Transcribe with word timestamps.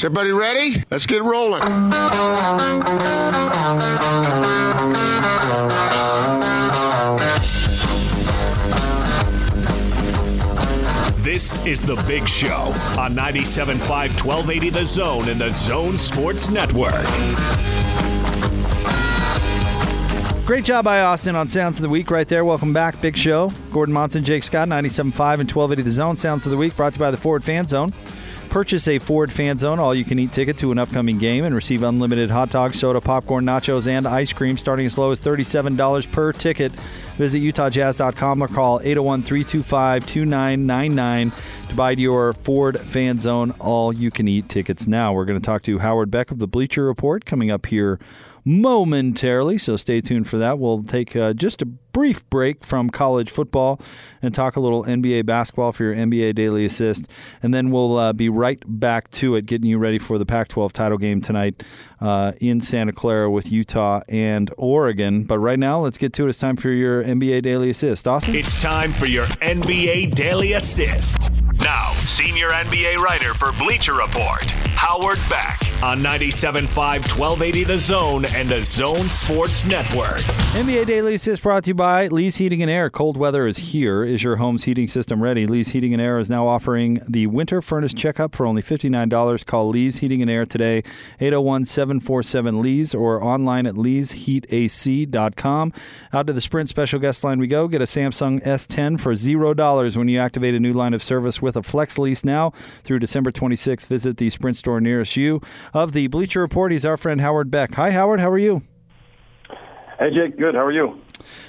Is 0.00 0.04
everybody 0.06 0.32
ready? 0.32 0.82
Let's 0.90 1.04
get 1.04 1.22
rolling. 1.22 1.60
This 11.22 11.66
is 11.66 11.82
The 11.82 12.02
Big 12.06 12.26
Show 12.26 12.72
on 12.98 13.14
97.5 13.14 14.24
1280 14.24 14.70
The 14.70 14.86
Zone 14.86 15.28
and 15.28 15.38
The 15.38 15.52
Zone 15.52 15.98
Sports 15.98 16.48
Network. 16.48 16.94
Great 20.46 20.64
job 20.64 20.86
by 20.86 21.02
Austin 21.02 21.36
on 21.36 21.46
Sounds 21.46 21.76
of 21.76 21.82
the 21.82 21.90
Week 21.90 22.10
right 22.10 22.26
there. 22.26 22.46
Welcome 22.46 22.72
back, 22.72 22.98
Big 23.02 23.18
Show. 23.18 23.52
Gordon 23.70 23.92
Monson, 23.92 24.24
Jake 24.24 24.44
Scott, 24.44 24.66
97.5 24.66 25.40
and 25.40 25.52
1280 25.52 25.82
The 25.82 25.90
Zone. 25.90 26.16
Sounds 26.16 26.46
of 26.46 26.52
the 26.52 26.56
Week 26.56 26.74
brought 26.74 26.94
to 26.94 26.98
you 26.98 27.04
by 27.04 27.10
the 27.10 27.18
Ford 27.18 27.44
Fan 27.44 27.68
Zone. 27.68 27.92
Purchase 28.50 28.88
a 28.88 28.98
Ford 28.98 29.32
Fan 29.32 29.58
Zone 29.58 29.78
all 29.78 29.94
you 29.94 30.04
can 30.04 30.18
eat 30.18 30.32
ticket 30.32 30.58
to 30.58 30.72
an 30.72 30.78
upcoming 30.78 31.18
game 31.18 31.44
and 31.44 31.54
receive 31.54 31.84
unlimited 31.84 32.30
hot 32.30 32.50
dogs, 32.50 32.80
soda, 32.80 33.00
popcorn, 33.00 33.44
nachos, 33.44 33.86
and 33.86 34.08
ice 34.08 34.32
cream 34.32 34.58
starting 34.58 34.86
as 34.86 34.98
low 34.98 35.12
as 35.12 35.20
$37 35.20 36.10
per 36.10 36.32
ticket. 36.32 36.72
Visit 36.72 37.38
UtahJazz.com 37.38 38.42
or 38.42 38.48
call 38.48 38.80
801 38.80 39.22
325 39.22 40.04
2999 40.04 41.32
to 41.68 41.74
buy 41.76 41.92
your 41.92 42.32
Ford 42.32 42.80
Fan 42.80 43.20
Zone 43.20 43.52
all 43.60 43.92
you 43.92 44.10
can 44.10 44.26
eat 44.26 44.48
tickets 44.48 44.88
now. 44.88 45.12
We're 45.12 45.26
going 45.26 45.38
to 45.38 45.46
talk 45.46 45.62
to 45.62 45.78
Howard 45.78 46.10
Beck 46.10 46.32
of 46.32 46.40
the 46.40 46.48
Bleacher 46.48 46.84
Report 46.84 47.24
coming 47.24 47.52
up 47.52 47.66
here 47.66 48.00
momentarily, 48.44 49.58
so 49.58 49.76
stay 49.76 50.00
tuned 50.00 50.28
for 50.28 50.38
that. 50.38 50.58
We'll 50.58 50.82
take 50.82 51.14
uh, 51.16 51.32
just 51.32 51.62
a 51.62 51.66
brief 51.66 52.28
break 52.30 52.64
from 52.64 52.88
college 52.90 53.30
football 53.30 53.80
and 54.22 54.34
talk 54.34 54.56
a 54.56 54.60
little 54.60 54.84
NBA 54.84 55.26
basketball 55.26 55.72
for 55.72 55.84
your 55.84 55.94
NBA 55.94 56.34
Daily 56.34 56.64
Assist, 56.64 57.10
and 57.42 57.52
then 57.52 57.70
we'll 57.70 57.96
uh, 57.96 58.12
be 58.12 58.28
right 58.28 58.62
back 58.66 59.10
to 59.12 59.34
it, 59.34 59.46
getting 59.46 59.68
you 59.68 59.78
ready 59.78 59.98
for 59.98 60.18
the 60.18 60.26
Pac 60.26 60.48
12 60.48 60.72
title 60.72 60.98
game 60.98 61.20
tonight 61.20 61.62
uh, 62.00 62.32
in 62.40 62.60
Santa 62.60 62.92
Clara 62.92 63.30
with 63.30 63.50
Utah 63.50 64.00
and 64.08 64.50
Oregon. 64.56 65.24
But 65.24 65.38
right 65.38 65.58
now, 65.58 65.80
let's 65.80 65.98
get 65.98 66.12
to 66.14 66.26
it. 66.26 66.30
It's 66.30 66.38
time 66.38 66.56
for 66.56 66.70
your 66.70 67.04
NBA 67.04 67.42
Daily 67.42 67.70
Assist. 67.70 68.06
Austin? 68.06 68.34
It's 68.34 68.60
time 68.60 68.92
for 68.92 69.06
your 69.06 69.26
NBA 69.26 70.14
Daily 70.14 70.54
Assist. 70.54 71.30
Now, 71.62 71.90
senior 71.92 72.48
NBA 72.48 72.96
writer 72.96 73.34
for 73.34 73.52
Bleacher 73.62 73.94
Report, 73.94 74.44
Howard 74.80 75.18
Beck 75.28 75.60
on 75.82 75.98
97.5 75.98 76.64
1280 76.74 77.64
The 77.64 77.78
Zone 77.78 78.24
and 78.34 78.48
the 78.48 78.62
Zone 78.62 79.10
Sports 79.10 79.66
Network. 79.66 80.20
NBA 80.52 80.86
Daily 80.86 81.14
Assist 81.14 81.42
brought 81.42 81.64
to 81.64 81.68
you 81.68 81.74
by 81.74 82.06
Lee's 82.08 82.36
Heating 82.36 82.60
and 82.60 82.70
Air. 82.70 82.88
Cold 82.90 83.16
weather 83.18 83.46
is 83.46 83.58
here. 83.58 84.02
Is 84.02 84.22
your 84.24 84.36
home's 84.36 84.64
heating 84.64 84.88
system 84.88 85.22
ready? 85.22 85.46
Lee's 85.46 85.68
Heating 85.68 85.92
and 85.92 86.02
Air 86.02 86.18
is 86.18 86.28
now 86.28 86.46
offering 86.46 87.00
the 87.08 87.26
winter 87.28 87.62
furnace 87.62 87.94
checkup 87.94 88.34
for 88.34 88.46
only 88.46 88.62
$59. 88.62 89.46
Call 89.46 89.68
Lee's 89.68 89.98
Heating 89.98 90.22
and 90.22 90.30
Air 90.30 90.44
today, 90.44 90.78
801 91.20 91.66
747 91.66 92.60
Lee's, 92.60 92.94
or 92.94 93.22
online 93.22 93.66
at 93.66 93.74
leesheatac.com. 93.74 95.72
Out 96.12 96.26
to 96.26 96.32
the 96.32 96.40
Sprint 96.40 96.68
special 96.70 96.98
guest 96.98 97.22
line 97.22 97.38
we 97.38 97.46
go. 97.46 97.68
Get 97.68 97.80
a 97.82 97.84
Samsung 97.84 98.42
S10 98.44 98.98
for 98.98 99.12
$0 99.12 99.96
when 99.96 100.08
you 100.08 100.18
activate 100.18 100.54
a 100.54 100.60
new 100.60 100.72
line 100.72 100.94
of 100.94 101.02
service 101.02 101.40
with 101.40 101.56
a 101.56 101.62
flex 101.62 101.98
lease 101.98 102.24
now 102.24 102.50
through 102.82 102.98
December 102.98 103.30
26th. 103.30 103.86
Visit 103.86 104.16
the 104.16 104.30
Sprint 104.30 104.56
store 104.56 104.69
nearest 104.78 105.16
you. 105.16 105.40
Of 105.72 105.92
the 105.92 106.06
Bleacher 106.08 106.40
Report, 106.40 106.70
he's 106.70 106.84
our 106.84 106.98
friend 106.98 107.22
Howard 107.22 107.50
Beck. 107.50 107.72
Hi, 107.76 107.92
Howard. 107.92 108.20
How 108.20 108.30
are 108.30 108.36
you? 108.36 108.62
Hey, 109.98 110.10
Jake. 110.10 110.38
Good. 110.38 110.54
How 110.54 110.64
are 110.64 110.70
you? 110.70 111.00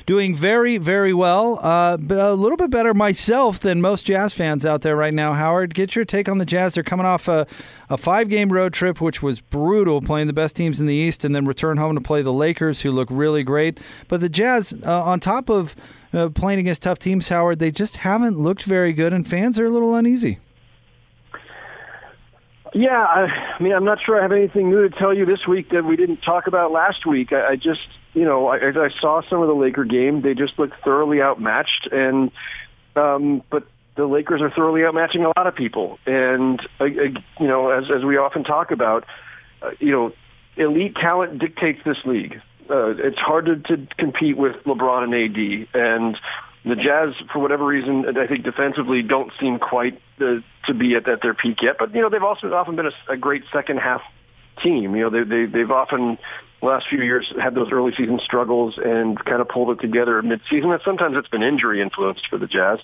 Doing 0.05 0.35
very, 0.35 0.77
very 0.77 1.13
well. 1.13 1.59
Uh, 1.61 1.97
a 2.09 2.35
little 2.35 2.57
bit 2.57 2.69
better 2.69 2.93
myself 2.93 3.59
than 3.59 3.81
most 3.81 4.05
Jazz 4.05 4.33
fans 4.33 4.65
out 4.65 4.81
there 4.81 4.95
right 4.95 5.13
now. 5.13 5.33
Howard, 5.33 5.73
get 5.73 5.95
your 5.95 6.05
take 6.05 6.27
on 6.27 6.37
the 6.37 6.45
Jazz. 6.45 6.73
They're 6.73 6.83
coming 6.83 7.05
off 7.05 7.27
a, 7.27 7.47
a 7.89 7.97
five 7.97 8.27
game 8.27 8.51
road 8.51 8.73
trip, 8.73 8.99
which 8.99 9.21
was 9.21 9.39
brutal, 9.39 10.01
playing 10.01 10.27
the 10.27 10.33
best 10.33 10.55
teams 10.55 10.79
in 10.79 10.87
the 10.87 10.93
East, 10.93 11.23
and 11.23 11.33
then 11.35 11.45
return 11.45 11.77
home 11.77 11.95
to 11.95 12.01
play 12.01 12.21
the 12.21 12.33
Lakers, 12.33 12.81
who 12.81 12.91
look 12.91 13.07
really 13.11 13.43
great. 13.43 13.79
But 14.07 14.21
the 14.21 14.29
Jazz, 14.29 14.73
uh, 14.85 15.03
on 15.03 15.19
top 15.19 15.49
of 15.49 15.75
uh, 16.13 16.29
playing 16.29 16.59
against 16.59 16.83
tough 16.83 16.99
teams, 16.99 17.29
Howard, 17.29 17.59
they 17.59 17.71
just 17.71 17.97
haven't 17.97 18.37
looked 18.37 18.63
very 18.63 18.91
good, 18.91 19.13
and 19.13 19.25
fans 19.25 19.57
are 19.57 19.65
a 19.65 19.69
little 19.69 19.95
uneasy. 19.95 20.39
Yeah, 22.73 23.03
I, 23.03 23.55
I 23.59 23.61
mean, 23.61 23.73
I'm 23.73 23.83
not 23.83 23.99
sure 24.01 24.17
I 24.17 24.21
have 24.21 24.31
anything 24.31 24.69
new 24.69 24.87
to 24.87 24.95
tell 24.95 25.13
you 25.13 25.25
this 25.25 25.45
week 25.45 25.69
that 25.71 25.83
we 25.83 25.97
didn't 25.97 26.21
talk 26.21 26.47
about 26.47 26.71
last 26.71 27.05
week. 27.05 27.33
I, 27.33 27.49
I 27.49 27.55
just, 27.57 27.81
you 28.13 28.23
know, 28.23 28.47
I, 28.47 28.57
I 28.57 28.89
saw 29.01 29.21
some 29.29 29.41
of 29.41 29.47
the 29.47 29.53
Laker 29.53 29.83
game. 29.83 30.21
They 30.21 30.33
just 30.33 30.57
looked 30.57 30.81
thoroughly 30.83 31.21
outmatched, 31.21 31.89
and 31.91 32.31
um, 32.95 33.43
but 33.49 33.65
the 33.95 34.05
Lakers 34.05 34.41
are 34.41 34.49
thoroughly 34.49 34.81
outmatching 34.81 35.25
a 35.25 35.33
lot 35.37 35.47
of 35.47 35.55
people. 35.55 35.99
And 36.05 36.61
uh, 36.79 36.85
uh, 36.85 36.87
you 36.87 37.47
know, 37.47 37.69
as 37.69 37.91
as 37.91 38.05
we 38.05 38.15
often 38.17 38.45
talk 38.45 38.71
about, 38.71 39.05
uh, 39.61 39.71
you 39.79 39.91
know, 39.91 40.13
elite 40.55 40.95
talent 40.95 41.39
dictates 41.39 41.81
this 41.83 41.97
league. 42.05 42.41
Uh, 42.69 42.95
it's 42.97 43.19
hard 43.19 43.47
to, 43.47 43.57
to 43.57 43.87
compete 43.97 44.37
with 44.37 44.55
LeBron 44.63 45.03
and 45.03 45.13
AD, 45.13 45.81
and 45.81 46.17
the 46.63 46.75
Jazz, 46.75 47.15
for 47.33 47.39
whatever 47.39 47.65
reason, 47.65 48.05
I 48.17 48.27
think 48.27 48.43
defensively 48.43 49.01
don't 49.01 49.31
seem 49.39 49.57
quite 49.57 49.99
uh, 50.19 50.35
to 50.65 50.73
be 50.73 50.95
at, 50.95 51.07
at 51.09 51.21
their 51.21 51.33
peak 51.33 51.61
yet. 51.61 51.77
But 51.79 51.93
you 51.95 52.01
know, 52.01 52.09
they've 52.09 52.23
also 52.23 52.53
often 52.53 52.75
been 52.75 52.87
a, 52.87 53.13
a 53.13 53.17
great 53.17 53.43
second 53.51 53.77
half 53.77 54.01
team. 54.61 54.95
You 54.95 55.03
know, 55.03 55.09
they, 55.09 55.23
they 55.23 55.45
they've 55.45 55.71
often 55.71 56.19
last 56.61 56.87
few 56.87 57.01
years 57.01 57.31
had 57.41 57.55
those 57.55 57.71
early 57.71 57.91
season 57.97 58.19
struggles 58.23 58.77
and 58.77 59.17
kind 59.25 59.41
of 59.41 59.49
pulled 59.49 59.71
it 59.71 59.81
together 59.81 60.21
mid-season. 60.21 60.71
And 60.71 60.81
sometimes 60.85 61.17
it's 61.17 61.27
been 61.27 61.41
injury 61.41 61.81
influenced 61.81 62.27
for 62.27 62.37
the 62.37 62.45
Jazz. 62.45 62.77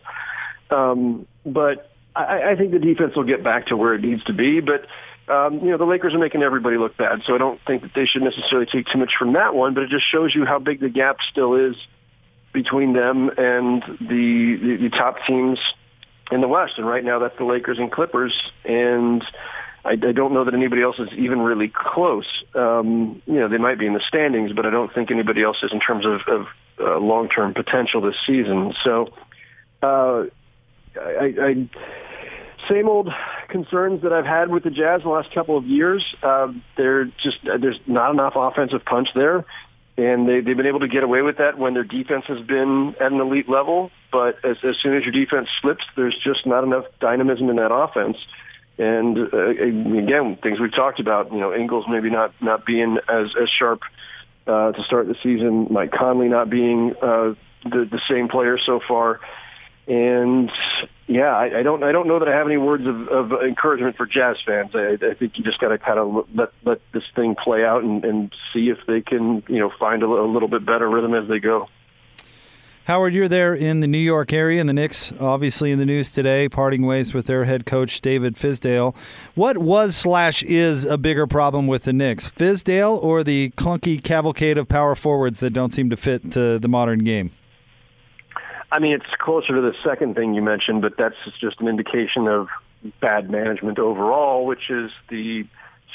Um, 0.72 1.28
but 1.46 1.92
I, 2.16 2.52
I 2.52 2.56
think 2.56 2.72
the 2.72 2.80
defense 2.80 3.16
will 3.16 3.24
get 3.24 3.44
back 3.44 3.68
to 3.68 3.78
where 3.78 3.94
it 3.94 4.02
needs 4.02 4.24
to 4.24 4.34
be. 4.34 4.60
But 4.60 4.88
um, 5.32 5.60
you 5.60 5.72
know, 5.72 5.78
the 5.78 5.86
Lakers 5.86 6.16
are 6.16 6.20
making 6.20 6.42
everybody 6.42 6.78
look 6.78 6.98
bad, 6.98 7.22
so 7.26 7.36
I 7.36 7.38
don't 7.38 7.60
think 7.68 7.82
that 7.84 7.92
they 7.94 8.06
should 8.06 8.24
necessarily 8.24 8.66
take 8.66 8.88
too 8.88 8.98
much 8.98 9.12
from 9.20 9.34
that 9.34 9.54
one. 9.54 9.74
But 9.74 9.84
it 9.84 9.90
just 9.90 10.10
shows 10.10 10.34
you 10.34 10.46
how 10.46 10.58
big 10.58 10.80
the 10.80 10.90
gap 10.90 11.18
still 11.30 11.54
is 11.54 11.76
between 12.57 12.94
them 12.94 13.29
and 13.38 13.84
the, 14.01 14.57
the, 14.59 14.78
the 14.81 14.90
top 14.90 15.18
teams 15.28 15.59
in 16.31 16.41
the 16.41 16.47
West. 16.47 16.73
And 16.78 16.88
right 16.88 17.03
now, 17.03 17.19
that's 17.19 17.38
the 17.38 17.45
Lakers 17.45 17.78
and 17.78 17.91
Clippers. 17.91 18.34
And 18.66 19.23
I, 19.85 19.91
I 19.91 20.12
don't 20.12 20.34
know 20.34 20.44
that 20.44 20.56
anybody 20.56 20.81
else 20.81 20.97
is 20.97 21.09
even 21.16 21.40
really 21.41 21.72
close. 21.72 22.25
Um, 22.56 23.22
you 23.28 23.35
know, 23.35 23.47
they 23.47 23.59
might 23.59 23.78
be 23.78 23.85
in 23.85 23.94
the 23.94 24.01
standings, 24.07 24.53
but 24.53 24.66
I 24.66 24.72
don't 24.72 24.91
think 24.91 25.12
anybody 25.12 25.44
else 25.44 25.57
is 25.62 25.72
in 25.72 25.79
terms 25.79 26.07
of, 26.07 26.22
of 26.28 26.47
uh, 26.79 26.97
long-term 26.97 27.53
potential 27.53 28.01
this 28.01 28.16
season. 28.25 28.74
So, 28.84 29.09
uh, 29.84 30.24
I, 31.00 31.34
I, 31.39 31.69
same 32.68 32.89
old 32.89 33.09
concerns 33.50 34.01
that 34.01 34.12
I've 34.12 34.25
had 34.25 34.50
with 34.50 34.63
the 34.63 34.72
Jazz 34.72 35.03
the 35.03 35.09
last 35.09 35.31
couple 35.31 35.57
of 35.57 35.66
years. 35.66 36.03
Uh, 36.24 36.51
they're 36.75 37.06
just 37.06 37.38
there's 37.44 37.79
not 37.85 38.09
enough 38.12 38.34
offensive 38.35 38.84
punch 38.84 39.09
there 39.13 39.45
and 39.97 40.30
they, 40.30 40.41
they've 40.41 40.56
been 40.56 40.68
able 40.68 40.81
to 40.81 40.88
get 40.88 41.03
away 41.03 41.22
with 41.22 41.38
that 41.38 41.58
when 41.58 41.74
their 41.74 41.84
defense 41.84 42.25
has 42.28 42.40
been 42.41 42.96
at 43.00 43.12
an 43.12 43.19
elite 43.19 43.50
level. 43.50 43.91
But 44.12 44.46
as, 44.46 44.58
as 44.63 44.75
soon 44.81 44.96
as 44.96 45.03
your 45.03 45.12
defense 45.12 45.50
slips, 45.62 45.84
there's 45.96 46.18
just 46.24 46.46
not 46.46 46.63
enough 46.63 46.85
dynamism 47.00 47.50
in 47.50 47.56
that 47.56 47.74
offense. 47.74 48.18
And 48.78 49.18
uh, 49.18 49.50
again, 49.50 50.38
things 50.41 50.59
we've 50.59 50.74
talked 50.74 51.00
about, 51.00 51.31
you 51.31 51.40
know, 51.40 51.53
Ingles 51.53 51.86
maybe 51.90 52.12
not 52.12 52.34
not 52.40 52.63
being 52.63 53.00
as 53.09 53.34
as 53.41 53.50
sharp 53.50 53.81
uh, 54.46 54.72
to 54.72 54.84
start 54.84 55.07
the 55.07 55.16
season, 55.24 55.68
Mike 55.72 55.91
Conley 55.91 56.28
not 56.28 56.47
being 56.50 56.94
uh, 57.02 57.34
the 57.63 57.88
the 57.90 58.00
same 58.07 58.28
player 58.28 58.59
so 58.63 58.80
far. 58.88 59.19
And 59.88 60.52
yeah, 61.08 61.34
I, 61.34 61.59
I 61.59 61.64
don't 61.64 61.81
I 61.81 61.94
don't 61.94 62.08
know 62.08 62.20
that 62.20 62.28
I 62.28 62.36
have 62.36 62.46
any 62.46 62.58
words 62.58 62.86
of, 62.86 63.08
of 63.08 63.31
encouragement 63.42 63.96
for 63.96 64.06
Jazz 64.06 64.36
fans. 64.46 64.72
I, 64.75 64.98
I 65.02 65.14
think 65.14 65.38
you 65.38 65.44
just 65.46 65.59
got 65.59 65.70
to 65.70 65.78
kind 65.78 65.98
of 65.98 66.28
let 66.36 66.50
let 66.66 66.81
this 66.92 67.03
thing 67.16 67.36
play 67.36 67.64
out 67.64 67.84
and, 67.84 68.03
and 68.03 68.36
see 68.52 68.70
if 68.70 68.80
they 68.86 69.02
can 69.02 69.44
you 69.48 69.59
know 69.59 69.72
find 69.80 70.03
a, 70.03 70.06
a 70.06 70.28
little 70.30 70.50
bit 70.50 70.66
better 70.66 70.90
rhythm 70.90 71.14
as 71.14 71.30
they 71.30 71.40
go. 71.40 71.70
Howard, 72.84 73.14
you're 73.14 73.28
there 73.28 73.53
in 73.53 73.81
the 73.81 73.88
New 73.88 73.98
York 73.98 74.31
area, 74.31 74.62
and 74.62 74.70
the 74.70 74.74
Knicks 74.74 75.14
obviously 75.20 75.72
in 75.72 75.80
the 75.80 75.86
news 75.86 76.12
today, 76.12 76.50
parting 76.50 76.86
ways 76.86 77.14
with 77.14 77.28
their 77.28 77.46
head 77.46 77.66
coach 77.66 78.02
David 78.02 78.36
Fizdale. 78.36 78.96
What 79.36 79.58
was 79.58 79.96
slash 79.96 80.44
is 80.44 80.84
a 80.84 80.98
bigger 80.98 81.28
problem 81.28 81.68
with 81.68 81.84
the 81.84 81.94
Knicks, 81.94 82.30
Fizdale 82.30 83.01
or 83.01 83.24
the 83.24 83.51
clunky 83.51 84.04
cavalcade 84.04 84.57
of 84.57 84.68
power 84.68 84.95
forwards 84.95 85.39
that 85.39 85.51
don't 85.51 85.72
seem 85.72 85.89
to 85.89 85.98
fit 85.98 86.31
to 86.34 86.60
the 86.60 86.68
modern 86.68 87.06
game? 87.06 87.31
I 88.72 88.80
mean, 88.80 88.94
it's 88.94 89.06
closer 89.18 89.56
to 89.56 89.62
the 89.62 89.74
second 89.84 90.16
thing 90.16 90.34
you 90.34 90.42
mentioned, 90.42 90.81
but 90.81 90.98
that's 90.98 91.16
just 91.40 91.62
an 91.62 91.68
indication 91.68 92.28
of 92.28 92.48
bad 93.00 93.30
management 93.30 93.80
overall, 93.80 94.46
which 94.46 94.69
is 94.69 94.92
the 95.10 95.46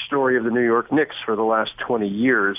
story 0.07 0.37
of 0.37 0.43
the 0.43 0.49
New 0.49 0.63
York 0.63 0.91
Knicks 0.91 1.15
for 1.25 1.35
the 1.35 1.43
last 1.43 1.71
20 1.79 2.07
years. 2.07 2.57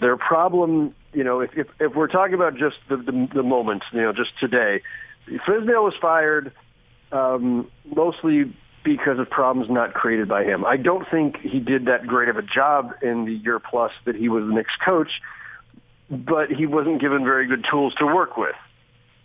Their 0.00 0.16
problem, 0.16 0.94
you 1.12 1.24
know, 1.24 1.40
if, 1.40 1.50
if, 1.56 1.66
if 1.78 1.94
we're 1.94 2.08
talking 2.08 2.34
about 2.34 2.56
just 2.56 2.76
the, 2.88 2.96
the, 2.96 3.28
the 3.34 3.42
moment, 3.42 3.84
you 3.92 4.00
know, 4.00 4.12
just 4.12 4.30
today, 4.40 4.80
Fizdale 5.28 5.84
was 5.84 5.94
fired 6.00 6.52
um, 7.12 7.70
mostly 7.84 8.52
because 8.82 9.18
of 9.18 9.30
problems 9.30 9.70
not 9.70 9.94
created 9.94 10.28
by 10.28 10.44
him. 10.44 10.64
I 10.64 10.76
don't 10.76 11.08
think 11.10 11.38
he 11.38 11.58
did 11.60 11.86
that 11.86 12.06
great 12.06 12.28
of 12.28 12.36
a 12.36 12.42
job 12.42 12.92
in 13.02 13.24
the 13.24 13.32
year 13.32 13.58
plus 13.58 13.92
that 14.04 14.14
he 14.14 14.28
was 14.28 14.44
the 14.46 14.52
Knicks 14.52 14.74
coach, 14.84 15.22
but 16.10 16.50
he 16.50 16.66
wasn't 16.66 17.00
given 17.00 17.24
very 17.24 17.46
good 17.46 17.66
tools 17.70 17.94
to 17.96 18.06
work 18.06 18.36
with. 18.36 18.54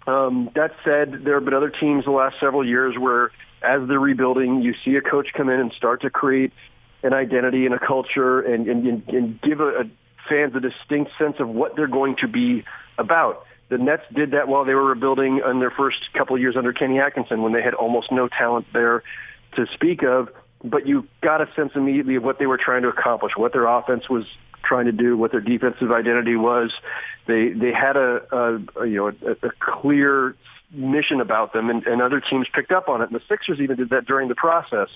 Um, 0.09 0.49
that 0.55 0.71
said, 0.83 1.23
there 1.23 1.35
have 1.35 1.45
been 1.45 1.53
other 1.53 1.69
teams 1.69 2.05
the 2.05 2.11
last 2.11 2.39
several 2.39 2.65
years 2.65 2.97
where, 2.97 3.31
as 3.61 3.87
they're 3.87 3.99
rebuilding, 3.99 4.61
you 4.63 4.73
see 4.83 4.95
a 4.95 5.01
coach 5.01 5.27
come 5.35 5.49
in 5.49 5.59
and 5.59 5.71
start 5.73 6.01
to 6.01 6.09
create 6.09 6.51
an 7.03 7.13
identity 7.13 7.65
and 7.67 7.75
a 7.75 7.79
culture 7.79 8.41
and, 8.41 8.67
and, 8.67 9.07
and 9.07 9.41
give 9.41 9.59
a, 9.59 9.81
a 9.81 9.83
fans 10.27 10.55
a 10.55 10.59
distinct 10.59 11.11
sense 11.19 11.35
of 11.39 11.47
what 11.47 11.75
they're 11.75 11.87
going 11.87 12.15
to 12.17 12.27
be 12.27 12.63
about. 12.97 13.45
The 13.69 13.77
Nets 13.77 14.03
did 14.11 14.31
that 14.31 14.47
while 14.47 14.65
they 14.65 14.73
were 14.73 14.85
rebuilding 14.85 15.41
in 15.47 15.59
their 15.59 15.69
first 15.69 16.11
couple 16.13 16.35
of 16.35 16.41
years 16.41 16.57
under 16.57 16.73
Kenny 16.73 16.97
Atkinson 16.99 17.43
when 17.43 17.53
they 17.53 17.61
had 17.61 17.75
almost 17.75 18.11
no 18.11 18.27
talent 18.27 18.65
there 18.73 19.03
to 19.57 19.67
speak 19.75 20.01
of. 20.03 20.29
But 20.63 20.87
you 20.87 21.07
got 21.21 21.39
a 21.39 21.53
sense 21.55 21.73
immediately 21.75 22.15
of 22.15 22.23
what 22.23 22.39
they 22.39 22.47
were 22.47 22.57
trying 22.57 22.81
to 22.81 22.89
accomplish, 22.89 23.33
what 23.37 23.53
their 23.53 23.67
offense 23.67 24.09
was 24.09 24.25
trying 24.69 24.85
to 24.85 24.97
do, 25.05 25.17
what 25.17 25.31
their 25.31 25.45
defensive 25.53 25.91
identity 25.91 26.35
was. 26.35 26.69
They 27.25 27.49
they 27.63 27.73
had 27.73 27.95
a, 27.97 28.11
a, 28.31 28.81
a 28.81 28.85
you 28.87 28.97
know 28.97 29.07
a, 29.31 29.47
a 29.47 29.51
clear 29.59 30.35
mission 30.71 31.19
about 31.19 31.51
them, 31.51 31.69
and, 31.71 31.85
and 31.87 32.01
other 32.01 32.21
teams 32.21 32.47
picked 32.53 32.71
up 32.71 32.87
on 32.87 33.01
it. 33.01 33.09
And 33.09 33.15
the 33.19 33.25
Sixers 33.27 33.59
even 33.59 33.75
did 33.77 33.89
that 33.89 34.05
during 34.05 34.27
the 34.29 34.35
process. 34.35 34.89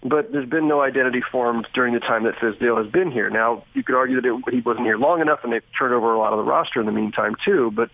But 0.00 0.30
there's 0.30 0.48
been 0.48 0.68
no 0.68 0.80
identity 0.80 1.22
formed 1.32 1.66
during 1.74 1.92
the 1.92 2.00
time 2.00 2.22
that 2.22 2.36
Fizdale 2.36 2.78
has 2.82 2.90
been 2.98 3.10
here. 3.10 3.30
Now, 3.30 3.64
you 3.74 3.82
could 3.82 3.96
argue 3.96 4.20
that 4.20 4.28
it, 4.28 4.54
he 4.54 4.60
wasn't 4.60 4.86
here 4.86 4.96
long 4.96 5.20
enough, 5.20 5.40
and 5.42 5.52
they've 5.52 5.70
turned 5.76 5.92
over 5.92 6.14
a 6.14 6.18
lot 6.18 6.32
of 6.32 6.38
the 6.38 6.44
roster 6.44 6.78
in 6.78 6.86
the 6.86 6.92
meantime 6.92 7.34
too. 7.44 7.72
But 7.74 7.90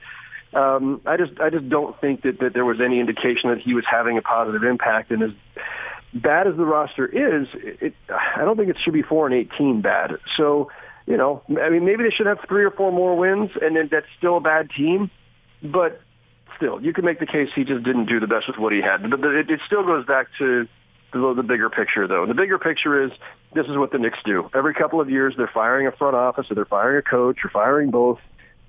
um, 0.53 1.00
I 1.06 1.17
just 1.17 1.41
I 1.41 1.49
just 1.49 1.67
don't 1.70 1.99
think 2.03 2.23
that, 2.23 2.41
that 2.41 2.53
there 2.53 2.67
was 2.67 2.81
any 2.81 3.00
indication 3.00 3.49
that 3.49 3.61
he 3.61 3.73
was 3.73 3.87
having 3.91 4.19
a 4.19 4.23
positive 4.23 4.65
impact. 4.65 5.12
And 5.12 5.23
as 5.23 5.31
bad 6.12 6.47
as 6.47 6.56
the 6.56 6.67
roster 6.67 7.06
is, 7.06 7.49
it, 7.55 7.94
I 8.11 8.43
don't 8.44 8.59
think 8.59 8.69
it 8.69 8.77
should 8.82 8.93
be 8.93 9.03
four 9.03 9.27
and 9.27 9.35
eighteen 9.35 9.81
bad. 9.81 10.19
So 10.37 10.70
you 11.06 11.17
know, 11.17 11.43
I 11.61 11.69
mean, 11.69 11.85
maybe 11.85 12.05
they 12.05 12.11
should 12.11 12.27
have 12.27 12.39
three 12.49 12.65
or 12.65 12.71
four 12.71 12.91
more 12.91 13.17
wins, 13.17 13.51
and 13.61 13.77
then 13.77 13.89
that's 13.91 14.06
still 14.19 14.39
a 14.39 14.41
bad 14.41 14.71
team. 14.71 15.11
But 15.62 16.01
still, 16.56 16.81
you 16.81 16.93
can 16.93 17.05
make 17.05 17.21
the 17.21 17.27
case 17.27 17.51
he 17.55 17.65
just 17.65 17.85
didn't 17.85 18.06
do 18.06 18.21
the 18.21 18.27
best 18.27 18.49
with 18.49 18.59
what 18.59 18.73
he 18.73 18.81
had. 18.81 19.09
But 19.11 19.21
it, 19.25 19.51
it 19.51 19.61
still 19.67 19.85
goes 19.85 20.06
back 20.06 20.29
to 20.39 20.67
the, 21.12 21.35
the 21.35 21.43
bigger 21.43 21.69
picture, 21.69 22.06
though. 22.06 22.27
The 22.27 22.35
bigger 22.35 22.59
picture 22.59 23.05
is 23.05 23.12
this 23.55 23.67
is 23.67 23.77
what 23.77 23.93
the 23.93 23.99
Knicks 23.99 24.19
do. 24.25 24.51
Every 24.55 24.75
couple 24.75 25.01
of 25.01 25.11
years, 25.11 25.35
they're 25.37 25.51
firing 25.53 25.87
a 25.87 25.93
front 25.93 26.17
office, 26.17 26.51
or 26.51 26.55
they're 26.55 26.65
firing 26.65 26.99
a 26.99 27.03
coach, 27.03 27.39
or 27.45 27.51
firing 27.51 27.91
both, 27.91 28.19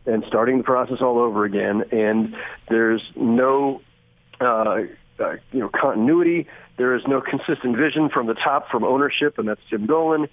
and 0.05 0.23
starting 0.27 0.57
the 0.57 0.63
process 0.63 1.01
all 1.01 1.19
over 1.19 1.45
again. 1.45 1.85
And 1.91 2.35
there's 2.69 3.01
no, 3.15 3.81
uh, 4.41 4.83
uh, 5.19 5.35
you 5.51 5.59
know, 5.59 5.69
continuity. 5.69 6.47
There 6.77 6.95
is 6.95 7.03
no 7.07 7.21
consistent 7.21 7.77
vision 7.77 8.09
from 8.09 8.27
the 8.27 8.33
top, 8.33 8.69
from 8.69 8.83
ownership, 8.83 9.39
and 9.39 9.47
that's 9.47 9.61
Jim 9.69 9.85
Dolan. 9.85 10.27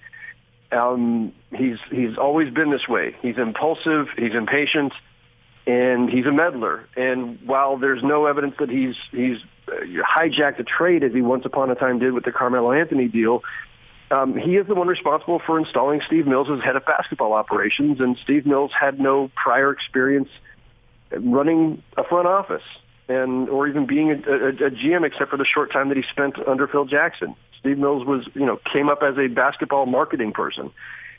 Um, 0.73 1.33
he's 1.55 1.79
he's 1.91 2.17
always 2.17 2.53
been 2.53 2.71
this 2.71 2.89
way. 2.89 3.15
He's 3.21 3.37
impulsive. 3.39 4.09
He's 4.17 4.35
impatient 4.35 4.93
and 5.67 6.11
he's 6.11 6.27
a 6.27 6.33
meddler. 6.33 6.89
And 6.97 7.39
while 7.47 7.77
there's 7.77 8.03
no 8.03 8.27
evidence 8.27 8.55
that 8.59 8.69
he's 8.69 8.97
he's 9.11 9.39
uh, 9.69 9.73
hijacked 10.19 10.59
a 10.59 10.65
trade 10.65 11.05
as 11.05 11.13
he 11.13 11.23
once 11.23 11.45
upon 11.45 11.71
a 11.71 11.75
time 11.75 11.99
did 11.99 12.13
with 12.13 12.25
the 12.25 12.33
Carmelo 12.33 12.73
Anthony 12.73 13.09
deal, 13.09 13.43
um, 14.11 14.37
he 14.37 14.57
is 14.57 14.67
the 14.67 14.75
one 14.75 14.89
responsible 14.89 15.41
for 15.45 15.59
installing 15.59 16.01
Steve 16.07 16.27
Mills 16.27 16.49
as 16.51 16.63
head 16.63 16.77
of 16.77 16.85
basketball 16.85 17.33
operations. 17.33 18.01
And 18.01 18.19
Steve 18.23 18.45
Mills 18.45 18.73
had 18.79 18.99
no 18.99 19.31
prior 19.37 19.71
experience 19.71 20.29
running 21.11 21.83
a 21.97 22.05
front 22.05 22.27
office 22.27 22.63
and 23.09 23.49
or 23.49 23.69
even 23.69 23.87
being 23.87 24.11
a, 24.11 24.15
a, 24.15 24.49
a 24.49 24.71
GM 24.71 25.07
except 25.07 25.31
for 25.31 25.37
the 25.37 25.45
short 25.45 25.73
time 25.73 25.89
that 25.89 25.97
he 25.97 26.03
spent 26.11 26.37
under 26.47 26.67
Phil 26.67 26.87
Jackson. 26.87 27.37
Steve 27.63 27.79
Mills 27.79 28.05
was, 28.05 28.29
you 28.35 28.45
know, 28.45 28.59
came 28.73 28.89
up 28.89 29.03
as 29.03 29.17
a 29.17 29.29
basketball 29.29 29.87
marketing 29.87 30.33
person. 30.33 30.71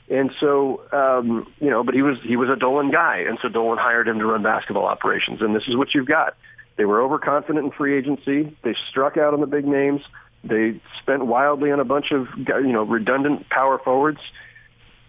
And 0.10 0.32
so, 0.40 0.82
um, 0.92 1.52
you 1.60 1.70
know, 1.70 1.84
but 1.84 1.96
he 1.96 2.02
was 2.02 2.18
he 2.22 2.36
was 2.36 2.50
a 2.50 2.58
Dolan 2.58 2.92
guy, 2.92 3.20
and 3.20 3.40
so 3.42 3.48
Dolan 3.48 3.78
hired 3.78 4.08
him 4.08 4.20
to 4.20 4.26
run 4.26 4.44
basketball 4.44 4.86
operations. 4.86 5.42
And 5.42 5.56
this 5.56 5.64
is 5.68 5.78
what 5.78 5.94
you've 5.94 6.08
got. 6.08 6.36
They 6.76 6.86
were 6.86 7.02
overconfident 7.02 7.64
in 7.64 7.72
free 7.72 7.98
agency. 7.98 8.56
They 8.64 8.76
struck 8.90 9.16
out 9.16 9.34
on 9.34 9.40
the 9.40 9.48
big 9.48 9.66
names. 9.66 10.02
They 10.44 10.82
spent 11.02 11.26
wildly 11.26 11.72
on 11.72 11.80
a 11.80 11.86
bunch 11.86 12.12
of 12.12 12.28
you 12.38 12.74
know 12.74 12.84
redundant 12.84 13.50
power 13.50 13.80
forwards, 13.80 14.20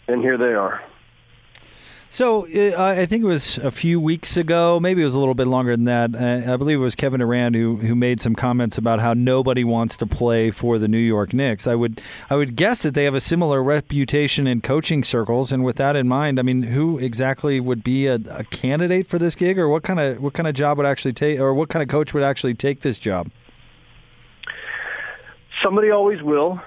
and 0.07 0.23
here 0.23 0.39
they 0.39 0.55
are. 0.55 0.81
So 2.15 2.47
uh, 2.47 2.81
I 2.81 3.07
think 3.07 3.25
it 3.25 3.27
was 3.27 3.59
a 3.59 3.73
few 3.73 3.99
weeks 3.99 4.37
ago, 4.37 4.79
maybe 4.79 5.03
it 5.03 5.05
was 5.05 5.17
a 5.17 5.19
little 5.19 5.35
bit 5.35 5.49
longer 5.49 5.75
than 5.75 5.87
that. 5.87 6.15
Uh, 6.15 6.53
I 6.53 6.57
believe 6.57 6.79
it 6.79 6.83
was 6.83 6.95
Kevin 6.95 7.19
Durant 7.19 7.57
who 7.57 7.79
who 7.79 7.97
made 7.97 8.21
some 8.21 8.37
comments 8.37 8.79
about 8.79 9.01
how 9.01 9.15
nobody 9.15 9.65
wants 9.65 9.97
to 9.97 10.07
play 10.07 10.53
for 10.53 10.79
the 10.79 10.87
New 10.87 10.97
York 10.97 11.35
Knicks. 11.35 11.67
I 11.67 11.75
would 11.75 12.01
I 12.31 12.37
would 12.37 12.55
guess 12.55 12.83
that 12.83 12.95
they 12.95 13.03
have 13.03 13.15
a 13.17 13.21
similar 13.21 13.65
reputation 13.65 14.47
in 14.47 14.61
coaching 14.61 15.03
circles, 15.03 15.51
and 15.51 15.65
with 15.65 15.75
that 15.79 15.97
in 15.97 16.07
mind, 16.07 16.39
I 16.39 16.43
mean, 16.43 16.63
who 16.63 16.99
exactly 16.99 17.59
would 17.59 17.83
be 17.83 18.07
a, 18.07 18.21
a 18.31 18.45
candidate 18.45 19.09
for 19.09 19.19
this 19.19 19.35
gig, 19.35 19.59
or 19.59 19.69
what 19.69 19.83
kind 19.83 19.99
of 19.99 20.23
what 20.23 20.35
kind 20.35 20.47
of 20.47 20.55
job 20.55 20.79
would 20.79 20.87
actually 20.87 21.15
take, 21.15 21.41
or 21.41 21.53
what 21.53 21.69
kind 21.69 21.83
of 21.83 21.89
coach 21.89 22.15
would 22.15 22.23
actually 22.23 22.55
take 22.55 22.83
this 22.83 23.01
job? 23.01 23.29
Somebody 25.65 25.91
always 25.91 26.23
will. 26.23 26.61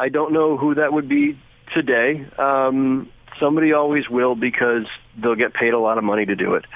I 0.00 0.08
don't 0.08 0.32
know 0.32 0.56
who 0.56 0.74
that 0.74 0.92
would 0.92 1.08
be 1.08 1.38
today. 1.72 2.26
Um, 2.40 3.08
Somebody 3.40 3.72
always 3.72 4.08
will 4.08 4.34
because 4.34 4.84
they'll 5.20 5.34
get 5.34 5.54
paid 5.54 5.72
a 5.72 5.78
lot 5.78 5.98
of 5.98 6.04
money 6.04 6.26
to 6.26 6.36
do 6.36 6.54
it. 6.54 6.66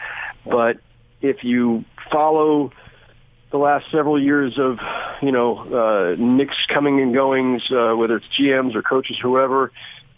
But 0.45 0.79
if 1.21 1.45
you 1.45 1.85
follow 2.11 2.73
the 3.51 3.59
last 3.59 3.87
several 3.93 4.21
years 4.21 4.59
of, 4.59 4.79
you 5.23 5.31
know, 5.31 5.59
uh, 5.59 6.17
Knicks 6.19 6.57
coming 6.69 7.01
and 7.01 7.15
goings, 7.15 7.63
uh, 7.71 7.95
whether 7.95 8.17
it's 8.17 8.27
GMs 8.39 8.75
or 8.75 8.83
coaches, 8.83 9.17
whoever, 9.23 9.71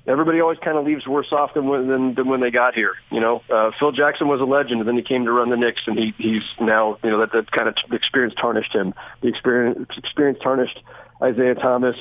everybody 0.07 0.41
always 0.41 0.59
kind 0.59 0.79
of 0.79 0.87
leaves 0.87 1.07
worse 1.07 1.33
off 1.33 1.53
than 1.55 1.67
when, 1.67 1.89
than, 1.89 2.15
than 2.15 2.29
when 2.29 2.41
they 2.41 2.51
got 2.51 2.75
here. 2.75 2.95
You 3.11 3.21
know, 3.21 3.43
uh, 3.53 3.73
Phil 3.79 3.93
Jackson 3.93 4.29
was 4.29 4.41
a 4.41 4.45
legend, 4.45 4.81
and 4.81 4.89
then 4.89 4.97
he 4.97 5.03
came 5.03 5.25
to 5.25 5.33
run 5.33 5.51
the 5.51 5.57
Knicks, 5.57 5.83
and 5.87 5.99
he, 5.99 6.15
he's 6.17 6.43
now, 6.61 6.99
you 7.03 7.11
know, 7.11 7.21
that, 7.21 7.33
that 7.33 7.51
kind 7.51 7.69
of 7.69 7.75
experience 7.93 8.35
tarnished 8.41 8.73
him. 8.73 8.95
The 9.21 9.29
experience, 9.29 9.87
experience 9.97 10.39
tarnished 10.43 10.81
Isiah 11.23 11.55
Thomas 11.57 11.97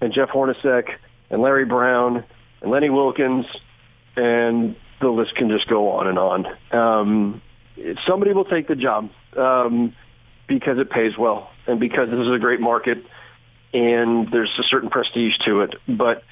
and 0.00 0.12
Jeff 0.12 0.28
Hornacek 0.30 0.90
and 1.30 1.40
Larry 1.40 1.64
Brown 1.64 2.24
and 2.60 2.70
Lenny 2.70 2.90
Wilkens 2.90 3.46
and 4.16 4.76
the 5.00 5.08
list 5.08 5.34
can 5.34 5.50
just 5.50 5.68
go 5.68 5.90
on 5.92 6.06
and 6.06 6.18
on. 6.18 6.46
Um, 6.72 7.42
somebody 8.06 8.32
will 8.32 8.44
take 8.44 8.68
the 8.68 8.76
job 8.76 9.10
um, 9.36 9.94
because 10.46 10.78
it 10.78 10.90
pays 10.90 11.16
well 11.18 11.50
and 11.66 11.80
because 11.80 12.10
this 12.10 12.20
is 12.20 12.30
a 12.30 12.38
great 12.38 12.60
market 12.60 12.98
and 13.72 14.30
there's 14.30 14.50
a 14.58 14.62
certain 14.62 14.88
prestige 14.88 15.36
to 15.44 15.62
it. 15.62 15.74
But 15.88 16.22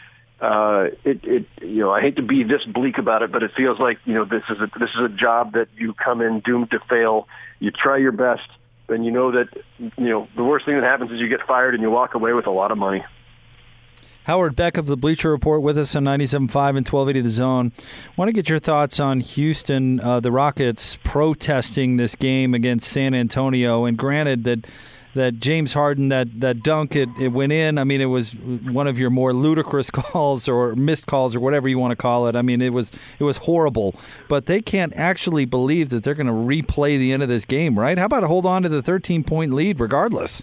uh, 0.41 0.87
it, 1.05 1.21
it, 1.25 1.47
you 1.61 1.81
know, 1.81 1.93
I 1.93 2.01
hate 2.01 2.17
to 2.17 2.23
be 2.23 2.45
this 2.45 2.65
bleak 2.65 2.99
about 2.99 3.23
it, 3.23 3.31
but 3.31 3.43
it 3.43 3.53
feels 3.57 3.79
like 3.79 3.99
you 4.05 4.15
know 4.15 4.25
this 4.25 4.43
is 4.49 4.59
a 4.61 4.71
this 4.79 4.91
is 4.91 5.01
a 5.01 5.09
job 5.09 5.53
that 5.53 5.69
you 5.77 5.95
come 5.95 6.21
in 6.21 6.41
doomed 6.41 6.71
to 6.73 6.81
fail. 6.89 7.29
You 7.61 7.71
try 7.71 7.99
your 7.99 8.13
best, 8.13 8.49
and 8.89 9.05
you 9.05 9.13
know 9.13 9.33
that 9.33 9.49
you 9.79 10.09
know 10.09 10.29
the 10.35 10.43
worst 10.43 10.65
thing 10.65 10.75
that 10.75 10.85
happens 10.85 11.13
is 11.13 11.21
you 11.21 11.29
get 11.29 11.47
fired 11.47 11.75
and 11.75 11.83
you 11.83 11.91
walk 11.91 12.15
away 12.15 12.33
with 12.33 12.47
a 12.47 12.51
lot 12.51 12.73
of 12.73 12.79
money. 12.79 13.05
Howard 14.25 14.55
Beck 14.55 14.77
of 14.77 14.87
the 14.87 14.97
Bleacher 14.97 15.31
Report 15.31 15.63
with 15.63 15.77
us 15.77 15.97
on 15.97 16.05
97.5 16.05 16.37
and 16.45 16.87
1280 16.87 17.21
The 17.23 17.31
Zone. 17.31 17.73
want 18.17 18.29
to 18.29 18.33
get 18.33 18.49
your 18.49 18.61
thoughts 18.61 19.01
on 19.01 19.19
Houston, 19.19 19.99
uh, 19.99 20.21
the 20.21 20.31
Rockets 20.31 20.97
protesting 21.03 21.97
this 21.97 22.15
game 22.15 22.55
against 22.55 22.89
San 22.89 23.15
Antonio. 23.15 23.85
And 23.85 23.99
granted 23.99 24.45
that 24.45 24.67
that 25.15 25.41
James 25.41 25.75
Harden, 25.75 26.09
that, 26.09 26.41
that 26.41 26.63
dunk, 26.63 26.97
it, 26.97 27.09
it 27.21 27.29
went 27.29 27.53
in. 27.53 27.77
I 27.77 27.85
mean, 27.85 28.01
it 28.01 28.07
was 28.07 28.35
one 28.35 28.87
of 28.87 28.99
your 28.99 29.11
more 29.11 29.35
ludicrous 29.35 29.91
calls 29.93 30.49
or 30.49 30.75
missed 30.75 31.07
calls 31.07 31.35
or 31.35 31.41
whatever 31.41 31.69
you 31.69 31.79
want 31.79 31.93
to 31.93 31.97
call 31.97 32.29
it. 32.29 32.37
I 32.37 32.43
mean, 32.43 32.63
it 32.63 32.73
was 32.73 32.91
it 33.19 33.25
was 33.25 33.39
horrible. 33.39 33.95
But 34.29 34.47
they 34.47 34.63
can't 34.63 34.95
actually 34.97 35.45
believe 35.45 35.91
that 35.91 36.05
they're 36.05 36.15
going 36.15 36.29
to 36.29 36.33
replay 36.33 36.97
the 36.99 37.13
end 37.13 37.23
of 37.23 37.29
this 37.29 37.45
game, 37.45 37.79
right? 37.79 37.99
How 37.99 38.07
about 38.07 38.23
hold 38.23 38.47
on 38.47 38.63
to 38.63 38.69
the 38.69 38.83
13 38.83 39.25
point 39.25 39.53
lead 39.53 39.81
regardless? 39.81 40.43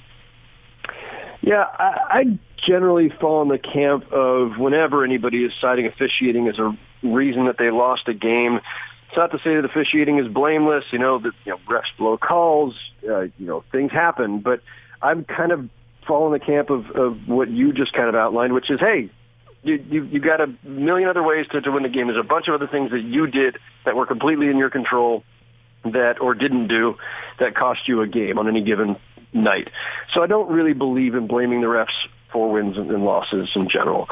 Yeah, 1.42 1.64
I, 1.64 1.98
I 2.10 2.40
generally 2.58 3.10
fall 3.10 3.42
in 3.42 3.48
the 3.48 3.58
camp 3.58 4.12
of 4.12 4.58
whenever 4.58 5.04
anybody 5.04 5.44
is 5.44 5.54
citing 5.62 5.86
officiating 5.86 6.48
as 6.48 6.60
a 6.60 6.78
reason 7.04 7.46
that 7.46 7.58
they 7.58 7.72
lost 7.72 8.08
a 8.08 8.14
game. 8.14 8.60
It's 9.08 9.18
not 9.18 9.32
to 9.32 9.40
say 9.40 9.56
that 9.56 9.66
officiating 9.66 10.20
is 10.20 10.28
blameless. 10.28 10.86
You 10.92 11.00
know 11.00 11.20
that 11.20 11.32
you 11.46 11.54
know 11.54 11.60
refs 11.68 11.98
blow 11.98 12.18
calls. 12.18 12.76
Uh, 13.08 13.22
you 13.22 13.32
know 13.48 13.64
things 13.72 13.92
happen, 13.92 14.40
but 14.40 14.62
I'm 15.02 15.24
kind 15.24 15.52
of 15.52 15.70
fall 16.06 16.28
in 16.28 16.34
the 16.34 16.46
camp 16.46 16.70
of, 16.70 16.90
of 16.92 17.28
what 17.28 17.50
you 17.50 17.72
just 17.72 17.94
kind 17.94 18.10
of 18.10 18.16
outlined, 18.16 18.54
which 18.54 18.70
is, 18.70 18.80
hey, 18.80 19.10
you, 19.64 19.84
you 19.90 20.04
you 20.06 20.20
got 20.20 20.42
a 20.42 20.54
million 20.64 21.10
other 21.10 21.24
ways 21.24 21.46
to, 21.52 21.62
to 21.62 21.72
win 21.72 21.84
the 21.84 21.90
game. 21.90 22.08
There's 22.08 22.20
a 22.20 22.28
bunch 22.28 22.48
of 22.48 22.54
other 22.54 22.68
things 22.68 22.92
that 22.92 23.02
you 23.02 23.28
did 23.28 23.58
that 23.86 23.96
were 23.96 24.06
completely 24.06 24.48
in 24.48 24.58
your 24.58 24.70
control 24.70 25.24
that 25.84 26.20
or 26.22 26.34
didn't 26.34 26.68
do 26.68 26.98
that 27.40 27.56
cost 27.56 27.88
you 27.88 28.02
a 28.02 28.08
game 28.08 28.38
on 28.38 28.48
any 28.48 28.62
given 28.62 28.98
night. 29.34 29.70
So 30.14 30.24
I 30.24 30.28
don't 30.28 30.50
really 30.50 30.74
believe 30.74 31.16
in 31.16 31.28
blaming 31.28 31.62
the 31.62 31.68
refs 31.68 31.88
for 32.32 32.52
wins 32.52 32.78
and 32.78 33.04
losses 33.04 33.50
in 33.56 33.70
general. 33.70 34.08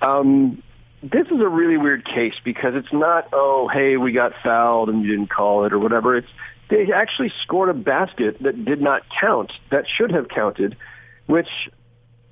Um, 0.00 0.62
this 1.02 1.26
is 1.26 1.40
a 1.40 1.48
really 1.48 1.76
weird 1.76 2.04
case 2.04 2.34
because 2.44 2.74
it's 2.74 2.92
not, 2.92 3.28
oh, 3.32 3.68
hey, 3.72 3.96
we 3.96 4.12
got 4.12 4.32
fouled 4.44 4.88
and 4.88 5.02
you 5.02 5.10
didn't 5.10 5.30
call 5.30 5.64
it 5.64 5.72
or 5.72 5.78
whatever. 5.78 6.16
It's 6.16 6.28
they 6.70 6.90
actually 6.92 7.32
scored 7.42 7.68
a 7.68 7.74
basket 7.74 8.42
that 8.42 8.64
did 8.64 8.80
not 8.80 9.02
count, 9.20 9.52
that 9.70 9.84
should 9.88 10.10
have 10.12 10.28
counted, 10.28 10.76
which 11.26 11.48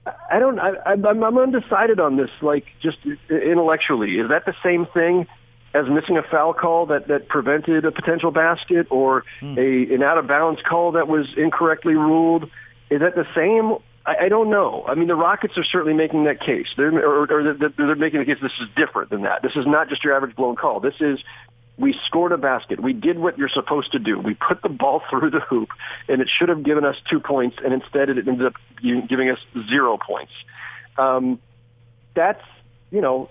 I 0.07 0.39
don't. 0.39 0.59
I, 0.59 0.73
I'm, 0.87 1.05
I'm 1.05 1.39
undecided 1.39 2.01
on 2.01 2.17
this. 2.17 2.31
Like 2.41 2.65
just 2.81 2.99
intellectually, 3.29 4.19
is 4.19 4.31
that 4.31 4.47
the 4.47 4.55
same 4.63 4.87
thing 4.87 5.27
as 5.73 5.87
missing 5.89 6.17
a 6.17 6.23
foul 6.23 6.53
call 6.53 6.87
that 6.87 7.09
that 7.09 7.29
prevented 7.29 7.85
a 7.85 7.93
potential 7.93 8.31
basket, 8.31 8.87
or 8.91 9.25
hmm. 9.41 9.59
a 9.59 9.95
an 9.95 10.03
out 10.03 10.19
of 10.19 10.27
bounds 10.27 10.61
call 10.69 10.93
that 10.93 11.09
was 11.09 11.27
incorrectly 11.37 11.95
ruled? 11.95 12.45
Is 12.91 13.01
that 13.01 13.15
the 13.15 13.27
same? 13.35 13.79
I, 14.05 14.27
I 14.27 14.29
don't 14.29 14.51
know. 14.51 14.85
I 14.89 14.95
mean, 14.95 15.09
the 15.09 15.15
Rockets 15.15 15.57
are 15.59 15.65
certainly 15.65 15.95
making 15.95 16.25
that 16.25 16.41
case. 16.41 16.67
They're 16.77 16.93
or, 16.93 17.31
or 17.31 17.55
they're, 17.55 17.69
they're 17.77 17.95
making 17.95 18.21
the 18.21 18.27
case. 18.27 18.39
This 18.43 18.53
is 18.61 18.69
different 18.77 19.11
than 19.11 19.23
that. 19.23 19.43
This 19.43 19.55
is 19.57 19.67
not 19.67 19.89
just 19.89 20.03
your 20.03 20.17
average 20.17 20.35
blown 20.35 20.57
call. 20.57 20.81
This 20.81 20.95
is 21.01 21.21
we 21.81 21.99
scored 22.07 22.33
a 22.33 22.39
basket. 22.39 22.81
We 22.81 22.93
did 22.93 23.19
what 23.19 23.39
you're 23.39 23.49
supposed 23.49 23.93
to 23.93 23.99
do. 23.99 24.19
We 24.19 24.35
put 24.35 24.63
the 24.63 24.69
ball 24.69 25.03
through 25.11 25.31
the 25.31 25.41
hoop, 25.41 25.71
and 26.09 26.21
it 26.21 26.29
should 26.29 26.49
have 26.49 26.63
given 26.63 26.85
us 26.85 26.97
two 27.09 27.21
points, 27.21 27.57
and 27.65 27.73
instead 27.73 28.11
it 28.11 28.19
ended 28.29 28.47
up 28.47 28.55
giving 28.83 29.31
us 29.31 29.39
zero 29.69 29.99
points. 29.99 30.33
Um, 30.99 31.39
that's 32.15 32.43
you 32.91 33.01
know 33.01 33.31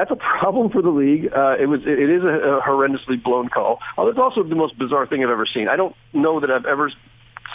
that's 0.00 0.10
a 0.10 0.16
problem 0.16 0.70
for 0.70 0.80
the 0.80 0.88
league. 0.88 1.30
Uh, 1.30 1.56
it 1.60 1.66
was 1.66 1.82
it 1.84 2.10
is 2.10 2.22
a, 2.22 2.28
a 2.28 2.62
horrendously 2.62 3.22
blown 3.22 3.50
call. 3.50 3.80
Oh, 3.98 4.08
it's 4.08 4.18
also 4.18 4.42
the 4.42 4.54
most 4.54 4.78
bizarre 4.78 5.06
thing 5.06 5.22
I've 5.22 5.28
ever 5.28 5.44
seen. 5.44 5.68
I 5.68 5.76
don't 5.76 5.94
know 6.14 6.40
that 6.40 6.50
I've 6.50 6.64
ever 6.64 6.90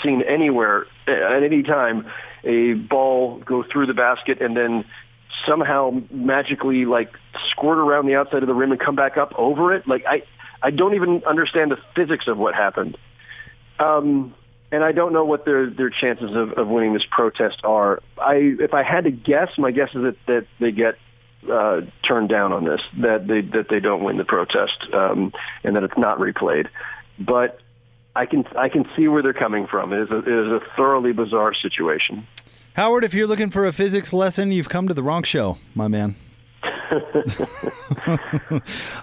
seen 0.04 0.22
anywhere 0.22 0.86
at 1.08 1.42
any 1.42 1.64
time 1.64 2.06
a 2.44 2.74
ball 2.74 3.40
go 3.40 3.64
through 3.64 3.88
the 3.88 3.96
basket 3.96 4.42
and 4.42 4.56
then 4.56 4.86
somehow 5.48 6.02
magically 6.12 6.86
like 6.86 7.12
squirt 7.50 7.80
around 7.80 8.06
the 8.06 8.16
outside 8.16 8.44
of 8.44 8.48
the 8.48 8.54
rim 8.54 8.72
and 8.72 8.80
come 8.80 8.96
back 8.96 9.18
up 9.18 9.34
over 9.40 9.74
it. 9.74 9.88
Like 9.88 10.06
I, 10.08 10.22
I 10.62 10.70
don't 10.70 10.94
even 10.94 11.24
understand 11.26 11.72
the 11.72 11.78
physics 11.96 12.28
of 12.28 12.38
what 12.38 12.54
happened. 12.54 12.96
Um, 13.80 14.36
and 14.72 14.84
I 14.84 14.92
don't 14.92 15.14
know 15.14 15.26
what 15.26 15.46
their 15.46 15.68
their 15.68 15.90
chances 15.90 16.36
of, 16.36 16.52
of 16.54 16.68
winning 16.68 16.94
this 16.94 17.06
protest 17.10 17.62
are. 17.64 18.04
I, 18.20 18.36
if 18.60 18.76
I 18.76 18.84
had 18.84 19.06
to 19.06 19.12
guess, 19.12 19.50
my 19.58 19.72
guess 19.72 19.90
is 19.96 20.04
that 20.04 20.16
that 20.28 20.48
they 20.60 20.72
get 20.72 20.96
uh, 21.50 21.82
turned 22.08 22.30
down 22.30 22.54
on 22.54 22.66
this, 22.66 22.82
that 23.02 23.28
they 23.28 23.42
that 23.42 23.68
they 23.70 23.80
don't 23.80 24.04
win 24.04 24.18
the 24.18 24.26
protest, 24.26 24.88
um, 24.94 25.34
and 25.64 25.76
that 25.76 25.84
it's 25.84 25.98
not 25.98 26.20
replayed. 26.20 26.68
But 27.20 27.60
I 28.16 28.26
can 28.26 28.46
I 28.58 28.70
can 28.70 28.86
see 28.96 29.08
where 29.08 29.22
they're 29.22 29.34
coming 29.34 29.68
from. 29.68 29.94
It 29.94 30.04
is 30.04 30.12
a, 30.12 30.18
it 30.20 30.28
is 30.28 30.52
a 30.52 30.60
thoroughly 30.76 31.12
bizarre 31.12 31.54
situation. 31.54 32.28
Howard, 32.76 33.04
if 33.04 33.14
you're 33.14 33.28
looking 33.28 33.50
for 33.50 33.66
a 33.66 33.72
physics 33.72 34.12
lesson, 34.12 34.52
you've 34.52 34.70
come 34.70 34.88
to 34.88 34.94
the 34.94 35.04
wrong 35.04 35.24
show, 35.24 35.58
my 35.74 35.88
man. 35.88 36.16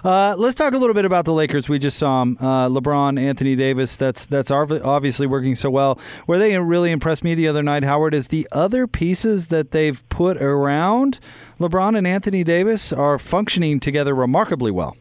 uh, 0.03 0.35
let's 0.37 0.55
talk 0.55 0.73
a 0.73 0.77
little 0.77 0.93
bit 0.93 1.05
about 1.05 1.25
the 1.25 1.33
Lakers. 1.33 1.69
We 1.69 1.79
just 1.79 1.97
saw 1.97 2.21
them. 2.21 2.37
Uh, 2.39 2.69
LeBron, 2.69 3.19
Anthony 3.19 3.55
Davis. 3.55 3.97
That's 3.97 4.25
that's 4.25 4.51
obviously 4.51 5.27
working 5.27 5.55
so 5.55 5.69
well. 5.69 5.99
Where 6.25 6.39
they 6.39 6.57
really 6.57 6.91
impressed 6.91 7.23
me 7.23 7.35
the 7.35 7.47
other 7.47 7.63
night, 7.63 7.83
Howard, 7.83 8.13
is 8.13 8.27
the 8.27 8.47
other 8.51 8.87
pieces 8.87 9.47
that 9.47 9.71
they've 9.71 10.07
put 10.09 10.41
around 10.41 11.19
LeBron 11.59 11.97
and 11.97 12.07
Anthony 12.07 12.43
Davis 12.43 12.91
are 12.91 13.17
functioning 13.17 13.79
together 13.79 14.13
remarkably 14.13 14.71
well. 14.71 14.97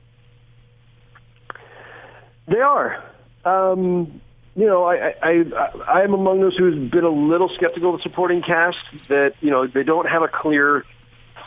They 2.47 2.61
are. 2.61 3.03
Um, 3.45 4.21
you 4.55 4.67
know, 4.67 4.85
I, 4.85 5.15
I 5.23 5.45
I 5.89 6.03
am 6.03 6.13
among 6.13 6.41
those 6.41 6.57
who's 6.57 6.91
been 6.91 7.05
a 7.05 7.11
little 7.11 7.49
skeptical 7.49 7.95
of 7.95 7.99
the 7.99 8.03
supporting 8.03 8.43
cast. 8.43 8.79
That 9.09 9.35
you 9.41 9.51
know 9.51 9.67
they 9.67 9.83
don't 9.83 10.09
have 10.09 10.23
a 10.23 10.29
clear 10.29 10.85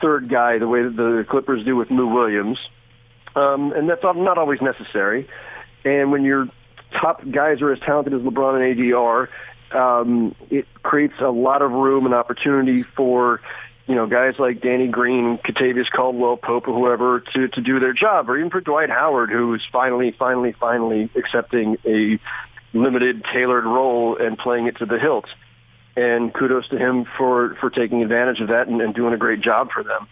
third 0.02 0.30
guy 0.30 0.58
the 0.58 0.68
way 0.68 0.84
that 0.84 0.96
the 0.96 1.25
Clippers 1.30 1.64
do 1.64 1.75
with 1.75 1.92
Lou 1.92 2.08
Williams, 2.08 2.58
um, 3.36 3.72
and 3.74 3.90
that's 3.90 4.04
not 4.04 4.38
always 4.38 4.62
necessary. 4.62 5.28
And 5.84 6.12
when 6.12 6.24
your 6.24 6.48
top 7.00 7.22
guys 7.30 7.62
are 7.62 7.72
as 7.72 7.80
talented 7.80 8.14
as 8.14 8.22
LeBron 8.22 8.62
and 8.62 8.80
AD 8.80 8.94
are, 8.94 9.30
um, 9.72 10.36
it 10.50 10.66
creates 10.84 11.16
a 11.20 11.30
lot 11.30 11.62
of 11.62 11.72
room 11.72 12.06
and 12.06 12.14
opportunity 12.14 12.84
for 12.96 13.42
you 13.88 13.94
know, 13.94 14.08
guys 14.08 14.36
like 14.40 14.62
Danny 14.62 14.88
Green, 14.88 15.38
Kentavious 15.38 15.90
Caldwell, 15.92 16.38
Pope, 16.38 16.68
or 16.68 16.74
whoever 16.74 17.20
to, 17.20 17.48
to 17.50 17.62
do 17.62 17.80
their 17.80 17.94
job, 17.94 18.30
or 18.30 18.38
even 18.38 18.50
for 18.50 18.62
Dwight 18.62 18.90
Howard, 18.90 19.30
who's 19.30 19.62
finally, 19.72 20.12
finally, 20.18 20.54
finally 20.60 21.10
accepting 21.16 21.78
a 21.86 22.20
limited, 22.74 23.24
tailored 23.32 23.66
role 23.66 24.18
and 24.18 24.38
playing 24.38 24.68
it 24.68 24.78
to 24.78 24.86
the 24.86 24.98
hilt. 24.98 25.25
And 25.96 26.34
kudos 26.34 26.68
to 26.70 26.78
him 26.78 27.06
for, 27.18 27.56
for 27.62 27.70
taking 27.70 28.04
advantage 28.04 28.42
of 28.42 28.50
that 28.50 28.68
and, 28.68 28.82
and 28.82 28.94
doing 28.94 29.14
a 29.14 29.18
great 29.18 29.42
job 29.42 29.70
for 29.72 29.84
them. 29.84 30.08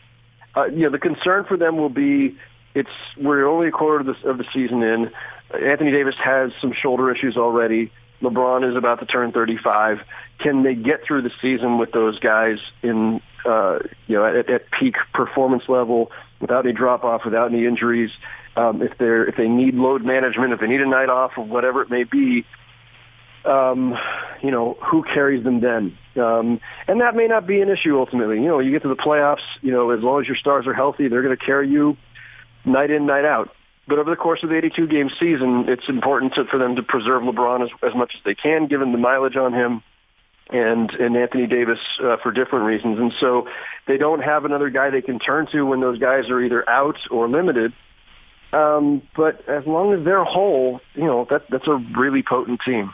Uh, 0.55 0.65
you 0.65 0.83
know, 0.83 0.89
the 0.89 0.99
concern 0.99 1.45
for 1.45 1.57
them 1.57 1.77
will 1.77 1.89
be 1.89 2.37
it's 2.75 2.89
we're 3.17 3.45
only 3.45 3.67
a 3.67 3.71
quarter 3.71 3.99
of 3.99 4.05
the, 4.05 4.29
of 4.29 4.37
the 4.37 4.45
season 4.53 4.81
in. 4.81 5.11
Anthony 5.53 5.91
Davis 5.91 6.15
has 6.23 6.51
some 6.61 6.73
shoulder 6.73 7.13
issues 7.13 7.37
already. 7.37 7.91
LeBron 8.21 8.69
is 8.69 8.75
about 8.75 8.99
to 9.01 9.05
turn 9.05 9.31
35. 9.31 9.99
Can 10.39 10.63
they 10.63 10.75
get 10.75 11.03
through 11.05 11.23
the 11.23 11.31
season 11.41 11.77
with 11.77 11.91
those 11.91 12.17
guys 12.19 12.57
in, 12.81 13.21
uh, 13.45 13.79
you 14.07 14.15
know, 14.15 14.25
at, 14.25 14.49
at 14.49 14.71
peak 14.71 14.95
performance 15.13 15.63
level 15.67 16.11
without 16.39 16.65
any 16.65 16.73
drop 16.73 17.03
off, 17.03 17.25
without 17.25 17.51
any 17.51 17.65
injuries? 17.65 18.11
Um, 18.55 18.81
if 18.81 18.97
they're 18.97 19.25
if 19.25 19.35
they 19.35 19.47
need 19.47 19.73
load 19.73 20.03
management, 20.03 20.53
if 20.53 20.59
they 20.59 20.67
need 20.67 20.81
a 20.81 20.87
night 20.87 21.09
off, 21.09 21.33
or 21.37 21.43
whatever 21.43 21.81
it 21.81 21.89
may 21.89 22.03
be, 22.03 22.45
um, 23.45 23.97
you 24.41 24.51
know, 24.51 24.77
who 24.81 25.03
carries 25.03 25.43
them 25.43 25.61
then? 25.61 25.97
Um, 26.15 26.59
and 26.87 27.01
that 27.01 27.15
may 27.15 27.27
not 27.27 27.47
be 27.47 27.61
an 27.61 27.69
issue 27.69 27.97
ultimately. 27.97 28.37
You 28.37 28.47
know, 28.47 28.59
you 28.59 28.71
get 28.71 28.83
to 28.83 28.89
the 28.89 28.95
playoffs, 28.95 29.43
you 29.61 29.71
know, 29.71 29.91
as 29.91 30.01
long 30.01 30.21
as 30.21 30.27
your 30.27 30.37
stars 30.37 30.67
are 30.67 30.73
healthy, 30.73 31.07
they're 31.07 31.23
going 31.23 31.35
to 31.37 31.45
carry 31.45 31.69
you 31.69 31.97
night 32.65 32.91
in, 32.91 33.05
night 33.05 33.25
out. 33.25 33.49
But 33.87 33.99
over 33.99 34.09
the 34.09 34.15
course 34.15 34.43
of 34.43 34.49
the 34.49 34.55
82 34.55 34.87
game 34.87 35.09
season, 35.19 35.65
it's 35.67 35.89
important 35.89 36.35
to, 36.35 36.45
for 36.45 36.57
them 36.57 36.77
to 36.77 36.83
preserve 36.83 37.23
LeBron 37.23 37.63
as, 37.63 37.69
as 37.85 37.95
much 37.95 38.13
as 38.15 38.21
they 38.23 38.35
can, 38.35 38.67
given 38.67 38.91
the 38.91 38.97
mileage 38.97 39.35
on 39.35 39.53
him 39.53 39.83
and 40.49 40.91
and 40.91 41.15
Anthony 41.15 41.47
Davis 41.47 41.79
uh, 42.03 42.17
for 42.21 42.31
different 42.31 42.65
reasons. 42.65 42.99
And 42.99 43.13
so 43.19 43.47
they 43.87 43.97
don't 43.97 44.21
have 44.21 44.45
another 44.45 44.69
guy 44.69 44.89
they 44.89 45.01
can 45.01 45.19
turn 45.19 45.47
to 45.51 45.63
when 45.63 45.81
those 45.81 45.99
guys 45.99 46.29
are 46.29 46.41
either 46.41 46.67
out 46.69 46.97
or 47.09 47.27
limited. 47.27 47.73
Um, 48.51 49.01
but 49.15 49.47
as 49.49 49.65
long 49.65 49.93
as 49.93 50.05
they're 50.05 50.23
whole, 50.23 50.79
you 50.93 51.05
know 51.05 51.25
that 51.29 51.45
that's 51.49 51.67
a 51.67 51.83
really 51.97 52.23
potent 52.23 52.61
team. 52.65 52.93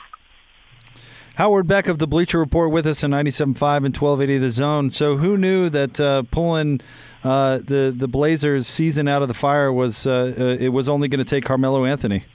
Howard 1.40 1.68
Beck 1.68 1.88
of 1.88 2.00
the 2.00 2.06
Bleacher 2.06 2.38
Report 2.38 2.70
with 2.70 2.86
us 2.86 3.02
in 3.02 3.12
97.5 3.12 3.46
and 3.78 3.96
1280 3.96 4.38
The 4.40 4.52
Zone. 4.52 4.92
So 4.92 5.16
who 5.16 5.38
knew 5.38 5.70
that 5.70 5.98
uh, 5.98 6.24
pulling 6.32 6.82
uh, 7.24 7.60
the 7.60 7.96
the 7.96 8.10
Blazers 8.10 8.68
season 8.68 9.08
out 9.08 9.22
of 9.22 9.30
the 9.30 9.34
fire 9.34 9.72
was 9.72 10.06
uh, 10.06 10.34
uh 10.38 10.44
it 10.62 10.74
was 10.74 10.90
only 10.90 11.08
going 11.08 11.20
to 11.20 11.24
take 11.24 11.46
Carmelo 11.46 11.86
Anthony? 11.86 12.26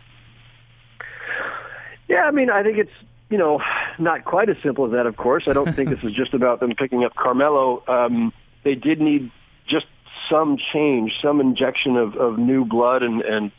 Yeah, 2.08 2.22
I 2.22 2.30
mean, 2.30 2.48
I 2.48 2.62
think 2.62 2.78
it's 2.78 2.92
you 3.28 3.36
know 3.36 3.60
not 3.98 4.24
quite 4.24 4.48
as 4.48 4.56
simple 4.62 4.86
as 4.86 4.92
that. 4.92 5.04
Of 5.04 5.18
course, 5.18 5.44
I 5.48 5.52
don't 5.52 5.70
think 5.74 5.90
this 5.90 6.02
is 6.02 6.12
just 6.16 6.32
about 6.32 6.60
them 6.60 6.74
picking 6.74 7.04
up 7.04 7.14
Carmelo. 7.14 7.84
Um, 7.86 8.32
they 8.62 8.74
did 8.74 9.02
need 9.02 9.30
just 9.66 9.84
some 10.30 10.56
change, 10.72 11.12
some 11.20 11.42
injection 11.42 11.98
of, 11.98 12.16
of 12.16 12.38
new 12.38 12.64
blood, 12.64 13.02
and 13.02 13.20
and 13.20 13.52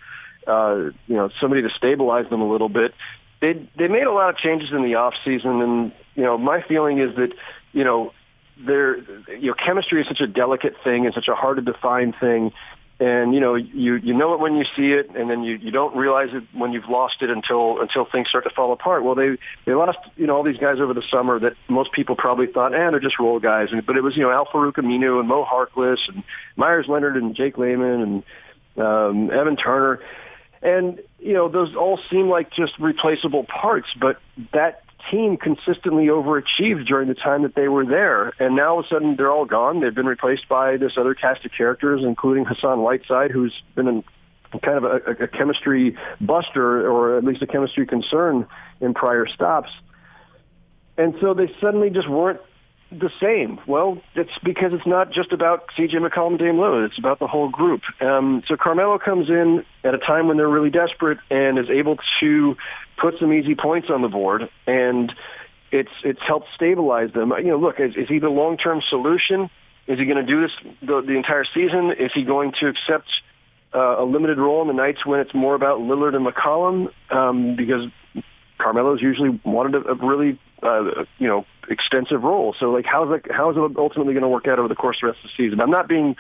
uh, 0.48 0.90
you 1.06 1.16
know 1.16 1.30
somebody 1.40 1.62
to 1.62 1.70
stabilize 1.70 2.28
them 2.32 2.42
a 2.42 2.50
little 2.50 2.70
bit 2.70 2.96
they 3.46 3.70
they 3.78 3.88
made 3.88 4.04
a 4.04 4.12
lot 4.12 4.30
of 4.30 4.38
changes 4.38 4.72
in 4.72 4.84
the 4.84 4.96
off 4.96 5.14
season, 5.24 5.62
and 5.62 5.92
you 6.16 6.24
know 6.24 6.38
my 6.38 6.64
feeling 6.64 7.00
is 7.00 7.16
that 7.16 7.34
you 7.74 7.84
know 7.84 8.12
there 8.66 8.98
you 9.38 9.50
know 9.50 9.54
chemistry 9.54 10.02
is 10.02 10.08
such 10.08 10.22
a 10.22 10.28
delicate 10.28 10.76
thing 10.84 11.06
and 11.06 11.14
such 11.14 11.28
a 11.28 11.36
hard 11.36 11.58
to 11.58 11.62
define 11.62 12.14
thing, 12.14 12.52
and 13.00 13.36
you 13.36 13.40
know 13.40 13.54
you 13.54 13.96
you 13.98 14.14
know 14.14 14.34
it 14.34 14.40
when 14.40 14.56
you 14.56 14.66
see 14.76 14.94
it, 14.94 15.10
and 15.16 15.30
then 15.30 15.44
you 15.44 15.58
you 15.58 15.70
don't 15.70 15.96
realize 15.96 16.30
it 16.34 16.44
when 16.54 16.74
you've 16.74 16.90
lost 16.90 17.18
it 17.22 17.30
until 17.30 17.82
until 17.82 18.06
things 18.06 18.30
start 18.30 18.46
to 18.46 18.50
fall 18.50 18.74
apart. 18.74 19.04
Well, 19.04 19.16
they 19.16 19.38
they 19.66 19.74
lost 19.74 20.00
you 20.16 20.26
know 20.26 20.36
all 20.36 20.44
these 20.44 20.58
guys 20.58 20.80
over 20.80 20.96
the 20.96 21.04
summer 21.12 21.40
that 21.40 21.54
most 21.68 21.92
people 21.92 22.16
probably 22.16 22.48
thought, 22.48 22.74
eh, 22.74 22.90
they're 22.90 23.00
just 23.00 23.20
role 23.20 23.40
guys, 23.40 23.70
and, 23.72 23.86
but 23.86 23.96
it 23.96 24.02
was 24.02 24.18
you 24.18 24.24
know 24.24 24.32
Al-Farouq 24.32 24.74
Aminu 24.74 25.20
and 25.20 25.28
Mo 25.28 25.46
Harkless 25.46 26.00
and 26.08 26.24
Meyers 26.56 26.88
Leonard 26.88 27.16
and 27.16 27.36
Jake 27.36 27.60
Layman 27.60 28.02
and 28.02 28.84
um, 28.84 29.32
Evan 29.32 29.56
Turner 29.56 30.00
and, 30.66 31.00
you 31.20 31.34
know, 31.34 31.48
those 31.48 31.76
all 31.76 32.00
seem 32.10 32.28
like 32.28 32.52
just 32.52 32.74
replaceable 32.80 33.44
parts, 33.44 33.88
but 34.02 34.20
that 34.52 34.82
team 35.12 35.38
consistently 35.38 36.08
overachieved 36.08 36.88
during 36.88 37.08
the 37.08 37.14
time 37.14 37.44
that 37.44 37.54
they 37.54 37.68
were 37.68 37.86
there. 37.86 38.34
And 38.40 38.56
now 38.56 38.74
all 38.74 38.80
of 38.80 38.86
a 38.86 38.88
sudden 38.88 39.16
they're 39.16 39.32
all 39.32 39.46
gone. 39.46 39.80
They've 39.82 39.94
been 39.94 40.08
replaced 40.08 40.50
by 40.50 40.78
this 40.78 40.94
other 40.98 41.14
cast 41.14 41.46
of 41.46 41.52
characters, 41.52 42.02
including 42.04 42.46
Hassan 42.46 42.82
Whiteside, 42.82 43.30
who's 43.30 43.54
been 43.76 43.88
in 43.88 44.04
kind 44.64 44.84
of 44.84 44.86
a, 44.86 45.24
a 45.26 45.28
chemistry 45.28 45.98
buster 46.20 46.90
or 46.90 47.18
at 47.18 47.24
least 47.24 47.44
a 47.44 47.48
chemistry 47.48 47.86
concern 47.86 48.48
in 48.82 48.96
prior 48.96 49.28
stops. 49.28 49.70
And 50.98 51.14
so 51.22 51.36
they 51.36 51.54
suddenly 51.62 51.92
just 51.92 52.10
weren't 52.10 52.40
the 52.92 53.10
same? 53.22 53.60
Well, 53.68 54.02
it's 54.16 54.32
because 54.44 54.72
it's 54.74 54.86
not 54.86 55.12
just 55.12 55.32
about 55.32 55.70
C.J. 55.76 55.98
McCollum 55.98 56.32
and 56.32 56.40
Dame 56.40 56.56
Lillard. 56.56 56.88
It's 56.88 56.98
about 56.98 57.20
the 57.20 57.28
whole 57.28 57.50
group. 57.50 57.82
Um, 58.00 58.44
so 58.48 58.56
Carmelo 58.56 59.00
comes 59.00 59.30
in 59.30 59.66
at 59.84 59.94
a 59.94 59.98
time 59.98 60.28
when 60.28 60.38
they're 60.38 60.50
really 60.50 60.70
desperate 60.70 61.18
and 61.30 61.58
is 61.58 61.70
able 61.70 61.98
to 62.20 62.56
put 62.98 63.20
some 63.20 63.34
easy 63.34 63.56
points 63.56 63.90
on 63.90 64.02
the 64.02 64.08
board, 64.08 64.50
and 64.68 65.14
it's 65.72 65.92
it's 66.04 66.22
helped 66.22 66.48
stabilize 66.56 67.12
them. 67.14 67.34
You 67.38 67.50
know, 67.50 67.58
look, 67.58 67.80
is, 67.80 67.96
is 67.96 68.08
he 68.08 68.20
the 68.20 68.30
long-term 68.30 68.82
solution? 68.90 69.50
Is 69.88 70.00
he 70.00 70.06
going 70.06 70.26
to 70.26 70.32
do 70.32 70.42
this 70.42 70.52
the, 70.82 71.02
the 71.02 71.14
entire 71.14 71.46
season? 71.54 71.92
Is 71.92 72.12
he 72.14 72.24
going 72.24 72.54
to 72.60 72.68
accept 72.68 73.08
uh, 73.74 74.02
a 74.02 74.06
limited 74.06 74.38
role 74.38 74.62
in 74.62 74.68
the 74.68 74.74
nights 74.74 75.06
when 75.06 75.20
it's 75.20 75.34
more 75.34 75.54
about 75.54 75.80
Lillard 75.80 76.16
and 76.16 76.26
McCollum? 76.26 76.92
Um, 77.12 77.56
because 77.56 77.88
Carmelo's 78.58 79.02
usually 79.02 79.40
wanted 79.44 79.76
a, 79.76 79.90
a 79.90 79.96
really, 79.96 80.40
uh, 80.64 81.06
you 81.20 81.28
know, 81.28 81.46
extensive 81.70 82.24
role. 82.24 82.56
So 82.60 82.72
like, 82.72 82.86
how's 82.86 83.10
that? 83.10 83.32
How 83.32 83.52
is 83.52 83.58
it 83.58 83.78
ultimately 83.78 84.14
going 84.14 84.24
to 84.24 84.30
work 84.30 84.48
out 84.48 84.60
over 84.60 84.68
the 84.68 84.76
course 84.76 84.98
of 84.98 85.02
the 85.02 85.08
rest 85.08 85.20
of 85.24 85.30
the 85.30 85.44
season? 85.44 85.62
I'm 85.62 85.72
not 85.72 85.88
being 85.88 86.16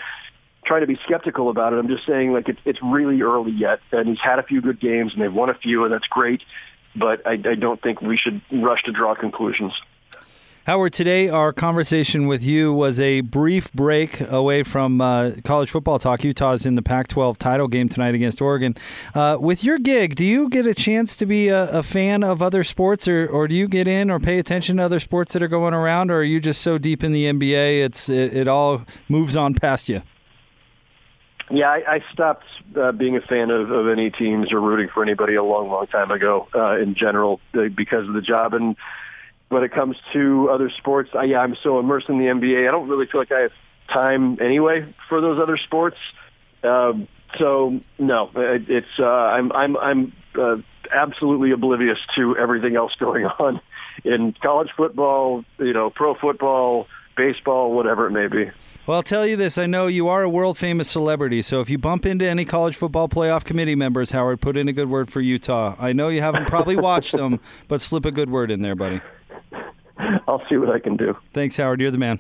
trying 0.65 0.81
to 0.81 0.87
be 0.87 0.97
skeptical 1.03 1.49
about 1.49 1.73
it. 1.73 1.77
I'm 1.77 1.87
just 1.87 2.05
saying 2.05 2.33
like 2.33 2.49
it's 2.49 2.59
it's 2.65 2.79
really 2.81 3.21
early 3.21 3.51
yet, 3.51 3.79
and 3.91 4.07
he's 4.07 4.19
had 4.19 4.39
a 4.39 4.43
few 4.43 4.61
good 4.61 4.79
games, 4.79 5.13
and 5.13 5.21
they've 5.21 5.33
won 5.33 5.49
a 5.49 5.53
few, 5.53 5.83
and 5.83 5.93
that's 5.93 6.07
great. 6.07 6.41
But 6.95 7.25
I, 7.27 7.33
I 7.33 7.55
don't 7.55 7.81
think 7.81 8.01
we 8.01 8.17
should 8.17 8.41
rush 8.51 8.83
to 8.83 8.91
draw 8.91 9.15
conclusions. 9.15 9.73
Howard, 10.65 10.93
today 10.93 11.29
our 11.29 11.53
conversation 11.53 12.25
with 12.25 12.43
you 12.43 12.74
was 12.74 13.00
a 13.00 13.22
brief 13.22 13.72
break 13.74 14.19
away 14.19 14.63
from 14.63 15.00
uh, 15.00 15.34
college 15.43 15.69
football 15.69 16.00
talk. 16.00 16.24
Utah's 16.24 16.65
in 16.65 16.74
the 16.74 16.81
Pac 16.81 17.07
12 17.07 17.38
title 17.38 17.67
game 17.67 17.88
tonight 17.88 18.15
against 18.15 18.41
Oregon. 18.41 18.75
Uh, 19.13 19.38
with 19.39 19.63
your 19.63 19.77
gig, 19.77 20.15
do 20.15 20.25
you 20.25 20.50
get 20.50 20.65
a 20.65 20.74
chance 20.74 21.15
to 21.17 21.27
be 21.27 21.50
a, 21.50 21.69
a, 21.69 21.84
fan 21.84 22.24
of 22.24 22.41
other 22.41 22.63
sports, 22.63 23.07
or, 23.07 23.27
or 23.27 23.48
do 23.48 23.53
you 23.53 23.67
get 23.67 23.88
in 23.88 24.10
or 24.10 24.19
pay 24.19 24.39
attention 24.39 24.77
to 24.77 24.84
other 24.84 25.00
sports 25.00 25.34
that 25.34 25.43
are 25.43 25.48
going 25.48 25.75
around, 25.75 26.10
or 26.10 26.22
are 26.22 26.24
you 26.24 26.39
just 26.39 26.63
so 26.63 26.79
deep 26.79 27.03
in 27.03 27.12
the 27.12 27.25
NBA 27.25 27.86
it's 27.86 28.10
it, 28.10 28.36
it 28.36 28.48
all 28.48 28.84
moves 29.07 29.36
on 29.36 29.53
past 29.53 29.88
you? 29.88 30.01
Yeah, 31.51 31.69
I, 31.69 31.84
I 31.88 32.03
stopped 32.12 32.45
uh, 32.75 32.91
being 32.91 33.15
a 33.15 33.22
fan 33.22 33.51
of, 33.51 33.69
of 33.69 33.88
any 33.88 34.10
teams 34.10 34.51
or 34.51 34.60
rooting 34.60 34.89
for 34.91 35.03
anybody 35.03 35.36
a 35.36 35.43
long, 35.43 35.69
long 35.69 35.86
time 35.86 36.10
ago. 36.10 36.48
Uh, 36.55 36.79
in 36.79 36.95
general, 36.95 37.39
uh, 37.53 37.67
because 37.67 38.07
of 38.07 38.15
the 38.15 38.22
job 38.22 38.55
and 38.55 38.75
when 39.49 39.63
it 39.63 39.71
comes 39.71 39.97
to 40.13 40.49
other 40.49 40.69
sports, 40.69 41.11
I, 41.13 41.25
yeah, 41.25 41.39
I'm 41.39 41.55
so 41.61 41.79
immersed 41.79 42.09
in 42.09 42.17
the 42.17 42.25
NBA. 42.25 42.67
I 42.67 42.71
don't 42.71 42.89
really 42.89 43.05
feel 43.05 43.21
like 43.21 43.31
I 43.31 43.41
have 43.41 43.51
time 43.91 44.37
anyway 44.41 44.93
for 45.09 45.21
those 45.21 45.39
other 45.39 45.57
sports. 45.57 45.97
Um, 46.63 47.07
so 47.37 47.79
no, 47.99 48.31
it, 48.35 48.69
it's 48.69 48.99
uh, 48.99 49.05
I'm 49.05 49.51
I'm 49.51 49.77
I'm 49.77 50.13
uh, 50.39 50.57
absolutely 50.91 51.51
oblivious 51.51 51.99
to 52.15 52.37
everything 52.37 52.75
else 52.75 52.93
going 52.99 53.25
on 53.39 53.61
in 54.03 54.33
college 54.41 54.69
football, 54.75 55.43
you 55.59 55.73
know, 55.73 55.89
pro 55.89 56.15
football, 56.15 56.87
baseball, 57.15 57.73
whatever 57.73 58.07
it 58.07 58.11
may 58.11 58.27
be. 58.27 58.51
Well, 58.85 58.97
I'll 58.97 59.03
tell 59.03 59.25
you 59.25 59.35
this. 59.35 59.57
I 59.57 59.65
know 59.65 59.87
you 59.87 60.07
are 60.09 60.21
a 60.21 60.29
world 60.29 60.59
famous 60.59 60.87
celebrity, 60.87 61.41
so 61.41 61.59
if 61.59 61.71
you 61.71 61.79
bump 61.79 62.05
into 62.05 62.29
any 62.29 62.45
college 62.45 62.75
football 62.75 63.09
playoff 63.09 63.43
committee 63.43 63.73
members, 63.73 64.11
Howard, 64.11 64.41
put 64.41 64.55
in 64.55 64.67
a 64.67 64.73
good 64.73 64.91
word 64.91 65.11
for 65.11 65.21
Utah. 65.21 65.75
I 65.79 65.91
know 65.91 66.09
you 66.09 66.21
haven't 66.21 66.47
probably 66.47 66.75
watched 66.75 67.13
them, 67.13 67.39
but 67.67 67.81
slip 67.81 68.05
a 68.05 68.11
good 68.11 68.29
word 68.29 68.51
in 68.51 68.61
there, 68.61 68.75
buddy. 68.75 69.01
I'll 70.27 70.45
see 70.47 70.57
what 70.57 70.69
I 70.69 70.79
can 70.79 70.97
do. 70.97 71.17
Thanks, 71.33 71.57
Howard. 71.57 71.81
You're 71.81 71.91
the 71.91 71.97
man. 71.97 72.19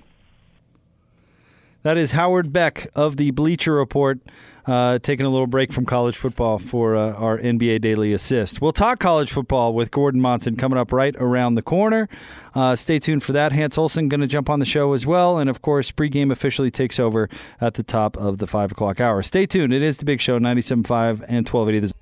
That 1.85 1.97
is 1.97 2.13
Howard 2.13 2.51
Beck 2.51 2.87
of 2.95 3.17
the 3.17 3.29
Bleacher 3.29 3.73
Report, 3.73 4.19
uh, 4.65 4.97
taking 4.97 5.23
a 5.23 5.29
little 5.29 5.45
break 5.45 5.71
from 5.71 5.85
college 5.85 6.17
football 6.17 6.57
for 6.57 6.95
uh, 6.95 7.13
our 7.13 7.37
NBA 7.37 7.81
Daily 7.81 8.11
Assist. 8.11 8.59
We'll 8.59 8.71
talk 8.71 8.97
college 8.97 9.31
football 9.31 9.71
with 9.75 9.91
Gordon 9.91 10.19
Monson 10.19 10.55
coming 10.55 10.79
up 10.79 10.91
right 10.91 11.15
around 11.17 11.53
the 11.53 11.61
corner. 11.61 12.09
Uh, 12.55 12.75
stay 12.75 12.97
tuned 12.97 13.21
for 13.21 13.33
that. 13.33 13.51
Hans 13.51 13.77
Olsen 13.77 14.09
going 14.09 14.21
to 14.21 14.25
jump 14.25 14.49
on 14.49 14.59
the 14.59 14.65
show 14.65 14.93
as 14.93 15.05
well. 15.05 15.37
And 15.37 15.47
of 15.47 15.61
course, 15.61 15.91
pregame 15.91 16.31
officially 16.31 16.71
takes 16.71 16.99
over 16.99 17.29
at 17.61 17.75
the 17.75 17.83
top 17.83 18.17
of 18.17 18.39
the 18.39 18.47
5 18.47 18.71
o'clock 18.71 18.99
hour. 18.99 19.21
Stay 19.21 19.45
tuned. 19.45 19.71
It 19.71 19.83
is 19.83 19.97
the 19.97 20.05
big 20.05 20.21
show, 20.21 20.39
97.5 20.39 21.23
and 21.27 21.47
1280. 21.47 21.81
Big 21.81 21.93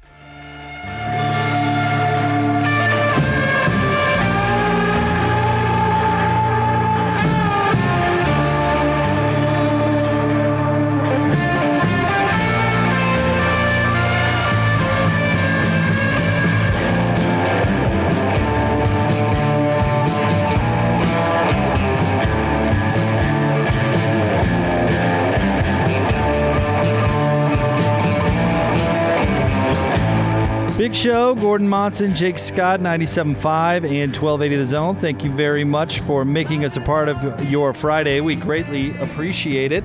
Gordon 31.44 31.68
Monson, 31.68 32.16
Jake 32.16 32.40
Scott, 32.40 32.80
97.5 32.80 33.84
and 33.84 34.16
1280 34.16 34.56
The 34.56 34.66
Zone. 34.66 34.96
Thank 34.96 35.26
you 35.26 35.32
very 35.34 35.66
much 35.66 36.00
for 36.00 36.24
making 36.24 36.64
us 36.64 36.78
a 36.78 36.80
part 36.80 37.10
of 37.10 37.52
your 37.52 37.74
Friday. 37.74 38.22
We 38.22 38.36
greatly 38.36 38.96
appreciate 39.00 39.74
it. 39.74 39.84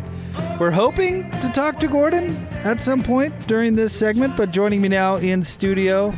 We're 0.60 0.70
hoping 0.70 1.28
to 1.40 1.50
talk 1.52 1.80
to 1.80 1.88
Gordon 1.88 2.36
at 2.62 2.80
some 2.80 3.02
point 3.02 3.34
during 3.48 3.74
this 3.74 3.92
segment, 3.92 4.36
but 4.36 4.52
joining 4.52 4.80
me 4.80 4.86
now 4.86 5.16
in 5.16 5.42
studio, 5.42 6.14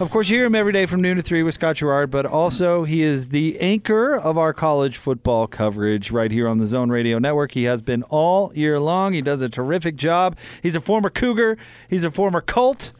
of 0.00 0.10
course, 0.10 0.28
you 0.28 0.38
hear 0.38 0.46
him 0.46 0.56
every 0.56 0.72
day 0.72 0.86
from 0.86 1.02
noon 1.02 1.18
to 1.18 1.22
3 1.22 1.44
with 1.44 1.54
Scott 1.54 1.76
Garrard, 1.76 2.10
but 2.10 2.26
also 2.26 2.82
he 2.82 3.02
is 3.02 3.28
the 3.28 3.60
anchor 3.60 4.16
of 4.16 4.36
our 4.36 4.52
college 4.52 4.96
football 4.96 5.46
coverage 5.46 6.10
right 6.10 6.32
here 6.32 6.48
on 6.48 6.58
the 6.58 6.66
Zone 6.66 6.90
Radio 6.90 7.20
Network. 7.20 7.52
He 7.52 7.62
has 7.62 7.80
been 7.80 8.02
all 8.04 8.50
year 8.56 8.80
long. 8.80 9.12
He 9.12 9.20
does 9.22 9.40
a 9.40 9.48
terrific 9.48 9.94
job. 9.94 10.36
He's 10.64 10.74
a 10.74 10.80
former 10.80 11.10
Cougar, 11.10 11.58
he's 11.88 12.02
a 12.02 12.10
former 12.10 12.40
Colt. 12.40 12.92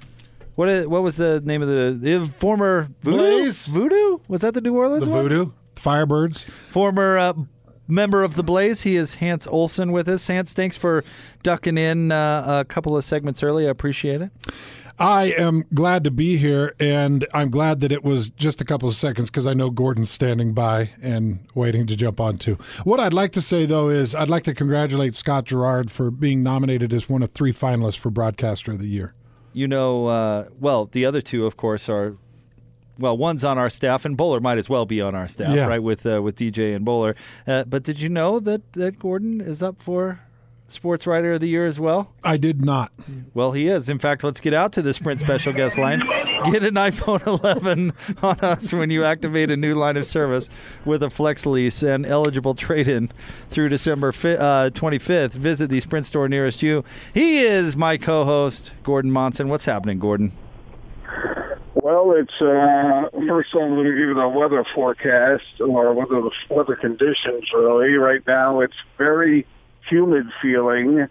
What 0.60 0.68
is, 0.68 0.86
what 0.86 1.02
was 1.02 1.16
the 1.16 1.40
name 1.40 1.62
of 1.62 1.68
the, 1.68 1.96
the 1.98 2.26
former 2.26 2.90
Voodoo? 3.00 3.16
Blaze. 3.16 3.66
Voodoo? 3.66 4.18
Was 4.28 4.42
that 4.42 4.52
the 4.52 4.60
New 4.60 4.76
Orleans 4.76 5.06
The 5.06 5.10
one? 5.10 5.22
Voodoo, 5.22 5.52
Firebirds. 5.74 6.44
Former 6.44 7.16
uh, 7.16 7.32
member 7.88 8.22
of 8.22 8.34
the 8.34 8.42
Blaze. 8.42 8.82
He 8.82 8.96
is 8.96 9.14
Hans 9.14 9.46
Olsen 9.46 9.90
with 9.90 10.06
us. 10.06 10.26
Hans, 10.26 10.52
thanks 10.52 10.76
for 10.76 11.02
ducking 11.42 11.78
in 11.78 12.12
uh, 12.12 12.44
a 12.60 12.66
couple 12.66 12.94
of 12.94 13.06
segments 13.06 13.42
early. 13.42 13.66
I 13.66 13.70
appreciate 13.70 14.20
it. 14.20 14.32
I 14.98 15.32
am 15.38 15.64
glad 15.72 16.04
to 16.04 16.10
be 16.10 16.36
here, 16.36 16.74
and 16.78 17.26
I'm 17.32 17.48
glad 17.48 17.80
that 17.80 17.90
it 17.90 18.04
was 18.04 18.28
just 18.28 18.60
a 18.60 18.64
couple 18.66 18.86
of 18.86 18.94
seconds 18.94 19.30
because 19.30 19.46
I 19.46 19.54
know 19.54 19.70
Gordon's 19.70 20.10
standing 20.10 20.52
by 20.52 20.90
and 21.00 21.40
waiting 21.54 21.86
to 21.86 21.96
jump 21.96 22.20
on 22.20 22.36
too. 22.36 22.58
What 22.84 23.00
I'd 23.00 23.14
like 23.14 23.32
to 23.32 23.40
say, 23.40 23.64
though, 23.64 23.88
is 23.88 24.14
I'd 24.14 24.28
like 24.28 24.44
to 24.44 24.52
congratulate 24.52 25.14
Scott 25.14 25.46
Garrard 25.46 25.90
for 25.90 26.10
being 26.10 26.42
nominated 26.42 26.92
as 26.92 27.08
one 27.08 27.22
of 27.22 27.32
three 27.32 27.54
finalists 27.54 27.96
for 27.96 28.10
Broadcaster 28.10 28.72
of 28.72 28.78
the 28.78 28.88
Year. 28.88 29.14
You 29.52 29.66
know, 29.68 30.06
uh, 30.06 30.48
well, 30.60 30.86
the 30.86 31.04
other 31.04 31.20
two, 31.20 31.44
of 31.46 31.56
course, 31.56 31.88
are 31.88 32.14
well, 32.98 33.16
one's 33.16 33.44
on 33.44 33.56
our 33.58 33.70
staff, 33.70 34.04
and 34.04 34.16
Bowler 34.16 34.40
might 34.40 34.58
as 34.58 34.68
well 34.68 34.84
be 34.84 35.00
on 35.00 35.14
our 35.14 35.26
staff, 35.26 35.54
Yeah. 35.56 35.66
right? 35.66 35.82
With 35.82 36.04
uh, 36.06 36.20
with 36.22 36.36
DJ 36.36 36.74
and 36.74 36.84
Bowler. 36.84 37.16
Uh, 37.46 37.64
but 37.64 37.82
did 37.82 38.00
you 38.00 38.08
know 38.08 38.38
that 38.40 38.72
that 38.74 38.98
Gordon 38.98 39.40
is 39.40 39.62
up 39.62 39.80
for 39.80 40.20
Sports 40.72 41.06
Writer 41.06 41.32
of 41.32 41.40
the 41.40 41.48
Year 41.48 41.66
as 41.66 41.78
well? 41.80 42.12
I 42.22 42.36
did 42.36 42.64
not. 42.64 42.92
Well, 43.34 43.52
he 43.52 43.66
is. 43.66 43.88
In 43.88 43.98
fact, 43.98 44.22
let's 44.24 44.40
get 44.40 44.54
out 44.54 44.72
to 44.74 44.82
the 44.82 44.94
Sprint 44.94 45.20
special 45.20 45.52
guest 45.52 45.78
line. 45.78 46.00
Get 46.50 46.62
an 46.64 46.74
iPhone 46.74 47.26
11 47.44 47.92
on 48.22 48.40
us 48.40 48.72
when 48.72 48.90
you 48.90 49.04
activate 49.04 49.50
a 49.50 49.56
new 49.56 49.74
line 49.74 49.96
of 49.96 50.06
service 50.06 50.48
with 50.84 51.02
a 51.02 51.10
flex 51.10 51.46
lease 51.46 51.82
and 51.82 52.06
eligible 52.06 52.54
trade 52.54 52.88
in 52.88 53.10
through 53.48 53.68
December 53.68 54.12
fi- 54.12 54.36
uh, 54.36 54.70
25th. 54.70 55.32
Visit 55.34 55.70
the 55.70 55.80
Sprint 55.80 56.06
store 56.06 56.28
nearest 56.28 56.62
you. 56.62 56.84
He 57.12 57.38
is 57.40 57.76
my 57.76 57.96
co 57.96 58.24
host, 58.24 58.72
Gordon 58.82 59.10
Monson. 59.10 59.48
What's 59.48 59.64
happening, 59.64 59.98
Gordon? 59.98 60.32
Well, 61.74 62.12
it's 62.12 62.34
uh, 62.42 63.08
first 63.26 63.54
I'm 63.54 63.74
going 63.74 63.84
to 63.84 63.90
give 63.90 63.98
you 63.98 64.14
the 64.14 64.28
weather 64.28 64.64
forecast 64.74 65.60
or 65.60 65.94
weather 65.94 66.20
the 66.20 66.30
weather 66.54 66.76
conditions. 66.76 67.48
Really, 67.54 67.94
right 67.94 68.20
now 68.26 68.60
it's 68.60 68.74
very 68.98 69.46
humid 69.90 70.26
feeling. 70.40 71.08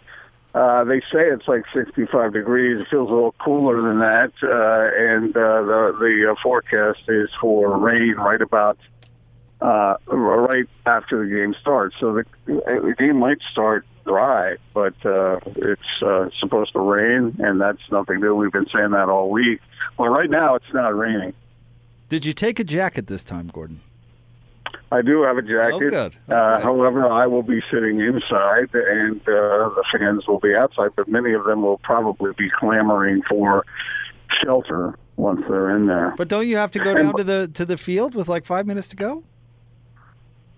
Uh, 0.55 0.83
they 0.83 0.99
say 1.01 1.27
it's 1.27 1.47
like 1.47 1.63
65 1.73 2.33
degrees. 2.33 2.81
It 2.81 2.87
feels 2.89 3.09
a 3.09 3.13
little 3.13 3.35
cooler 3.39 3.81
than 3.81 3.99
that, 3.99 4.31
uh, 4.41 5.13
and 5.13 5.29
uh, 5.37 5.61
the 5.61 5.97
the 5.99 6.31
uh, 6.31 6.35
forecast 6.41 7.01
is 7.07 7.29
for 7.39 7.77
rain 7.77 8.15
right 8.15 8.41
about 8.41 8.79
uh, 9.61 9.95
right 10.07 10.67
after 10.87 11.23
the 11.23 11.35
game 11.35 11.53
starts. 11.61 11.95
So 11.99 12.13
the, 12.13 12.25
the 12.47 12.95
game 12.97 13.17
might 13.17 13.41
start 13.51 13.85
dry, 14.05 14.55
but 14.73 14.95
uh, 15.05 15.39
it's 15.45 16.01
uh, 16.01 16.29
supposed 16.39 16.73
to 16.73 16.79
rain, 16.79 17.35
and 17.39 17.61
that's 17.61 17.81
nothing 17.91 18.19
new. 18.19 18.33
We've 18.33 18.51
been 18.51 18.69
saying 18.73 18.91
that 18.91 19.07
all 19.07 19.29
week. 19.29 19.61
Well, 19.97 20.09
right 20.09 20.29
now 20.29 20.55
it's 20.55 20.73
not 20.73 20.97
raining. 20.97 21.33
Did 22.09 22.25
you 22.25 22.33
take 22.33 22.59
a 22.59 22.63
jacket 22.63 23.05
this 23.05 23.23
time, 23.23 23.47
Gordon? 23.53 23.81
I 24.91 25.01
do 25.01 25.21
have 25.21 25.37
a 25.37 25.41
jacket. 25.41 25.73
Oh, 25.73 25.89
good. 25.89 26.15
Uh, 26.27 26.59
however, 26.61 27.07
I 27.07 27.27
will 27.27 27.43
be 27.43 27.61
sitting 27.71 27.99
inside, 27.99 28.73
and 28.73 29.21
uh, 29.21 29.69
the 29.69 29.83
fans 29.91 30.27
will 30.27 30.39
be 30.39 30.55
outside. 30.55 30.91
But 30.95 31.07
many 31.07 31.33
of 31.33 31.43
them 31.43 31.61
will 31.61 31.77
probably 31.79 32.31
be 32.37 32.49
clamoring 32.49 33.21
for 33.29 33.65
shelter 34.43 34.97
once 35.15 35.41
they're 35.47 35.75
in 35.75 35.85
there. 35.85 36.15
But 36.17 36.27
don't 36.27 36.47
you 36.47 36.57
have 36.57 36.71
to 36.71 36.79
go 36.79 36.95
down 36.95 37.15
to 37.17 37.23
the 37.23 37.49
to 37.53 37.65
the 37.65 37.77
field 37.77 38.15
with 38.15 38.27
like 38.27 38.45
five 38.45 38.65
minutes 38.65 38.87
to 38.89 38.95
go? 38.95 39.23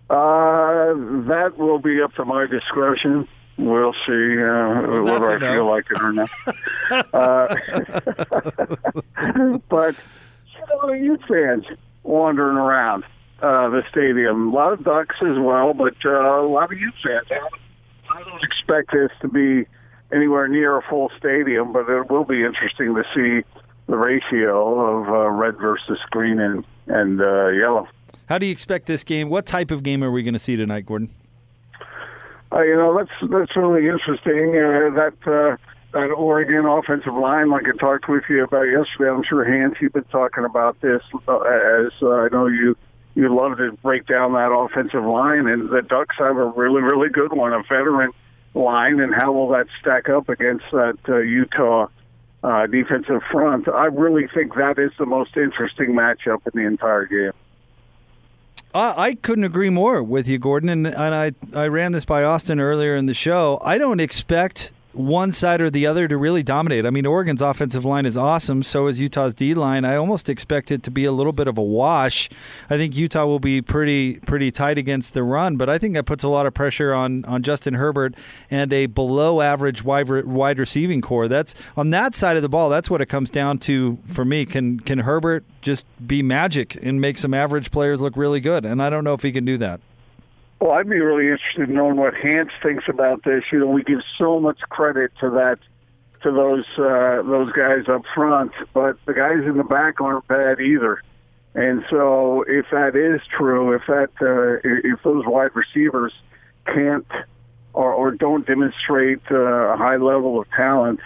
Uh, 0.10 0.94
that 1.28 1.54
will 1.58 1.80
be 1.80 2.02
up 2.02 2.13
to 2.15 2.26
my 2.26 2.46
discretion. 2.46 3.28
We'll 3.58 3.94
see 4.06 4.41
uh, 4.41 4.82
that's 4.82 5.22
whether 5.22 5.38
I 5.38 5.54
feel 5.54 5.70
like 5.70 5.86
it 5.91 6.02
or 6.02 6.13
not. 6.13 6.30
uh, 7.13 7.56
but 9.70 9.96
you 10.56 10.65
know, 10.70 10.94
Ute 10.94 11.22
fans 11.28 11.65
wandering 12.04 12.58
around 12.58 13.04
uh, 13.41 13.69
the 13.69 13.84
stadium. 13.89 14.49
A 14.49 14.56
lot 14.56 14.73
of 14.73 14.84
Ducks 14.84 15.15
as 15.21 15.38
well, 15.39 15.73
but 15.73 15.95
uh, 16.06 16.41
a 16.41 16.47
lot 16.47 16.71
of 16.71 16.80
Ute 16.80 16.93
fans. 17.04 17.27
I 17.32 17.36
don't- 18.23 18.43
expect 18.43 18.91
this 18.91 19.10
to 19.21 19.27
be 19.30 19.65
anywhere 20.13 20.47
near 20.47 20.77
a 20.77 20.82
full 20.82 21.10
stadium, 21.17 21.71
but 21.71 21.88
it 21.89 22.10
will 22.10 22.25
be 22.25 22.43
interesting 22.43 22.93
to 22.95 23.04
see 23.15 23.45
the 23.88 23.95
ratio 23.97 24.80
of 25.01 25.08
uh, 25.10 25.30
red 25.30 25.58
versus 25.58 25.97
green 26.10 26.39
and 26.39 26.65
and 26.88 27.21
uh, 27.21 27.47
yellow. 27.47 27.88
How 28.27 28.38
do 28.38 28.45
you 28.45 28.51
expect 28.51 28.86
this 28.86 29.04
game? 29.06 29.30
What 29.30 29.45
type 29.45 29.71
of 29.71 29.84
game 29.84 30.04
are 30.04 30.12
we 30.12 30.23
going 30.23 30.34
to 30.34 30.39
see 30.39 30.58
tonight, 30.58 30.86
Gordon? 30.86 31.10
Uh, 32.51 32.62
you 32.63 32.75
know, 32.75 32.97
that's 32.97 33.32
that's 33.32 33.56
really 33.56 33.88
interesting. 33.88 34.49
Uh, 34.58 34.89
that 34.95 35.13
uh, 35.25 35.56
that 35.93 36.12
Oregon 36.12 36.65
offensive 36.65 37.13
line, 37.13 37.49
like 37.49 37.63
I 37.67 37.77
talked 37.77 38.10
with 38.10 38.23
you 38.30 38.43
about 38.43 38.63
yesterday, 38.63 39.10
I'm 39.10 39.23
sure 39.23 39.45
Hans, 39.45 39.75
you've 39.80 39.93
been 39.93 40.04
talking 40.06 40.43
about 40.43 40.80
this. 40.82 41.01
Uh, 41.27 41.39
as 41.39 41.91
uh, 42.01 42.10
I 42.10 42.27
know 42.32 42.47
you 42.47 42.75
you 43.15 43.34
love 43.34 43.58
to 43.58 43.74
break 43.84 44.06
down 44.08 44.34
that 44.34 44.52
offensive 44.52 45.04
line, 45.04 45.47
and 45.47 45.69
the 45.69 45.82
Ducks 45.82 46.15
have 46.17 46.38
a 46.38 46.45
really, 46.45 46.82
really 46.82 47.10
good 47.10 47.34
one, 47.34 47.54
a 47.54 47.62
veteran 47.63 48.12
line, 48.54 49.00
and 49.00 49.13
how 49.13 49.32
will 49.32 49.50
that 49.50 49.67
stack 49.80 50.10
up 50.10 50.30
against 50.30 50.65
that 50.71 50.97
uh, 51.08 51.17
Utah 51.17 51.88
uh, 52.43 52.67
defensive 52.67 53.21
front? 53.32 53.67
I 53.67 53.86
really 53.88 54.28
think 54.28 54.56
that 54.56 54.80
is 54.80 54.91
the 54.97 55.06
most 55.06 55.36
interesting 55.38 55.93
matchup 55.93 56.39
in 56.47 56.62
the 56.62 56.65
entire 56.67 57.06
game. 57.06 57.34
I 58.74 59.17
couldn't 59.21 59.43
agree 59.43 59.69
more 59.69 60.02
with 60.02 60.30
you, 60.30 60.39
Gordon. 60.39 60.69
And, 60.69 60.88
and 60.88 60.95
I, 60.97 61.34
I 61.54 61.67
ran 61.67 61.91
this 61.91 62.06
by 62.06 62.24
Austin 62.24 62.62
earlier 62.62 62.95
in 62.95 63.06
the 63.06 63.13
show. 63.13 63.60
I 63.62 63.78
don't 63.78 64.00
expect 64.00 64.71
one 64.93 65.32
side 65.32 65.62
or 65.62 65.69
the 65.69 65.86
other 65.86 66.08
to 66.08 66.17
really 66.17 66.43
dominate. 66.43 66.86
I 66.86 66.89
mean, 66.89 67.06
Oregon's 67.06 67.41
offensive 67.41 67.86
line 67.86 68.06
is 68.06 68.17
awesome. 68.17 68.63
So 68.63 68.88
is 68.88 68.99
Utah's 68.99 69.34
D 69.34 69.54
line. 69.54 69.86
I 69.86 69.95
almost 69.95 70.30
expect 70.30 70.71
it 70.71 70.84
to 70.84 70.91
be 70.91 71.06
a 71.06 71.12
little 71.12 71.32
bit 71.32 71.47
of 71.47 71.58
a 71.58 71.62
wash. 71.62 72.30
I 72.69 72.77
think 72.77 72.95
Utah 72.95 73.25
will 73.25 73.39
be 73.39 73.62
pretty 73.62 74.15
pretty 74.19 74.51
tight 74.51 74.77
against 74.77 75.13
the 75.13 75.23
run, 75.23 75.58
but 75.58 75.69
I 75.69 75.77
think 75.77 75.93
that 75.95 76.06
puts 76.06 76.23
a 76.23 76.27
lot 76.27 76.45
of 76.45 76.54
pressure 76.54 76.93
on 76.93 77.23
on 77.25 77.43
Justin 77.43 77.75
Herbert 77.75 78.15
and 78.49 78.71
a 78.73 78.86
below 78.88 79.41
average 79.41 79.84
wide 79.84 80.10
wide 80.25 80.60
receiving 80.60 81.01
core. 81.01 81.27
That's 81.27 81.56
on 81.77 81.89
that 81.91 82.15
side 82.15 82.36
of 82.36 82.41
the 82.41 82.49
ball. 82.49 82.69
That's 82.69 82.89
what 82.89 83.01
it 83.01 83.08
comes 83.08 83.30
down 83.30 83.60
to 83.60 83.97
for 84.08 84.25
me. 84.25 84.45
Can 84.45 84.80
can 84.80 84.99
Herbert 84.99 85.45
just 85.62 85.86
be 86.06 86.21
magic 86.21 86.77
and 86.82 86.99
make 86.99 87.17
some 87.17 87.34
average 87.34 87.71
players 87.71 88.01
look 88.01 88.17
really 88.17 88.39
good? 88.39 88.65
And 88.65 88.82
I 88.82 88.89
don't 88.89 89.04
know 89.04 89.13
if 89.13 89.21
he 89.21 89.32
can 89.32 89.45
do 89.45 89.58
that. 89.60 89.80
Well, 90.62 90.74
I'd 90.74 90.88
be 90.88 91.00
really 91.00 91.32
interested 91.32 91.69
in 91.69 91.76
knowing 91.76 91.95
what 91.95 92.13
Hans 92.13 92.52
thinks 92.62 92.84
about 92.88 93.24
this. 93.24 93.43
You 93.52 93.62
know, 93.62 93.65
we 93.65 93.82
give 93.82 94.04
so 94.19 94.39
much 94.39 94.60
credit 94.69 95.12
to 95.19 95.32
that 95.32 95.58
to 96.21 96.32
those 96.32 96.65
uh, 96.78 97.24
those 97.24 97.52
guys 97.52 97.89
up 97.89 98.04
front, 98.13 98.52
but 98.71 98.95
the 99.08 99.13
guys 99.15 99.43
in 99.43 99.58
the 99.58 99.63
back 99.63 100.00
aren't 100.00 100.28
bad 100.28 100.62
either. 100.62 101.02
And 101.56 101.84
so, 101.89 102.45
if 102.47 102.67
that 102.69 102.95
is 102.95 103.21
true, 103.28 103.74
if 103.74 103.82
that 103.88 104.12
uh, 104.21 104.62
if 104.63 105.02
those 105.02 105.26
wide 105.26 105.56
receivers 105.56 106.13
can't 106.67 107.08
or, 107.74 107.91
or 107.91 108.12
don't 108.12 108.45
demonstrate 108.45 109.21
uh, 109.32 109.38
a 109.38 109.78
high 109.78 109.97
level 109.97 110.39
of 110.39 110.47
talent 110.52 111.00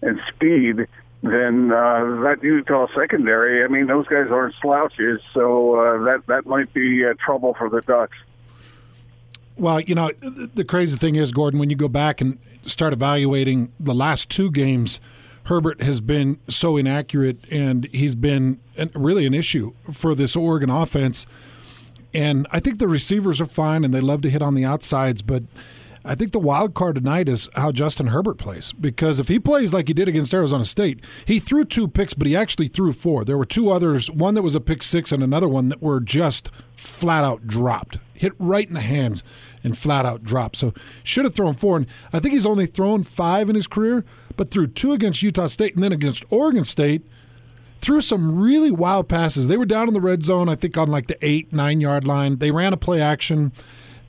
and 0.00 0.22
speed, 0.28 0.86
then 1.22 1.70
uh, 1.70 2.22
that 2.22 2.38
Utah 2.42 2.86
secondary, 2.94 3.62
I 3.62 3.68
mean, 3.68 3.88
those 3.88 4.06
guys 4.06 4.28
aren't 4.30 4.54
slouches. 4.62 5.20
So 5.34 5.74
uh, 5.74 6.04
that 6.04 6.22
that 6.28 6.46
might 6.46 6.72
be 6.72 7.04
uh, 7.04 7.12
trouble 7.22 7.52
for 7.52 7.68
the 7.68 7.82
Ducks. 7.82 8.16
Well, 9.56 9.80
you 9.80 9.94
know, 9.94 10.10
the 10.20 10.64
crazy 10.64 10.96
thing 10.96 11.16
is, 11.16 11.32
Gordon, 11.32 11.60
when 11.60 11.70
you 11.70 11.76
go 11.76 11.88
back 11.88 12.20
and 12.20 12.38
start 12.64 12.92
evaluating 12.92 13.72
the 13.78 13.94
last 13.94 14.28
two 14.30 14.50
games, 14.50 15.00
Herbert 15.44 15.82
has 15.82 16.00
been 16.00 16.38
so 16.48 16.76
inaccurate, 16.76 17.38
and 17.50 17.88
he's 17.92 18.14
been 18.14 18.60
really 18.94 19.26
an 19.26 19.34
issue 19.34 19.74
for 19.92 20.14
this 20.14 20.36
Oregon 20.36 20.70
offense. 20.70 21.26
And 22.14 22.46
I 22.50 22.60
think 22.60 22.78
the 22.78 22.88
receivers 22.88 23.40
are 23.40 23.46
fine, 23.46 23.84
and 23.84 23.92
they 23.92 24.00
love 24.00 24.22
to 24.22 24.30
hit 24.30 24.42
on 24.42 24.54
the 24.54 24.64
outsides, 24.64 25.22
but 25.22 25.42
I 26.04 26.14
think 26.14 26.32
the 26.32 26.38
wild 26.38 26.74
card 26.74 26.96
tonight 26.96 27.28
is 27.28 27.48
how 27.54 27.72
Justin 27.72 28.08
Herbert 28.08 28.38
plays. 28.38 28.72
Because 28.72 29.20
if 29.20 29.28
he 29.28 29.38
plays 29.38 29.72
like 29.72 29.88
he 29.88 29.94
did 29.94 30.08
against 30.08 30.34
Arizona 30.34 30.64
State, 30.64 31.00
he 31.24 31.38
threw 31.38 31.64
two 31.64 31.88
picks, 31.88 32.14
but 32.14 32.26
he 32.26 32.36
actually 32.36 32.68
threw 32.68 32.92
four. 32.92 33.24
There 33.24 33.38
were 33.38 33.44
two 33.44 33.70
others, 33.70 34.10
one 34.10 34.34
that 34.34 34.42
was 34.42 34.54
a 34.54 34.60
pick 34.60 34.82
six, 34.82 35.12
and 35.12 35.22
another 35.22 35.48
one 35.48 35.68
that 35.68 35.82
were 35.82 36.00
just 36.00 36.50
flat 36.74 37.24
out 37.24 37.46
dropped 37.46 37.98
hit 38.22 38.32
right 38.38 38.68
in 38.68 38.74
the 38.74 38.80
hands 38.80 39.24
and 39.64 39.76
flat 39.76 40.06
out 40.06 40.22
dropped. 40.22 40.56
So 40.56 40.72
should 41.02 41.24
have 41.24 41.34
thrown 41.34 41.54
four. 41.54 41.76
And 41.76 41.86
I 42.12 42.20
think 42.20 42.32
he's 42.32 42.46
only 42.46 42.66
thrown 42.66 43.02
five 43.02 43.50
in 43.50 43.56
his 43.56 43.66
career, 43.66 44.04
but 44.36 44.48
threw 44.48 44.68
two 44.68 44.92
against 44.92 45.22
Utah 45.22 45.48
State 45.48 45.74
and 45.74 45.82
then 45.82 45.92
against 45.92 46.24
Oregon 46.30 46.64
State. 46.64 47.02
Threw 47.78 48.00
some 48.00 48.40
really 48.40 48.70
wild 48.70 49.08
passes. 49.08 49.48
They 49.48 49.56
were 49.56 49.66
down 49.66 49.88
in 49.88 49.94
the 49.94 50.00
red 50.00 50.22
zone, 50.22 50.48
I 50.48 50.54
think, 50.54 50.78
on 50.78 50.88
like 50.88 51.08
the 51.08 51.18
eight, 51.20 51.52
nine 51.52 51.80
yard 51.80 52.06
line. 52.06 52.38
They 52.38 52.52
ran 52.52 52.72
a 52.72 52.76
play 52.76 53.00
action. 53.00 53.50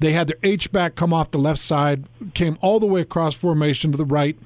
They 0.04 0.12
had 0.12 0.28
their 0.28 0.38
H 0.44 0.70
back 0.70 0.96
come 0.96 1.13
off 1.13 1.32
the 1.32 1.38
left 1.38 1.62
side, 1.62 2.04
came 2.34 2.58
all 2.60 2.78
the 2.82 2.86
way 2.86 3.00
across 3.00 3.36
formation 3.36 3.94
to 3.94 3.98
the 3.98 4.04
right, 4.04 4.38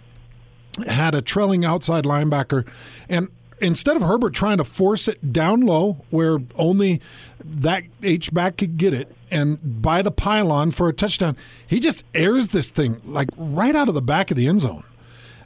had 0.88 1.15
a 1.15 1.22
trailing 1.24 1.65
outside 1.65 2.04
linebacker. 2.04 2.63
And 3.10 3.30
instead 3.60 3.96
of 3.96 4.04
Herbert 4.04 4.36
trying 4.36 4.58
to 4.58 4.63
force 4.63 5.08
it 5.08 5.34
down 5.34 5.62
low 5.62 6.06
where 6.12 6.38
only 6.58 7.02
that 7.43 7.86
H 8.04 8.32
back 8.32 8.58
could 8.58 8.78
get 8.78 8.93
it, 8.93 9.15
and 9.32 9.82
by 9.82 10.04
the 10.04 10.12
pylon 10.12 10.70
for 10.70 10.89
a 10.89 10.93
touchdown. 10.93 11.36
He 11.65 11.80
just 11.80 12.06
airs 12.13 12.50
this 12.50 12.70
thing 12.70 13.02
like 13.04 13.30
right 13.36 13.76
out 13.76 13.88
of 13.88 13.96
the 13.96 14.02
back 14.04 14.30
of 14.30 14.38
the 14.38 14.46
end 14.46 14.62
zone. 14.62 14.84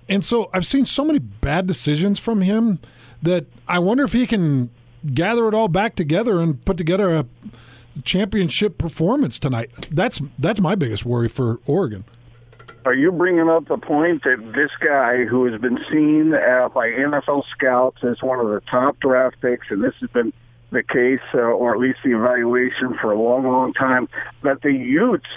And 0.09 0.25
so 0.25 0.49
I've 0.53 0.65
seen 0.65 0.83
so 0.83 1.05
many 1.05 1.19
bad 1.19 1.67
decisions 1.67 2.19
from 2.19 2.41
him 2.41 2.79
that 3.21 3.45
I 3.65 3.79
wonder 3.79 4.03
if 4.03 4.11
he 4.11 4.27
can 4.27 4.71
gather 5.13 5.47
it 5.47 5.53
all 5.53 5.69
back 5.69 5.95
together 5.95 6.41
and 6.41 6.65
put 6.65 6.75
together 6.75 7.15
a 7.15 7.25
championship 8.03 8.77
performance 8.77 9.39
tonight. 9.39 9.71
That's 9.91 10.21
that's 10.39 10.59
my 10.59 10.75
biggest 10.75 11.05
worry 11.05 11.29
for 11.29 11.59
Oregon. 11.65 12.05
Are 12.83 12.95
you 12.95 13.11
bringing 13.11 13.47
up 13.47 13.67
the 13.67 13.77
point 13.77 14.23
that 14.23 14.53
this 14.55 14.71
guy, 14.79 15.25
who 15.25 15.45
has 15.45 15.61
been 15.61 15.79
seen 15.91 16.33
uh, 16.33 16.67
by 16.69 16.89
NFL 16.89 17.43
scouts 17.51 18.03
as 18.03 18.23
one 18.23 18.39
of 18.39 18.47
the 18.47 18.61
top 18.61 18.99
draft 18.99 19.39
picks, 19.39 19.67
and 19.69 19.83
this 19.83 19.93
has 20.01 20.09
been 20.09 20.33
the 20.71 20.81
case, 20.81 21.19
uh, 21.33 21.37
or 21.37 21.73
at 21.73 21.79
least 21.79 21.99
the 22.03 22.15
evaluation 22.17 22.97
for 22.99 23.11
a 23.11 23.21
long, 23.21 23.43
long 23.43 23.73
time, 23.73 24.09
that 24.41 24.63
the 24.63 24.73
Utes 24.73 25.27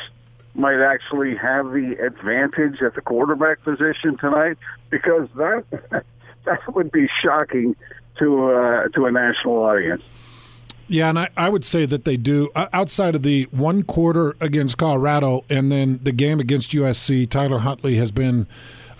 might 0.55 0.81
actually 0.81 1.37
have 1.37 1.67
the 1.73 1.97
advantage 2.01 2.81
at 2.81 2.95
the 2.95 3.03
quarterback 3.03 3.63
position 3.63 4.17
tonight, 4.17 4.57
because 4.89 5.29
that 5.37 5.65
that 6.45 6.75
would 6.75 6.91
be 6.93 7.09
shocking 7.21 7.77
to 8.19 8.53
uh, 8.53 8.89
to 8.89 9.05
a 9.05 9.13
national 9.13 9.57
audience. 9.57 10.03
Yeah, 10.95 11.09
and 11.09 11.19
I, 11.19 11.29
I 11.37 11.49
would 11.49 11.65
say 11.65 11.87
that 11.87 12.05
they 12.05 12.17
do. 12.17 12.53
Outside 12.55 13.17
of 13.17 13.23
the 13.25 13.49
one 13.51 13.83
quarter 13.83 14.37
against 14.41 14.79
Colorado 14.79 15.45
and 15.51 15.73
then 15.73 15.99
the 16.01 16.13
game 16.13 16.39
against 16.39 16.71
USC, 16.71 17.29
Tyler 17.29 17.59
Huntley 17.59 17.97
has 17.97 18.13
been 18.13 18.47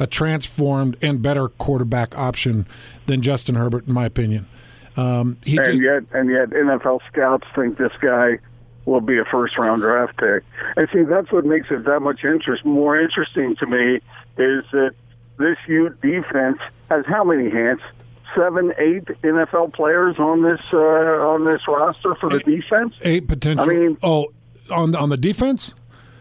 a 0.01 0.09
transformed 0.09 0.97
and 1.01 1.23
better 1.23 1.49
quarterback 1.49 2.19
option 2.19 2.67
than 3.07 3.23
Justin 3.23 3.55
Herbert, 3.55 3.87
in 3.87 3.93
my 3.95 4.07
opinion. 4.07 4.49
Um, 4.97 5.39
and 5.47 5.55
just, 5.55 5.81
yet, 5.81 6.03
and 6.13 6.29
yet, 6.29 6.51
NFL 6.51 6.99
scouts 7.13 7.47
think 7.55 7.79
this 7.79 7.93
guy 8.01 8.39
will 8.87 9.01
be 9.01 9.19
a 9.19 9.25
first 9.25 9.57
round 9.57 9.83
draft 9.83 10.17
pick. 10.17 10.43
And 10.77 10.89
see, 10.93 11.05
that's 11.05 11.31
what 11.31 11.45
makes 11.45 11.71
it 11.71 11.85
that 11.85 12.01
much 12.01 12.25
interest 12.25 12.65
more 12.65 13.01
interesting 13.01 13.55
to 13.55 13.67
me 13.67 14.01
is 14.37 14.65
that 14.73 14.95
this 15.39 15.59
Ute 15.69 16.01
defense 16.01 16.59
has 16.91 17.07
how 17.07 17.23
many 17.23 17.51
hands? 17.51 17.81
Seven, 18.37 18.73
eight 18.79 19.05
NFL 19.23 19.75
players 19.75 20.17
on 20.19 20.43
this 20.43 20.61
uh, 20.73 20.77
on 20.77 21.45
this 21.45 21.63
roster 21.69 22.15
for 22.17 22.29
the 22.31 22.37
eight, 22.37 22.47
defense. 22.47 22.95
Eight 23.03 23.29
potential. 23.29 23.65
I 23.65 23.69
mean, 23.69 23.99
oh, 24.03 24.33
on 24.71 24.95
on 24.95 25.09
the 25.09 25.17
defense. 25.17 25.75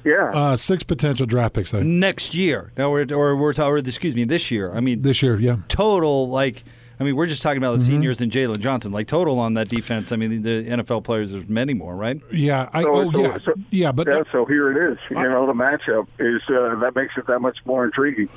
Yeah, 0.03 0.31
uh, 0.33 0.55
six 0.55 0.83
potential 0.83 1.25
draft 1.25 1.55
picks. 1.55 1.71
Then. 1.71 1.99
Next 1.99 2.35
year, 2.35 2.73
no, 2.77 2.89
we're 2.89 3.05
or 3.13 3.35
we're 3.37 3.53
or, 3.57 3.77
excuse 3.77 4.15
me, 4.15 4.25
this 4.25 4.51
year. 4.51 4.73
I 4.73 4.79
mean, 4.81 5.01
this 5.01 5.23
year, 5.23 5.39
yeah. 5.39 5.57
Total 5.69 6.27
like 6.27 6.63
I 6.99 7.03
mean, 7.03 7.15
we're 7.15 7.25
just 7.25 7.41
talking 7.41 7.57
about 7.57 7.73
the 7.73 7.77
mm-hmm. 7.79 7.91
seniors 7.91 8.21
and 8.21 8.31
Jaylon 8.31 8.59
Johnson. 8.59 8.91
Like 8.91 9.07
total 9.07 9.39
on 9.39 9.55
that 9.55 9.67
defense. 9.67 10.11
I 10.11 10.15
mean, 10.15 10.41
the 10.41 10.63
NFL 10.63 11.03
players. 11.03 11.31
There's 11.31 11.49
many 11.49 11.73
more, 11.73 11.95
right? 11.95 12.21
Yeah. 12.31 12.69
I, 12.71 12.83
so, 12.83 12.93
oh, 12.93 13.11
so, 13.11 13.21
yeah. 13.21 13.37
So, 13.43 13.53
yeah. 13.71 13.91
But 13.91 14.07
yeah. 14.07 14.23
So 14.31 14.45
here 14.45 14.71
it 14.71 14.93
is. 14.93 14.99
You 15.09 15.17
know, 15.17 15.45
the 15.45 15.53
matchup 15.53 16.07
is 16.19 16.41
uh, 16.49 16.79
that 16.79 16.95
makes 16.95 17.17
it 17.17 17.27
that 17.27 17.39
much 17.39 17.57
more 17.65 17.83
intriguing. 17.83 18.29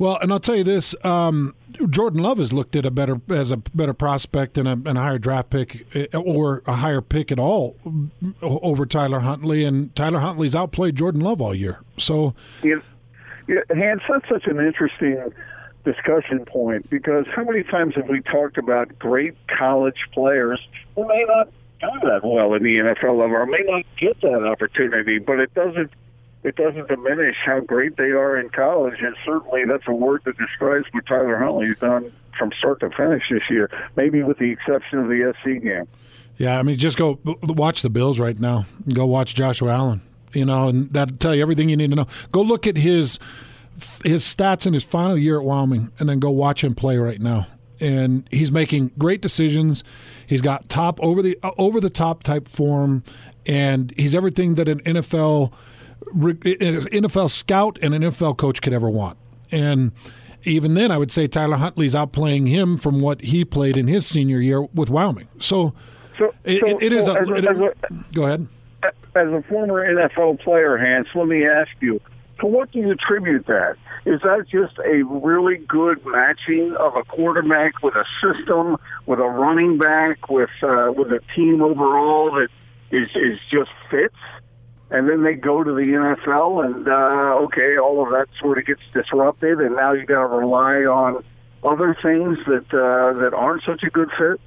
Well, 0.00 0.16
and 0.22 0.32
I'll 0.32 0.40
tell 0.40 0.56
you 0.56 0.64
this: 0.64 0.94
um, 1.04 1.54
Jordan 1.90 2.22
Love 2.22 2.40
is 2.40 2.54
looked 2.54 2.74
at 2.74 2.86
a 2.86 2.90
better 2.90 3.20
as 3.28 3.52
a 3.52 3.58
better 3.58 3.92
prospect 3.92 4.56
and 4.56 4.66
a, 4.66 4.72
and 4.72 4.96
a 4.96 5.00
higher 5.02 5.18
draft 5.18 5.50
pick 5.50 5.86
eh, 5.94 6.06
or 6.16 6.62
a 6.66 6.76
higher 6.76 7.02
pick 7.02 7.30
at 7.30 7.38
all 7.38 7.76
over 8.40 8.86
Tyler 8.86 9.20
Huntley, 9.20 9.62
and 9.62 9.94
Tyler 9.94 10.20
Huntley's 10.20 10.56
outplayed 10.56 10.96
Jordan 10.96 11.20
Love 11.20 11.42
all 11.42 11.54
year. 11.54 11.80
So, 11.98 12.34
yeah, 12.62 12.76
yeah 13.46 13.60
Hans, 13.68 14.00
that's 14.08 14.26
such 14.26 14.46
an 14.46 14.58
interesting 14.58 15.22
discussion 15.84 16.46
point 16.46 16.88
because 16.88 17.26
how 17.36 17.44
many 17.44 17.62
times 17.62 17.94
have 17.96 18.08
we 18.08 18.22
talked 18.22 18.56
about 18.56 18.98
great 18.98 19.34
college 19.48 20.08
players 20.12 20.66
who 20.94 21.06
may 21.06 21.26
not 21.28 21.50
do 21.80 22.08
that 22.08 22.24
well 22.24 22.54
in 22.54 22.62
the 22.62 22.78
NFL 22.78 23.18
level 23.18 23.36
or 23.36 23.44
may 23.44 23.64
not 23.64 23.84
get 23.98 24.18
that 24.22 24.46
opportunity, 24.46 25.18
but 25.18 25.40
it 25.40 25.52
doesn't 25.52 25.90
it 26.42 26.56
doesn't 26.56 26.88
diminish 26.88 27.36
how 27.44 27.60
great 27.60 27.96
they 27.96 28.10
are 28.10 28.38
in 28.38 28.48
college, 28.48 29.00
and 29.00 29.14
certainly 29.24 29.64
that's 29.66 29.86
a 29.86 29.92
word 29.92 30.22
that 30.24 30.38
describes 30.38 30.86
what 30.92 31.06
Tyler 31.06 31.38
Huntley's 31.38 31.78
done 31.78 32.12
from 32.38 32.50
start 32.52 32.80
to 32.80 32.90
finish 32.90 33.28
this 33.28 33.42
year, 33.50 33.70
maybe 33.96 34.22
with 34.22 34.38
the 34.38 34.50
exception 34.50 35.00
of 35.00 35.08
the 35.08 35.34
SC 35.40 35.62
game. 35.62 35.86
Yeah, 36.38 36.58
I 36.58 36.62
mean, 36.62 36.78
just 36.78 36.96
go 36.96 37.18
watch 37.24 37.82
the 37.82 37.90
Bills 37.90 38.18
right 38.18 38.38
now. 38.38 38.64
Go 38.92 39.04
watch 39.04 39.34
Joshua 39.34 39.72
Allen. 39.74 40.00
You 40.32 40.44
know, 40.46 40.68
and 40.68 40.90
that'll 40.90 41.16
tell 41.16 41.34
you 41.34 41.42
everything 41.42 41.68
you 41.68 41.76
need 41.76 41.90
to 41.90 41.96
know. 41.96 42.06
Go 42.32 42.40
look 42.40 42.66
at 42.66 42.76
his 42.76 43.18
his 44.04 44.24
stats 44.24 44.66
in 44.66 44.72
his 44.72 44.84
final 44.84 45.18
year 45.18 45.38
at 45.38 45.44
Wyoming, 45.44 45.92
and 45.98 46.08
then 46.08 46.18
go 46.18 46.30
watch 46.30 46.64
him 46.64 46.74
play 46.74 46.96
right 46.96 47.20
now. 47.20 47.46
And 47.80 48.26
he's 48.30 48.52
making 48.52 48.92
great 48.96 49.20
decisions. 49.20 49.84
He's 50.26 50.40
got 50.40 50.68
top 50.68 50.98
over 51.02 51.20
the 51.20 51.38
over 51.58 51.80
the 51.80 51.90
top 51.90 52.22
type 52.22 52.48
form, 52.48 53.04
and 53.44 53.92
he's 53.96 54.14
everything 54.14 54.54
that 54.54 54.68
an 54.68 54.80
NFL 54.84 55.52
NFL 56.14 57.30
scout 57.30 57.78
and 57.82 57.94
an 57.94 58.02
NFL 58.02 58.36
coach 58.36 58.60
could 58.62 58.72
ever 58.72 58.88
want. 58.90 59.18
And 59.50 59.92
even 60.44 60.74
then, 60.74 60.90
I 60.90 60.98
would 60.98 61.10
say 61.10 61.26
Tyler 61.28 61.56
Huntley's 61.56 61.94
outplaying 61.94 62.48
him 62.48 62.76
from 62.78 63.00
what 63.00 63.20
he 63.22 63.44
played 63.44 63.76
in 63.76 63.88
his 63.88 64.06
senior 64.06 64.40
year 64.40 64.62
with 64.62 64.90
Wyoming. 64.90 65.28
So 65.38 65.74
So, 66.18 66.34
it, 66.44 66.60
so, 66.66 66.78
it, 66.80 66.92
is. 66.92 67.04
so 67.06 67.14
A, 67.16 67.22
a, 67.22 67.34
it- 67.34 67.44
a, 67.44 67.74
go 68.12 68.24
ahead. 68.24 68.46
as 68.82 69.28
a 69.28 69.42
former 69.48 69.84
NFL 69.84 70.40
player, 70.40 70.76
Hans, 70.78 71.08
let 71.14 71.26
me 71.26 71.46
ask 71.46 71.70
you, 71.80 72.00
to 72.40 72.46
what 72.46 72.72
do 72.72 72.78
you 72.78 72.90
attribute 72.90 73.46
that? 73.46 73.76
Is 74.06 74.22
that 74.22 74.46
just 74.50 74.78
a 74.78 75.02
really 75.02 75.58
good 75.58 76.04
matching 76.06 76.74
of 76.78 76.96
a 76.96 77.02
quarterback 77.04 77.82
with 77.82 77.94
a 77.96 78.04
system, 78.22 78.78
with 79.04 79.18
a 79.18 79.24
running 79.28 79.76
back, 79.76 80.30
with 80.30 80.48
uh, 80.62 80.90
with 80.96 81.12
a 81.12 81.20
team 81.34 81.60
overall 81.60 82.30
that 82.32 82.48
is 82.90 83.10
is 83.14 83.38
just 83.50 83.70
fits? 83.90 84.14
And 84.90 85.08
then 85.08 85.22
they 85.22 85.34
go 85.34 85.62
to 85.62 85.72
the 85.72 85.82
NFL, 85.82 86.64
and 86.64 86.88
uh, 86.88 87.44
okay, 87.44 87.78
all 87.78 88.02
of 88.02 88.10
that 88.10 88.26
sort 88.40 88.58
of 88.58 88.66
gets 88.66 88.80
disrupted, 88.92 89.60
and 89.60 89.76
now 89.76 89.92
you 89.92 90.04
got 90.04 90.22
to 90.22 90.26
rely 90.26 90.78
on 90.82 91.24
other 91.62 91.96
things 92.02 92.38
that 92.46 92.66
uh, 92.74 93.18
that 93.20 93.32
aren't 93.34 93.62
such 93.62 93.84
a 93.84 93.90
good 93.90 94.10
fit. 94.18 94.40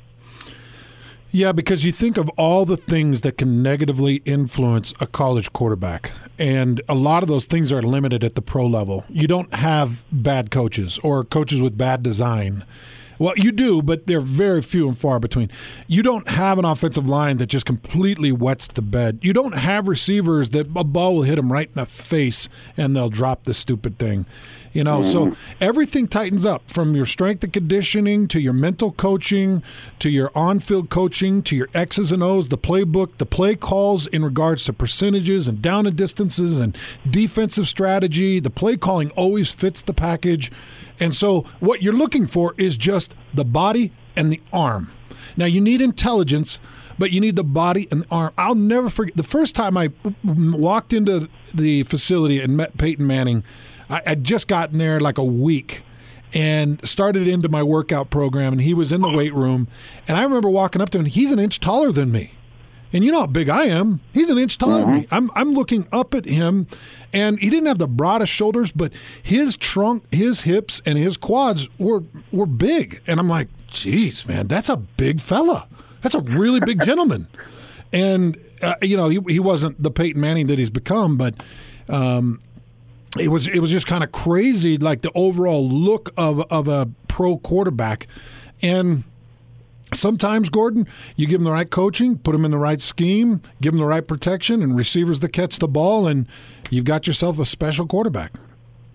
Yeah, 1.35 1.51
because 1.51 1.83
you 1.83 1.91
think 1.91 2.17
of 2.17 2.29
all 2.37 2.63
the 2.63 2.77
things 2.77 3.21
that 3.21 3.39
can 3.39 3.63
negatively 3.63 4.17
influence 4.17 4.93
a 4.99 5.07
college 5.07 5.51
quarterback, 5.51 6.11
and 6.37 6.81
a 6.87 6.93
lot 6.93 7.23
of 7.23 7.29
those 7.29 7.45
things 7.45 7.71
are 7.71 7.81
limited 7.81 8.23
at 8.23 8.35
the 8.35 8.41
pro 8.41 8.67
level. 8.67 9.03
You 9.09 9.27
don't 9.27 9.51
have 9.55 10.05
bad 10.11 10.51
coaches 10.51 10.99
or 11.01 11.23
coaches 11.23 11.61
with 11.61 11.77
bad 11.77 12.03
design. 12.03 12.65
Well, 13.23 13.35
you 13.37 13.53
do, 13.53 13.81
but 13.81 14.05
they're 14.05 14.19
very 14.19 14.61
few 14.61 14.85
and 14.85 14.97
far 14.97 15.17
between. 15.17 15.49
You 15.87 16.03
don't 16.03 16.27
have 16.27 16.59
an 16.59 16.65
offensive 16.65 17.07
line 17.07 17.37
that 17.37 17.45
just 17.45 17.65
completely 17.65 18.33
wets 18.33 18.67
the 18.67 18.81
bed. 18.81 19.19
You 19.21 19.31
don't 19.31 19.55
have 19.55 19.87
receivers 19.87 20.49
that 20.49 20.67
a 20.75 20.83
ball 20.83 21.15
will 21.15 21.21
hit 21.21 21.35
them 21.37 21.49
right 21.49 21.69
in 21.69 21.73
the 21.73 21.85
face 21.85 22.49
and 22.75 22.93
they'll 22.93 23.07
drop 23.07 23.45
the 23.45 23.53
stupid 23.53 23.97
thing. 23.97 24.25
You 24.73 24.83
know, 24.83 25.03
so 25.03 25.27
mm-hmm. 25.27 25.63
everything 25.63 26.07
tightens 26.07 26.47
up 26.47 26.67
from 26.67 26.95
your 26.95 27.05
strength 27.05 27.43
and 27.43 27.53
conditioning 27.53 28.27
to 28.29 28.41
your 28.41 28.53
mental 28.53 28.91
coaching 28.91 29.61
to 29.99 30.09
your 30.09 30.31
on 30.33 30.59
field 30.59 30.89
coaching 30.89 31.43
to 31.43 31.55
your 31.55 31.69
X's 31.75 32.11
and 32.11 32.23
O's, 32.23 32.49
the 32.49 32.57
playbook, 32.57 33.19
the 33.19 33.25
play 33.27 33.55
calls 33.55 34.07
in 34.07 34.25
regards 34.25 34.65
to 34.65 34.73
percentages 34.73 35.47
and 35.47 35.61
down 35.61 35.85
and 35.85 35.95
distances 35.95 36.59
and 36.59 36.75
defensive 37.07 37.67
strategy. 37.67 38.39
The 38.39 38.49
play 38.49 38.75
calling 38.75 39.11
always 39.11 39.51
fits 39.51 39.83
the 39.83 39.93
package. 39.93 40.51
And 40.99 41.13
so 41.13 41.41
what 41.59 41.83
you're 41.83 41.93
looking 41.93 42.25
for 42.25 42.55
is 42.57 42.75
just 42.75 43.13
the 43.31 43.45
body 43.45 43.91
and 44.15 44.31
the 44.31 44.41
arm. 44.51 44.91
Now 45.37 45.45
you 45.45 45.61
need 45.61 45.81
intelligence, 45.81 46.59
but 46.97 47.11
you 47.11 47.21
need 47.21 47.35
the 47.35 47.43
body 47.43 47.87
and 47.91 48.03
the 48.03 48.07
arm. 48.09 48.33
I'll 48.39 48.55
never 48.55 48.89
forget 48.89 49.15
the 49.15 49.23
first 49.23 49.53
time 49.53 49.77
I 49.77 49.91
walked 50.23 50.93
into 50.93 51.29
the 51.53 51.83
facility 51.83 52.39
and 52.39 52.57
met 52.57 52.77
Peyton 52.77 53.05
Manning. 53.05 53.43
I, 53.93 54.01
I'd 54.07 54.23
just 54.23 54.47
gotten 54.47 54.79
there 54.79 54.99
like 54.99 55.17
a 55.17 55.23
week 55.23 55.83
and 56.33 56.83
started 56.87 57.27
into 57.27 57.47
my 57.47 57.61
workout 57.61 58.09
program, 58.09 58.53
and 58.53 58.61
he 58.61 58.73
was 58.73 58.91
in 58.91 59.01
the 59.01 59.09
weight 59.09 59.33
room. 59.33 59.67
And 60.07 60.17
I 60.17 60.23
remember 60.23 60.49
walking 60.49 60.81
up 60.81 60.89
to 60.91 60.97
him. 60.97 61.05
He's 61.05 61.31
an 61.31 61.37
inch 61.37 61.59
taller 61.59 61.91
than 61.91 62.11
me. 62.11 62.31
And 62.91 63.03
you 63.03 63.11
know 63.11 63.21
how 63.21 63.27
big 63.27 63.49
I 63.49 63.65
am. 63.65 64.01
He's 64.13 64.29
an 64.29 64.37
inch 64.37 64.57
taller 64.57 64.79
than 64.79 64.91
me. 64.91 65.07
I'm 65.11 65.29
I'm 65.35 65.53
looking 65.53 65.87
up 65.91 66.13
at 66.13 66.25
him, 66.25 66.67
and 67.11 67.39
he 67.39 67.49
didn't 67.49 67.67
have 67.67 67.79
the 67.79 67.87
broadest 67.87 68.31
shoulders, 68.33 68.71
but 68.71 68.93
his 69.21 69.57
trunk, 69.57 70.11
his 70.13 70.41
hips, 70.41 70.81
and 70.85 70.97
his 70.97 71.17
quads 71.17 71.67
were 71.79 72.03
were 72.31 72.45
big. 72.45 73.01
And 73.07 73.19
I'm 73.19 73.29
like, 73.29 73.47
"Jeez, 73.71 74.27
man, 74.27 74.47
that's 74.47 74.69
a 74.69 74.77
big 74.77 75.21
fella. 75.21 75.67
That's 76.01 76.13
a 76.15 76.21
really 76.21 76.59
big 76.59 76.83
gentleman. 76.85 77.27
And 77.91 78.37
uh, 78.61 78.75
you 78.81 78.95
know, 78.95 79.09
he, 79.09 79.19
he 79.27 79.39
wasn't 79.39 79.81
the 79.81 79.91
Peyton 79.91 80.21
Manning 80.21 80.47
that 80.47 80.59
he's 80.59 80.69
become, 80.69 81.17
but 81.17 81.41
um, 81.89 82.41
it 83.19 83.27
was 83.29 83.47
it 83.47 83.59
was 83.59 83.71
just 83.71 83.87
kind 83.87 84.03
of 84.03 84.11
crazy, 84.11 84.77
like 84.77 85.01
the 85.01 85.11
overall 85.13 85.67
look 85.67 86.11
of 86.17 86.41
of 86.51 86.67
a 86.67 86.89
pro 87.07 87.37
quarterback, 87.37 88.07
and 88.61 89.03
sometimes 89.93 90.49
Gordon, 90.49 90.87
you 91.15 91.27
give 91.27 91.39
them 91.39 91.45
the 91.45 91.51
right 91.51 91.69
coaching, 91.69 92.17
put 92.17 92.31
them 92.31 92.45
in 92.45 92.51
the 92.51 92.57
right 92.57 92.81
scheme, 92.81 93.41
give 93.61 93.73
them 93.73 93.79
the 93.79 93.85
right 93.85 94.07
protection, 94.07 94.61
and 94.61 94.75
receivers 94.75 95.19
that 95.19 95.29
catch 95.29 95.59
the 95.59 95.67
ball, 95.67 96.07
and 96.07 96.27
you've 96.69 96.85
got 96.85 97.07
yourself 97.07 97.39
a 97.39 97.45
special 97.45 97.85
quarterback. 97.85 98.33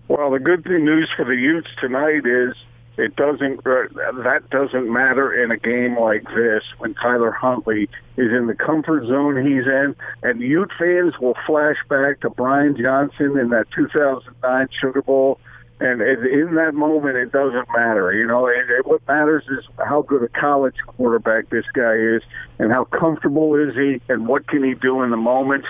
Well, 0.07 0.31
the 0.31 0.39
good 0.39 0.65
news 0.65 1.09
for 1.15 1.23
the 1.23 1.35
Utes 1.35 1.69
tonight 1.79 2.25
is 2.25 2.55
it 2.99 3.15
doesn't 3.15 3.59
uh, 3.65 3.87
that 4.23 4.49
doesn't 4.51 4.91
matter 4.91 5.43
in 5.43 5.51
a 5.51 5.57
game 5.57 5.97
like 5.97 6.23
this 6.35 6.63
when 6.77 6.93
Tyler 6.95 7.31
Huntley 7.31 7.83
is 8.17 8.31
in 8.31 8.47
the 8.47 8.55
comfort 8.55 9.05
zone 9.07 9.37
he's 9.45 9.65
in, 9.65 9.95
and 10.21 10.41
Ute 10.41 10.71
fans 10.77 11.17
will 11.19 11.35
flash 11.45 11.77
back 11.89 12.19
to 12.21 12.29
Brian 12.29 12.75
Johnson 12.77 13.37
in 13.37 13.49
that 13.49 13.71
2009 13.71 14.67
Sugar 14.71 15.01
Bowl. 15.01 15.39
And 15.81 16.01
in 16.01 16.55
that 16.55 16.73
moment, 16.73 17.15
it 17.15 17.31
doesn't 17.31 17.65
matter. 17.73 18.11
You 18.11 18.27
know, 18.27 18.47
it, 18.47 18.85
what 18.85 19.07
matters 19.07 19.45
is 19.49 19.65
how 19.77 20.01
good 20.01 20.21
a 20.23 20.27
college 20.27 20.75
quarterback 20.85 21.49
this 21.49 21.63
guy 21.73 21.93
is, 21.93 22.21
and 22.59 22.69
how 22.69 22.83
comfortable 22.83 23.55
is 23.55 23.73
he, 23.75 24.01
and 24.11 24.27
what 24.27 24.45
can 24.45 24.61
he 24.61 24.73
do 24.73 25.03
in 25.03 25.09
the 25.09 25.17
moment. 25.17 25.63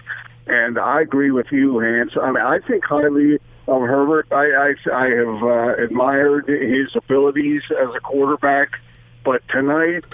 And 0.48 0.80
I 0.80 1.02
agree 1.02 1.30
with 1.30 1.52
you, 1.52 1.80
Hans. 1.80 2.14
I 2.20 2.32
mean, 2.32 2.44
I 2.44 2.58
think 2.58 2.86
highly 2.86 3.38
of 3.70 3.82
Herbert. 3.88 4.28
I 4.32 4.46
I, 4.46 4.74
I 4.94 5.10
have 5.10 5.44
uh, 5.44 5.84
admired 5.84 6.48
his 6.48 6.96
abilities 6.96 7.64
as 7.70 7.94
a 7.96 8.00
quarterback, 8.00 8.80
but 9.24 9.48
tonight 9.50 10.06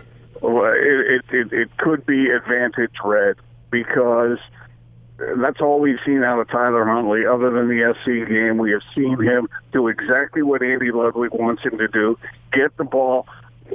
uh, 0.44 0.72
it, 0.74 1.26
it 1.32 1.54
it 1.54 1.78
could 1.78 2.06
be 2.06 2.30
advantage 2.30 2.96
red 3.04 3.38
because 3.72 4.38
that's 5.18 5.62
all 5.62 5.80
we've 5.80 6.00
seen 6.06 6.24
out 6.24 6.40
of 6.40 6.50
Tyler 6.50 6.86
Huntley. 6.86 7.26
Other 7.26 7.50
than 7.52 7.70
the 7.70 7.96
SC 8.02 8.30
game, 8.30 8.58
we 8.58 8.72
have 8.72 8.84
seen 8.94 9.22
him 9.22 9.48
do 9.72 9.88
exactly 9.88 10.42
what 10.42 10.62
Andy 10.62 10.92
Ludwig 10.92 11.32
wants 11.34 11.64
him 11.64 11.78
to 11.78 11.88
do: 11.88 12.18
get 12.52 12.76
the 12.78 12.84
ball 12.84 13.26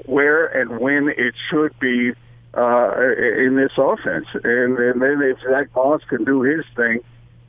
where 0.04 0.46
and 0.46 0.78
when 0.78 1.08
it 1.08 1.34
should 1.48 1.78
be 1.80 2.12
uh, 2.54 2.92
in 3.38 3.56
this 3.56 3.72
offense. 3.76 4.26
And, 4.34 4.78
and 4.78 5.02
then 5.02 5.22
if 5.22 5.38
Zach 5.40 5.74
Moss 5.74 6.02
can 6.08 6.24
do 6.24 6.42
his 6.42 6.64
thing, 6.76 7.00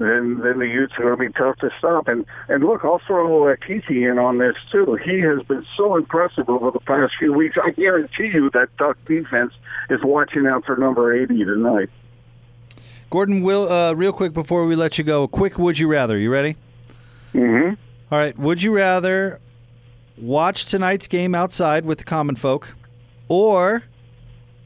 then 0.03 0.39
then 0.43 0.59
the 0.59 0.67
Utes 0.67 0.93
are 0.97 1.03
going 1.03 1.17
to 1.17 1.25
be 1.27 1.33
tough 1.33 1.57
to 1.59 1.69
stop. 1.77 2.07
And 2.07 2.25
and 2.47 2.63
look, 2.63 2.83
I'll 2.83 3.01
throw 3.05 3.51
uh, 3.51 3.55
Kiki 3.55 4.03
in 4.03 4.17
on 4.19 4.37
this 4.37 4.55
too. 4.71 4.97
He 5.03 5.19
has 5.21 5.41
been 5.43 5.65
so 5.75 5.95
impressive 5.95 6.49
over 6.49 6.71
the 6.71 6.79
past 6.79 7.13
few 7.19 7.33
weeks. 7.33 7.57
I 7.63 7.71
guarantee 7.71 8.31
you 8.33 8.49
that 8.51 8.75
Duck 8.77 8.97
defense 9.05 9.53
is 9.89 9.99
watching 10.03 10.45
out 10.47 10.65
for 10.65 10.75
number 10.77 11.13
eighty 11.13 11.43
tonight. 11.43 11.89
Gordon, 13.09 13.41
will 13.41 13.71
uh, 13.71 13.93
real 13.93 14.13
quick 14.13 14.33
before 14.33 14.65
we 14.65 14.75
let 14.75 14.97
you 14.97 15.03
go, 15.03 15.23
a 15.23 15.27
quick 15.27 15.57
would 15.59 15.77
you 15.77 15.87
rather? 15.87 16.17
You 16.17 16.31
ready? 16.31 16.55
Mm-hmm. 17.33 17.75
All 18.11 18.19
right. 18.19 18.37
Would 18.37 18.63
you 18.63 18.73
rather 18.73 19.39
watch 20.17 20.65
tonight's 20.65 21.07
game 21.07 21.35
outside 21.35 21.85
with 21.85 21.97
the 21.97 22.03
common 22.03 22.35
folk, 22.35 22.69
or 23.27 23.83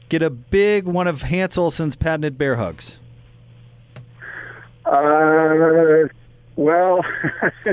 get 0.08 0.22
a 0.22 0.30
big 0.30 0.84
one 0.84 1.08
of 1.08 1.22
Hans 1.22 1.58
Olsen's 1.58 1.96
patented 1.96 2.38
bear 2.38 2.56
hugs? 2.56 2.98
Uh, 4.86 6.08
well, 6.56 7.04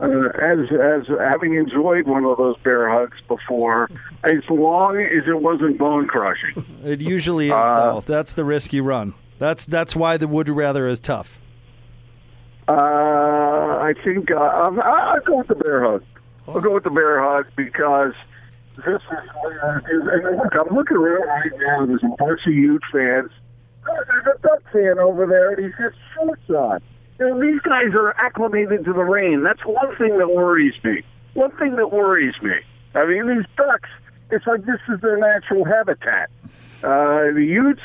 uh, 0.00 0.28
as 0.42 0.58
as 0.70 1.06
having 1.18 1.54
enjoyed 1.54 2.06
one 2.06 2.24
of 2.24 2.36
those 2.36 2.56
bear 2.58 2.88
hugs 2.90 3.18
before, 3.28 3.88
as 4.24 4.42
long 4.50 5.00
as 5.00 5.26
it 5.26 5.40
wasn't 5.40 5.78
bone 5.78 6.06
crushing. 6.06 6.64
It 6.84 7.00
usually 7.00 7.46
is, 7.46 7.52
Uh, 7.52 7.94
though. 7.94 8.00
That's 8.06 8.32
the 8.34 8.44
risk 8.44 8.72
you 8.72 8.82
run. 8.82 9.14
That's 9.38 9.66
that's 9.66 9.94
why 9.96 10.16
the 10.16 10.28
would 10.28 10.48
rather 10.48 10.86
is 10.86 11.00
tough. 11.00 11.38
Uh, 12.68 12.72
I 12.72 13.94
think 14.04 14.30
uh, 14.30 14.34
I'll, 14.36 14.80
I'll 14.80 15.20
go 15.20 15.38
with 15.38 15.48
the 15.48 15.54
bear 15.54 15.84
hug. 15.84 16.02
I'll 16.48 16.60
go 16.60 16.74
with 16.74 16.84
the 16.84 16.90
bear 16.90 17.22
hug 17.22 17.46
because 17.56 18.12
this 18.76 18.86
is. 19.02 19.30
And 19.88 20.36
look, 20.36 20.54
I'm 20.54 20.74
looking 20.74 20.96
around 20.96 21.26
right 21.28 21.52
now. 21.60 21.86
There's 21.86 22.02
a 22.04 22.08
bunch 22.18 22.46
of 22.46 22.52
huge 22.52 22.82
fans. 22.92 23.30
There's 23.86 24.26
a 24.36 24.38
Duck 24.42 24.62
fan 24.72 24.98
over 24.98 25.26
there, 25.26 25.52
and 25.52 25.64
he's 25.64 25.74
got 25.74 25.92
shorts 26.14 26.50
on. 26.50 26.80
You 27.18 27.28
know, 27.28 27.40
these 27.40 27.60
guys 27.62 27.94
are 27.94 28.14
acclimated 28.18 28.84
to 28.84 28.92
the 28.92 29.04
rain. 29.04 29.42
That's 29.42 29.64
one 29.64 29.96
thing 29.96 30.18
that 30.18 30.28
worries 30.28 30.74
me. 30.84 31.02
One 31.34 31.50
thing 31.56 31.76
that 31.76 31.92
worries 31.92 32.34
me. 32.42 32.54
I 32.94 33.06
mean, 33.06 33.28
these 33.28 33.46
ducks. 33.56 33.88
It's 34.30 34.46
like 34.46 34.64
this 34.66 34.80
is 34.88 35.00
their 35.00 35.18
natural 35.18 35.64
habitat. 35.64 36.30
Uh, 36.82 37.32
the 37.32 37.46
Utes. 37.48 37.80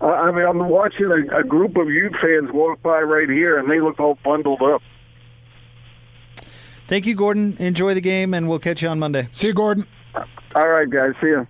Uh, 0.00 0.06
I 0.06 0.32
mean, 0.32 0.44
I'm 0.44 0.68
watching 0.68 1.06
a, 1.06 1.38
a 1.38 1.44
group 1.44 1.76
of 1.76 1.88
Ute 1.88 2.16
fans 2.20 2.50
walk 2.52 2.82
by 2.82 3.00
right 3.00 3.28
here, 3.28 3.58
and 3.58 3.70
they 3.70 3.80
look 3.80 4.00
all 4.00 4.18
bundled 4.24 4.60
up. 4.60 4.82
Thank 6.88 7.06
you, 7.06 7.14
Gordon. 7.14 7.56
Enjoy 7.58 7.94
the 7.94 8.00
game, 8.00 8.34
and 8.34 8.48
we'll 8.48 8.58
catch 8.58 8.82
you 8.82 8.88
on 8.88 8.98
Monday. 8.98 9.28
See 9.32 9.46
you, 9.46 9.54
Gordon. 9.54 9.86
All 10.54 10.68
right, 10.68 10.88
guys. 10.90 11.14
See 11.20 11.30
ya. 11.30 11.44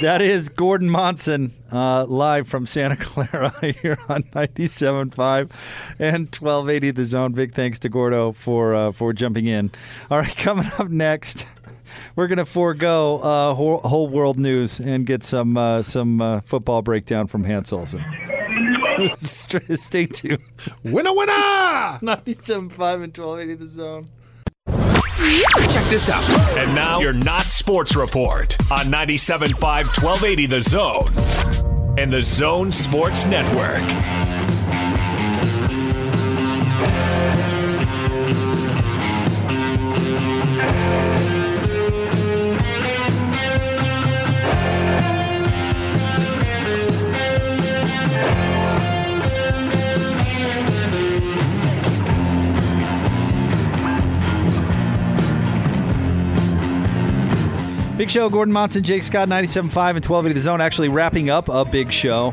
That 0.00 0.20
is 0.20 0.48
Gordon 0.48 0.90
Monson 0.90 1.52
uh, 1.72 2.04
live 2.06 2.48
from 2.48 2.66
Santa 2.66 2.96
Clara 3.00 3.54
here 3.60 3.98
on 4.08 4.24
97.5 4.24 5.50
and 5.98 6.26
1280 6.26 6.90
The 6.90 7.04
Zone. 7.04 7.32
Big 7.32 7.54
thanks 7.54 7.78
to 7.80 7.88
Gordo 7.88 8.32
for 8.32 8.74
uh, 8.74 8.92
for 8.92 9.12
jumping 9.12 9.46
in. 9.46 9.70
All 10.10 10.18
right, 10.18 10.36
coming 10.36 10.66
up 10.78 10.88
next, 10.88 11.46
we're 12.16 12.26
going 12.26 12.38
to 12.38 12.44
forego 12.44 13.18
uh, 13.18 13.54
whole, 13.54 13.78
whole 13.78 14.08
world 14.08 14.38
news 14.38 14.80
and 14.80 15.06
get 15.06 15.22
some 15.22 15.56
uh, 15.56 15.82
some 15.82 16.20
uh, 16.20 16.40
football 16.40 16.82
breakdown 16.82 17.26
from 17.26 17.44
Hans 17.44 17.72
Olsen. 17.72 18.04
Stay 19.16 20.06
tuned. 20.06 20.42
Winner, 20.84 21.12
winner! 21.12 21.32
97.5 21.32 22.60
and 22.60 23.16
1280 23.16 23.54
The 23.54 23.66
Zone. 23.66 24.08
Check 25.70 25.84
this 25.86 26.10
out. 26.10 26.22
And 26.58 26.74
now 26.74 27.00
your 27.00 27.12
Not 27.14 27.46
Sports 27.46 27.96
Report 27.96 28.56
on 28.70 28.86
97.5 28.86 29.54
1280 30.02 30.46
The 30.46 30.62
Zone 30.62 31.98
and 31.98 32.12
The 32.12 32.22
Zone 32.22 32.70
Sports 32.70 33.24
Network. 33.24 34.33
Big 58.04 58.10
show, 58.10 58.28
Gordon 58.28 58.52
Monson, 58.52 58.82
Jake 58.82 59.02
Scott, 59.02 59.30
97.5 59.30 59.62
and 59.62 60.04
1280 60.04 60.34
The 60.34 60.40
Zone, 60.42 60.60
actually 60.60 60.90
wrapping 60.90 61.30
up 61.30 61.48
a 61.48 61.64
big 61.64 61.90
show. 61.90 62.32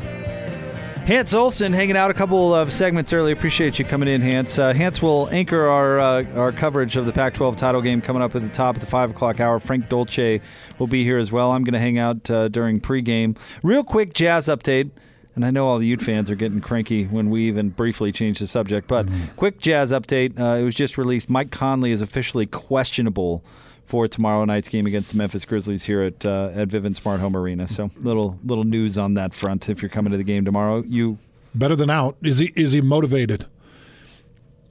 Hans 1.06 1.32
Olsen 1.32 1.72
hanging 1.72 1.96
out 1.96 2.10
a 2.10 2.14
couple 2.14 2.54
of 2.54 2.70
segments 2.70 3.10
early. 3.10 3.32
Appreciate 3.32 3.78
you 3.78 3.86
coming 3.86 4.06
in, 4.06 4.20
Hans. 4.20 4.58
Uh, 4.58 4.74
Hans 4.74 5.00
will 5.00 5.30
anchor 5.30 5.68
our 5.68 5.98
uh, 5.98 6.24
our 6.34 6.52
coverage 6.52 6.96
of 6.96 7.06
the 7.06 7.12
Pac-12 7.14 7.56
title 7.56 7.80
game 7.80 8.02
coming 8.02 8.22
up 8.22 8.34
at 8.34 8.42
the 8.42 8.50
top 8.50 8.74
of 8.76 8.82
the 8.82 8.86
five 8.86 9.12
o'clock 9.12 9.40
hour. 9.40 9.58
Frank 9.58 9.88
Dolce 9.88 10.42
will 10.78 10.88
be 10.88 11.04
here 11.04 11.16
as 11.16 11.32
well. 11.32 11.52
I'm 11.52 11.64
going 11.64 11.72
to 11.72 11.80
hang 11.80 11.96
out 11.96 12.28
uh, 12.28 12.48
during 12.48 12.78
pregame. 12.78 13.38
Real 13.62 13.82
quick 13.82 14.12
Jazz 14.12 14.48
update. 14.48 14.90
And 15.34 15.46
I 15.46 15.50
know 15.50 15.66
all 15.66 15.78
the 15.78 15.86
Ute 15.86 16.02
fans 16.02 16.30
are 16.30 16.34
getting 16.34 16.60
cranky 16.60 17.06
when 17.06 17.30
we 17.30 17.48
even 17.48 17.70
briefly 17.70 18.12
change 18.12 18.40
the 18.40 18.46
subject, 18.46 18.86
but 18.86 19.08
quick 19.38 19.58
Jazz 19.58 19.90
update. 19.90 20.38
Uh, 20.38 20.60
it 20.60 20.64
was 20.64 20.74
just 20.74 20.98
released. 20.98 21.30
Mike 21.30 21.50
Conley 21.50 21.92
is 21.92 22.02
officially 22.02 22.44
questionable 22.44 23.42
for 23.86 24.08
tomorrow 24.08 24.44
night's 24.44 24.68
game 24.68 24.86
against 24.86 25.10
the 25.12 25.16
Memphis 25.18 25.44
Grizzlies 25.44 25.84
here 25.84 26.02
at 26.02 26.24
uh, 26.24 26.50
at 26.54 26.68
Vivint 26.68 26.96
Smart 26.96 27.20
Home 27.20 27.36
Arena. 27.36 27.68
So 27.68 27.90
little 27.96 28.38
little 28.44 28.64
news 28.64 28.96
on 28.98 29.14
that 29.14 29.34
front. 29.34 29.68
If 29.68 29.82
you're 29.82 29.88
coming 29.88 30.10
to 30.12 30.16
the 30.16 30.24
game 30.24 30.44
tomorrow, 30.44 30.82
you 30.86 31.18
Better 31.54 31.76
than 31.76 31.90
out. 31.90 32.16
Is 32.22 32.38
he 32.38 32.52
is 32.56 32.72
he 32.72 32.80
motivated? 32.80 33.44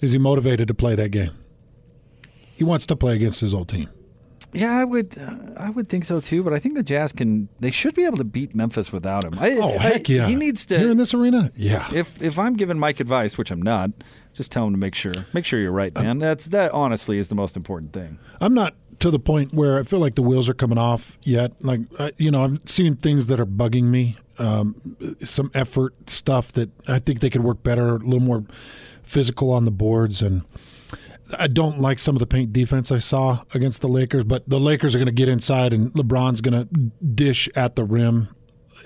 Is 0.02 0.14
he 0.14 0.18
motivated 0.18 0.68
to 0.68 0.74
play 0.74 0.96
that 0.96 1.10
game? 1.10 1.32
He 2.56 2.64
wants 2.64 2.86
to 2.88 2.96
play 2.96 3.16
against 3.16 3.40
his 3.42 3.54
old 3.54 3.70
team. 3.70 3.88
yeah, 4.54 4.76
I 4.78 4.84
would 4.84 5.16
uh, 5.18 5.38
I 5.58 5.70
would 5.70 5.90
think 5.90 6.06
so 6.06 6.20
too. 6.20 6.42
But 6.44 6.54
I 6.54 6.60
think 6.60 6.76
the 6.76 6.82
Jazz 6.84 7.12
can 7.14 7.50
they 7.60 7.70
should 7.72 7.94
be 7.94 8.06
able 8.06 8.18
to 8.18 8.24
beat 8.24 8.56
Memphis 8.56 8.92
without 8.92 9.24
him. 9.24 9.36
I, 9.40 9.52
Oh 9.62 9.70
I- 9.76 9.78
heck 9.78 10.10
yeah! 10.10 10.26
he 10.26 10.36
needs 10.36 10.66
to. 10.68 10.80
Here 10.80 10.90
in 10.92 10.98
this 10.98 11.14
arena, 11.14 11.52
yeah. 11.56 11.88
if 11.94 12.20
if 12.22 12.40
I'm 12.40 12.56
giving 12.56 12.80
Mike 12.80 13.00
advice, 13.00 13.38
which 13.38 13.52
I'm 13.52 13.62
not, 13.62 13.92
just 14.34 14.52
tell 14.52 14.66
him 14.66 14.74
to 14.74 14.80
make 14.80 14.96
sure 14.96 15.14
make 15.34 15.46
sure 15.46 15.60
you're 15.60 15.72
right, 15.72 15.94
man. 15.96 16.18
That's 16.18 16.48
that 16.48 16.72
honestly 16.72 17.20
is 17.20 17.30
the 17.30 17.36
most 17.36 17.56
important 17.56 17.94
thing. 17.94 18.18
I'm 18.40 18.56
not 18.56 18.74
to 19.02 19.10
the 19.10 19.20
point 19.20 19.54
where 19.54 19.80
I 19.80 19.84
feel 19.84 20.00
like 20.00 20.16
the 20.16 20.22
wheels 20.22 20.48
are 20.48 20.54
coming 20.54 20.78
off 20.78 21.18
yet. 21.24 21.54
Like 21.64 21.82
I, 22.00 22.12
you 22.18 22.32
know, 22.32 22.44
I'm 22.44 22.60
seeing 22.66 22.96
things 22.96 23.28
that 23.28 23.40
are 23.40 23.46
bugging 23.46 23.86
me. 23.86 24.18
Um, 24.38 24.98
some 25.22 25.52
effort 25.54 26.10
stuff 26.10 26.52
that 26.54 26.70
I 26.88 26.98
think 27.00 27.20
they 27.20 27.30
could 27.30 27.44
work 27.44 27.62
better, 27.62 27.96
a 27.96 28.00
little 28.00 28.22
more 28.22 28.44
physical 29.04 29.52
on 29.52 29.66
the 29.66 29.72
boards, 29.72 30.22
and 30.22 30.44
I 31.38 31.48
don't 31.48 31.80
like 31.80 32.00
some 32.00 32.16
of 32.16 32.20
the 32.20 32.26
paint 32.26 32.52
defense 32.52 32.92
I 32.92 32.98
saw 32.98 33.44
against 33.54 33.82
the 33.82 33.88
Lakers. 33.88 34.24
But 34.24 34.50
the 34.50 34.60
Lakers 34.60 34.96
are 34.96 34.98
going 34.98 35.08
to 35.08 35.12
get 35.12 35.30
inside, 35.30 35.74
and 35.74 35.92
LeBron's 35.94 36.42
going 36.42 36.68
to 36.68 37.06
dish 37.06 37.50
at 37.56 37.76
the 37.76 37.84
rim 37.84 38.30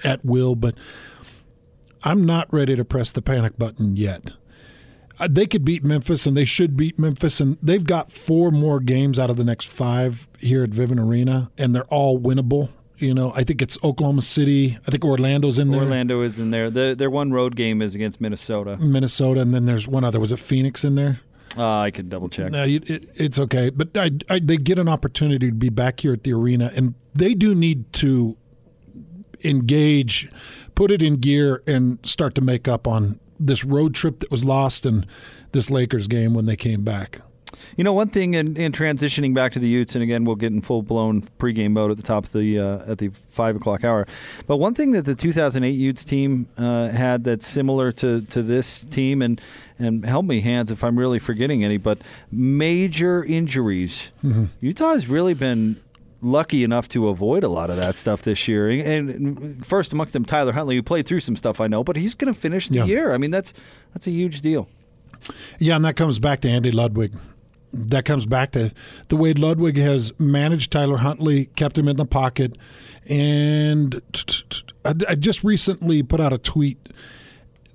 at 0.04 0.26
will. 0.26 0.56
But 0.56 0.76
I'm 2.04 2.26
not 2.26 2.52
ready 2.52 2.76
to 2.76 2.84
press 2.84 3.12
the 3.12 3.22
panic 3.22 3.58
button 3.58 3.96
yet 3.96 4.32
they 5.30 5.46
could 5.46 5.64
beat 5.66 5.84
Memphis 5.84 6.26
and 6.26 6.36
they 6.36 6.46
should 6.46 6.76
beat 6.76 7.00
Memphis 7.00 7.40
and 7.40 7.58
they've 7.62 7.84
got 7.86 8.12
four 8.12 8.52
more 8.52 8.80
games 8.80 9.18
out 9.20 9.30
of 9.30 9.38
the 9.38 9.44
next 9.44 9.68
five 9.68 10.28
here 10.40 10.64
at 10.64 10.72
Vivint 10.72 11.00
Arena 11.00 11.52
and 11.58 11.74
they're 11.74 11.86
all 11.86 12.20
winnable. 12.20 12.70
You 12.98 13.14
know, 13.14 13.34
I 13.36 13.44
think 13.44 13.62
it's 13.62 13.78
Oklahoma 13.84 14.22
City. 14.22 14.78
I 14.88 14.92
think 14.92 15.04
Orlando's 15.04 15.60
in 15.60 15.72
there. 15.72 15.82
Orlando 15.84 16.22
is 16.22 16.40
in 16.40 16.52
there. 16.52 16.70
The, 16.70 16.96
their 16.98 17.10
one 17.10 17.32
road 17.34 17.56
game 17.58 17.82
is 17.82 17.94
against 17.94 18.22
Minnesota. 18.22 18.78
Minnesota, 18.78 19.42
and 19.42 19.54
then 19.54 19.66
there's 19.66 19.86
one 19.86 20.06
other. 20.06 20.18
Was 20.20 20.32
it 20.32 20.40
Phoenix 20.40 20.86
in 20.86 20.96
there? 20.96 21.20
Uh, 21.58 21.80
I 21.80 21.92
could 21.92 22.10
double 22.10 22.30
check. 22.30 22.52
No, 22.54 22.64
you- 22.64 22.82
it, 22.86 23.10
it's 23.16 23.38
okay, 23.38 23.70
but 23.70 23.90
I, 23.98 24.12
I, 24.30 24.40
they 24.40 24.56
get 24.56 24.80
an 24.80 24.88
opportunity 24.88 25.50
to 25.50 25.56
be 25.56 25.68
back 25.70 26.00
here 26.02 26.14
at 26.14 26.24
the 26.24 26.32
arena, 26.34 26.72
and 26.74 26.96
they 27.14 27.34
do 27.34 27.54
need 27.54 27.92
to 27.94 28.38
engage, 29.44 30.30
put 30.74 30.92
it 30.92 31.02
in 31.02 31.18
gear, 31.18 31.64
and 31.68 32.00
start 32.06 32.36
to 32.36 32.42
make 32.42 32.68
up 32.68 32.88
on 32.88 33.20
this 33.40 33.64
road 33.64 33.94
trip 33.94 34.20
that 34.20 34.32
was 34.32 34.44
lost 34.44 34.86
and 34.86 35.06
this 35.52 35.70
Lakers 35.70 36.08
game 36.08 36.34
when 36.34 36.46
they 36.46 36.56
came 36.56 36.84
back. 36.84 37.22
You 37.78 37.84
know, 37.84 37.94
one 37.94 38.10
thing 38.10 38.34
in, 38.34 38.58
in 38.58 38.72
transitioning 38.72 39.34
back 39.34 39.54
to 39.54 39.60
the 39.60 39.68
Utes, 39.68 39.96
and 39.96 40.04
again, 40.04 40.26
we'll 40.26 40.36
get 40.36 40.52
in 40.52 40.62
full 40.62 40.82
blown 40.82 41.22
pregame 41.40 41.72
mode 41.72 41.92
at 41.92 41.98
the 41.98 42.04
top 42.04 42.26
of 42.26 42.32
the 42.34 42.60
uh, 42.60 42.92
at 42.92 42.98
the 42.98 43.10
five 43.30 43.56
o'clock 43.56 43.84
hour. 43.84 44.08
But 44.48 44.58
one 44.58 44.74
thing 44.74 44.92
that 44.92 45.06
the 45.06 45.16
2008 45.16 45.70
Utes 45.70 46.04
team 46.04 46.48
uh, 46.58 46.90
had 46.90 47.24
that's 47.24 47.48
similar 47.48 47.92
to, 47.94 48.22
to 48.22 48.44
this 48.44 48.86
team, 48.86 49.22
and 49.22 49.40
and 49.80 50.06
help 50.06 50.26
me, 50.26 50.42
Hans, 50.42 50.72
if 50.72 50.84
I'm 50.84 50.98
really 50.98 51.20
forgetting 51.20 51.64
any, 51.64 51.78
but 51.78 52.00
major 52.32 53.24
injuries. 53.24 54.10
Utah 54.62 54.92
has 54.92 55.08
really 55.08 55.34
been 55.34 55.82
lucky 56.26 56.64
enough 56.64 56.88
to 56.90 57.08
avoid 57.08 57.44
a 57.44 57.48
lot 57.48 57.70
of 57.70 57.78
that 57.78 57.96
stuff 57.96 58.24
this 58.24 58.48
year. 58.48 58.68
And 58.70 59.66
first 59.66 59.94
amongst 59.94 60.14
them, 60.14 60.26
Tyler 60.26 60.54
Huntley, 60.54 60.76
who 60.76 60.84
played 60.84 61.06
through 61.06 61.20
some 61.22 61.36
stuff 61.36 61.62
I 61.62 61.68
know, 61.68 61.84
but 61.84 61.96
he's 61.96 62.16
going 62.16 62.34
to 62.34 62.40
finish 62.40 62.68
the 62.70 62.78
Yeah. 62.78 62.86
year. 62.86 63.14
I 63.14 63.18
mean, 63.18 63.32
that's 63.32 63.54
that's 63.94 64.08
a 64.08 64.12
huge 64.12 64.42
deal. 64.42 64.68
Yeah, 65.60 65.76
and 65.76 65.86
that 65.86 65.96
comes 65.96 66.20
back 66.20 66.42
to 66.42 66.50
Andy 66.50 66.72
Ludwig. 66.72 67.14
That 67.74 68.06
comes 68.06 68.26
back 68.26 68.52
to 68.54 68.72
the 69.10 69.16
way 69.18 69.34
Ludwig 69.34 69.78
has 69.78 70.14
managed 70.20 70.72
Tyler 70.72 70.98
Huntley, 70.98 71.46
kept 71.56 71.78
him 71.78 71.88
in 71.88 71.98
the 71.98 72.06
pocket, 72.06 72.58
and 73.10 74.02
I 74.86 74.94
I 75.10 75.16
just 75.16 75.44
recently 75.44 76.02
put 76.04 76.20
out 76.20 76.34
a 76.34 76.38
tweet. 76.38 76.78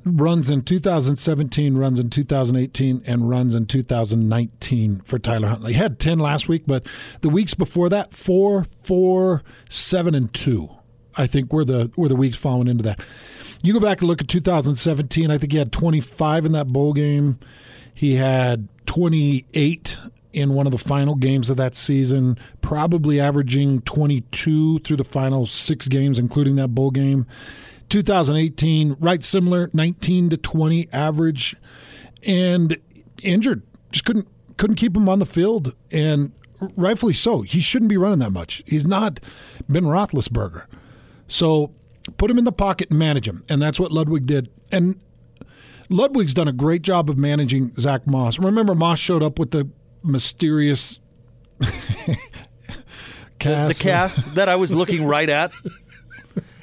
Runs 0.04 0.50
in 0.50 0.62
2017, 0.62 1.76
runs 1.76 1.98
in 1.98 2.08
2018, 2.08 3.02
and 3.04 3.28
runs 3.28 3.54
in 3.54 3.66
2019 3.66 5.00
for 5.00 5.18
Tyler 5.18 5.48
Huntley. 5.48 5.74
He 5.74 5.78
had 5.78 5.98
10 5.98 6.18
last 6.18 6.48
week, 6.48 6.62
but 6.66 6.86
the 7.20 7.28
weeks 7.28 7.54
before 7.54 7.88
that, 7.90 8.14
four, 8.14 8.66
four, 8.82 9.42
seven, 9.68 10.14
and 10.14 10.32
two. 10.32 10.70
I 11.16 11.26
think 11.26 11.52
were 11.52 11.64
the 11.64 11.90
were 11.96 12.08
the 12.08 12.16
weeks 12.16 12.38
following 12.38 12.68
into 12.68 12.84
that. 12.84 13.00
You 13.62 13.74
go 13.74 13.80
back 13.80 14.00
and 14.00 14.08
look 14.08 14.22
at 14.22 14.28
2017. 14.28 15.30
I 15.30 15.36
think 15.36 15.52
he 15.52 15.58
had 15.58 15.72
25 15.72 16.46
in 16.46 16.52
that 16.52 16.68
bowl 16.68 16.92
game. 16.94 17.38
He 17.92 18.14
had 18.14 18.68
28 18.86 19.98
in 20.32 20.54
one 20.54 20.66
of 20.66 20.72
the 20.72 20.78
final 20.78 21.14
games 21.14 21.50
of 21.50 21.56
that 21.56 21.74
season, 21.74 22.38
probably 22.60 23.20
averaging 23.20 23.82
22 23.82 24.78
through 24.78 24.96
the 24.96 25.04
final 25.04 25.44
six 25.46 25.88
games, 25.88 26.18
including 26.18 26.56
that 26.56 26.68
bowl 26.68 26.90
game. 26.90 27.26
2018, 27.90 28.96
right 28.98 29.22
similar, 29.22 29.68
19 29.74 30.30
to 30.30 30.36
20 30.36 30.88
average, 30.92 31.56
and 32.26 32.78
injured. 33.22 33.62
Just 33.92 34.04
couldn't 34.04 34.28
couldn't 34.56 34.76
keep 34.76 34.96
him 34.96 35.08
on 35.08 35.18
the 35.18 35.26
field, 35.26 35.74
and 35.90 36.32
rightfully 36.76 37.14
so. 37.14 37.42
He 37.42 37.60
shouldn't 37.60 37.88
be 37.88 37.96
running 37.96 38.18
that 38.20 38.30
much. 38.30 38.62
He's 38.66 38.86
not 38.86 39.20
Ben 39.68 39.84
Roethlisberger. 39.84 40.66
So 41.26 41.72
put 42.16 42.30
him 42.30 42.38
in 42.38 42.44
the 42.44 42.52
pocket 42.52 42.90
and 42.90 42.98
manage 42.98 43.26
him, 43.28 43.44
and 43.48 43.60
that's 43.60 43.80
what 43.80 43.92
Ludwig 43.92 44.26
did. 44.26 44.50
And 44.70 45.00
Ludwig's 45.88 46.34
done 46.34 46.48
a 46.48 46.52
great 46.52 46.82
job 46.82 47.10
of 47.10 47.18
managing 47.18 47.74
Zack 47.76 48.06
Moss. 48.06 48.38
Remember, 48.38 48.74
Moss 48.74 48.98
showed 48.98 49.22
up 49.22 49.38
with 49.38 49.50
the 49.50 49.68
mysterious 50.02 50.98
cast. 53.38 53.78
the 53.78 53.82
cast 53.82 54.34
that 54.34 54.48
I 54.48 54.56
was 54.56 54.70
looking 54.70 55.06
right 55.06 55.28
at. 55.28 55.52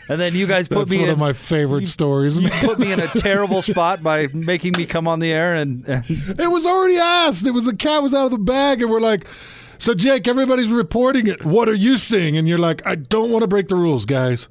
And 0.09 0.19
then 0.19 0.33
you 0.35 0.47
guys 0.47 0.67
put 0.67 0.79
That's 0.79 0.91
me 0.91 0.99
one 0.99 1.07
in, 1.07 1.13
of 1.13 1.19
my 1.19 1.33
favorite 1.33 1.87
stories. 1.87 2.39
you 2.39 2.49
put 2.61 2.79
me 2.79 2.91
in 2.91 2.99
a 2.99 3.07
terrible 3.07 3.61
spot 3.61 4.01
by 4.01 4.27
making 4.27 4.73
me 4.77 4.85
come 4.85 5.07
on 5.07 5.19
the 5.19 5.31
air 5.31 5.53
and, 5.53 5.87
and 5.87 6.03
It 6.39 6.49
was 6.51 6.65
already 6.65 6.97
asked. 6.97 7.45
It 7.45 7.51
was 7.51 7.65
the 7.65 7.75
cat 7.75 8.01
was 8.01 8.13
out 8.13 8.25
of 8.25 8.31
the 8.31 8.37
bag, 8.37 8.81
and 8.81 8.89
we're 8.89 9.01
like, 9.01 9.25
"So 9.77 9.93
Jake, 9.93 10.27
everybody's 10.27 10.69
reporting 10.69 11.27
it. 11.27 11.45
What 11.45 11.67
are 11.67 11.73
you 11.73 11.97
seeing?" 11.97 12.37
And 12.37 12.47
you're 12.47 12.57
like, 12.57 12.81
"I 12.87 12.95
don't 12.95 13.31
want 13.31 13.43
to 13.43 13.47
break 13.47 13.67
the 13.67 13.75
rules, 13.75 14.05
guys." 14.05 14.47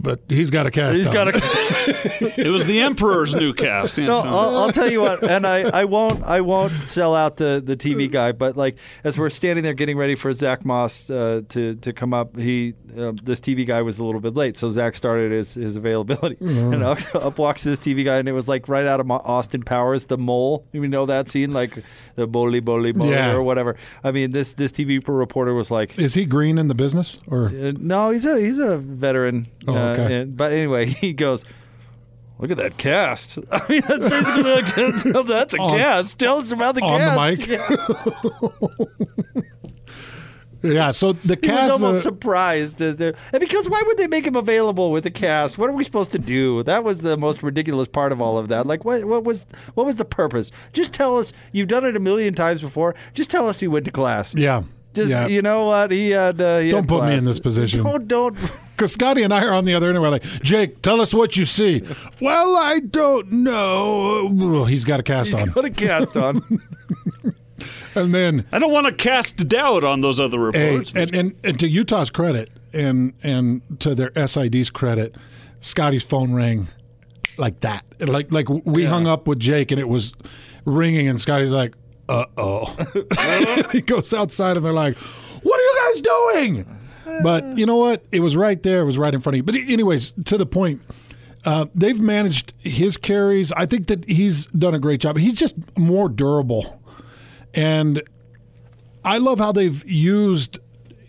But 0.00 0.20
he's 0.28 0.50
got 0.50 0.66
a 0.66 0.70
cast. 0.70 0.96
he's 0.98 1.06
on. 1.08 1.14
got 1.14 1.28
a 1.28 2.40
It 2.40 2.48
was 2.50 2.64
the 2.66 2.80
Emperor's 2.80 3.34
new 3.34 3.52
cast. 3.54 3.96
No, 3.98 4.20
I'll, 4.20 4.56
I'll 4.56 4.72
tell 4.72 4.90
you 4.90 5.00
what, 5.00 5.22
and 5.22 5.46
I, 5.46 5.62
I 5.80 5.84
won't 5.84 6.22
I 6.24 6.40
won't 6.42 6.72
sell 6.88 7.14
out 7.14 7.36
the, 7.36 7.62
the 7.64 7.76
TV 7.76 8.10
guy, 8.10 8.32
but 8.32 8.56
like 8.56 8.76
as 9.04 9.16
we're 9.18 9.30
standing 9.30 9.62
there 9.64 9.72
getting 9.74 9.96
ready 9.96 10.14
for 10.14 10.32
Zack 10.32 10.64
Moss 10.64 11.08
uh, 11.10 11.42
to 11.50 11.74
to 11.76 11.92
come 11.92 12.12
up, 12.12 12.38
he 12.38 12.74
uh, 12.98 13.12
this 13.22 13.40
TV 13.40 13.66
guy 13.66 13.82
was 13.82 13.98
a 13.98 14.04
little 14.04 14.20
bit 14.20 14.34
late, 14.34 14.56
so 14.56 14.70
Zack 14.70 14.94
started 14.94 15.32
his, 15.32 15.54
his 15.54 15.76
availability, 15.76 16.36
and 16.40 16.82
up, 16.82 16.98
up 17.14 17.38
walks 17.38 17.62
this 17.64 17.78
TV 17.78 18.04
guy, 18.04 18.18
and 18.18 18.28
it 18.28 18.32
was 18.32 18.48
like 18.48 18.68
right 18.68 18.86
out 18.86 19.00
of 19.00 19.10
Austin 19.10 19.62
Powers, 19.62 20.04
the 20.06 20.18
mole. 20.18 20.66
You 20.72 20.86
know 20.86 21.06
that 21.06 21.28
scene, 21.30 21.52
like 21.52 21.82
the 22.14 22.26
bully 22.26 22.60
bully 22.60 22.92
bully 22.92 23.10
Yeah. 23.10 23.32
or 23.32 23.42
whatever. 23.42 23.76
I 24.02 24.12
mean, 24.12 24.30
this 24.30 24.52
this 24.54 24.72
TV 24.72 25.02
reporter 25.06 25.54
was 25.54 25.70
like, 25.70 25.98
Is 25.98 26.14
he 26.14 26.26
green 26.26 26.58
in 26.58 26.68
the 26.68 26.74
business 26.74 27.18
or? 27.26 27.46
uh, 27.46 27.72
no, 27.78 28.10
he's 28.10 28.26
a 28.26 28.38
he's 28.38 28.58
a 28.58 28.76
veteran. 28.78 29.46
Oh, 29.66 29.74
uh, 29.74 29.83
okay. 29.92 30.20
and- 30.22 30.36
but 30.36 30.52
anyway, 30.52 30.86
he 31.02 31.12
goes, 31.12 31.44
"Look 32.38 32.50
at 32.50 32.56
that 32.58 32.76
cast." 32.78 33.38
I 33.52 33.60
mean, 33.68 33.82
that's 33.86 34.08
basically 34.08 34.42
like 34.42 34.74
that's 35.26 35.54
a 35.54 35.58
On- 35.58 35.68
cast. 35.70 36.18
Tell 36.18 36.38
us 36.38 36.52
about 36.52 36.74
the 36.74 36.82
on 36.82 37.00
the 37.00 37.38
cast. 37.38 37.48
mic? 37.48 39.44
Yeah. 40.64 40.72
Yeah, 40.72 40.92
so 40.92 41.12
the 41.12 41.38
He 41.42 41.50
was 41.50 41.58
cast. 41.60 41.70
almost 41.72 41.98
uh, 41.98 42.00
surprised. 42.00 42.78
that 42.78 43.16
And 43.34 43.40
because 43.40 43.68
why 43.68 43.82
would 43.84 43.98
they 43.98 44.06
make 44.06 44.26
him 44.26 44.34
available 44.34 44.90
with 44.92 45.04
the 45.04 45.10
cast? 45.10 45.58
What 45.58 45.68
are 45.68 45.74
we 45.74 45.84
supposed 45.84 46.10
to 46.12 46.18
do? 46.18 46.62
That 46.62 46.82
was 46.84 47.00
the 47.02 47.18
most 47.18 47.42
ridiculous 47.42 47.86
part 47.86 48.12
of 48.12 48.22
all 48.22 48.38
of 48.38 48.48
that. 48.48 48.66
Like, 48.66 48.82
what, 48.82 49.04
what 49.04 49.24
was 49.24 49.44
what 49.74 49.84
was 49.84 49.96
the 49.96 50.06
purpose? 50.06 50.50
Just 50.72 50.94
tell 50.94 51.18
us. 51.18 51.34
You've 51.52 51.68
done 51.68 51.84
it 51.84 51.96
a 51.96 52.00
million 52.00 52.32
times 52.32 52.62
before. 52.62 52.94
Just 53.12 53.28
tell 53.30 53.46
us 53.46 53.60
he 53.60 53.68
went 53.68 53.84
to 53.84 53.90
class. 53.90 54.34
yeah. 54.34 54.62
Just 54.94 55.10
yeah. 55.10 55.26
you 55.26 55.42
know 55.42 55.66
what 55.66 55.90
he 55.90 56.10
had. 56.10 56.40
Uh, 56.40 56.60
he 56.60 56.70
Don't 56.70 56.84
had 56.84 56.88
put 56.88 57.04
me 57.08 57.14
in 57.18 57.24
this 57.26 57.40
position. 57.40 57.82
Don't 57.84 58.08
don't. 58.08 58.38
Because 58.76 58.92
Scotty 58.92 59.22
and 59.22 59.32
I 59.32 59.44
are 59.44 59.52
on 59.52 59.64
the 59.64 59.74
other 59.74 59.88
end, 59.88 59.96
and 59.96 60.02
we're 60.02 60.10
like, 60.10 60.24
Jake, 60.42 60.82
tell 60.82 61.00
us 61.00 61.14
what 61.14 61.36
you 61.36 61.46
see. 61.46 61.82
well, 62.20 62.56
I 62.56 62.80
don't 62.80 63.30
know. 63.30 64.64
He's 64.64 64.84
got 64.84 64.98
a 64.98 65.02
cast 65.04 65.30
He's 65.30 65.40
on. 65.40 65.50
got 65.50 65.64
a 65.64 65.70
cast 65.70 66.16
on. 66.16 66.42
And 67.96 68.12
then, 68.12 68.44
I 68.50 68.58
don't 68.58 68.72
want 68.72 68.86
to 68.86 68.92
cast 68.92 69.48
doubt 69.48 69.84
on 69.84 70.00
those 70.00 70.18
other 70.18 70.50
hey, 70.50 70.70
reports. 70.70 70.92
and, 70.96 71.14
and, 71.14 71.36
and 71.44 71.60
to 71.60 71.68
Utah's 71.68 72.10
credit 72.10 72.50
and, 72.72 73.12
and 73.22 73.62
to 73.78 73.94
their 73.94 74.10
SID's 74.10 74.68
credit, 74.68 75.14
Scotty's 75.60 76.02
phone 76.02 76.34
rang 76.34 76.66
like 77.36 77.60
that. 77.60 77.84
Like, 78.00 78.32
like 78.32 78.48
we 78.48 78.84
hung 78.84 79.06
up 79.06 79.28
with 79.28 79.38
Jake, 79.38 79.70
and 79.70 79.80
it 79.80 79.88
was 79.88 80.12
ringing, 80.64 81.06
and 81.08 81.20
Scotty's 81.20 81.52
like, 81.52 81.74
uh 82.08 82.24
oh. 82.36 82.76
he 83.72 83.80
goes 83.80 84.12
outside, 84.12 84.56
and 84.56 84.66
they're 84.66 84.72
like, 84.72 84.96
what 84.98 85.60
are 85.60 85.62
you 85.62 85.92
guys 85.92 86.00
doing? 86.00 86.78
But 87.22 87.58
you 87.58 87.66
know 87.66 87.76
what? 87.76 88.04
It 88.12 88.20
was 88.20 88.36
right 88.36 88.62
there. 88.62 88.80
It 88.80 88.84
was 88.84 88.98
right 88.98 89.14
in 89.14 89.20
front 89.20 89.34
of 89.34 89.36
you. 89.38 89.42
But 89.42 89.56
anyways, 89.56 90.12
to 90.24 90.36
the 90.36 90.46
point, 90.46 90.82
uh, 91.44 91.66
they've 91.74 92.00
managed 92.00 92.52
his 92.58 92.96
carries. 92.96 93.52
I 93.52 93.66
think 93.66 93.88
that 93.88 94.08
he's 94.08 94.46
done 94.46 94.74
a 94.74 94.78
great 94.78 95.00
job. 95.00 95.18
He's 95.18 95.34
just 95.34 95.54
more 95.76 96.08
durable, 96.08 96.80
and 97.52 98.02
I 99.04 99.18
love 99.18 99.38
how 99.38 99.52
they've 99.52 99.84
used 99.86 100.58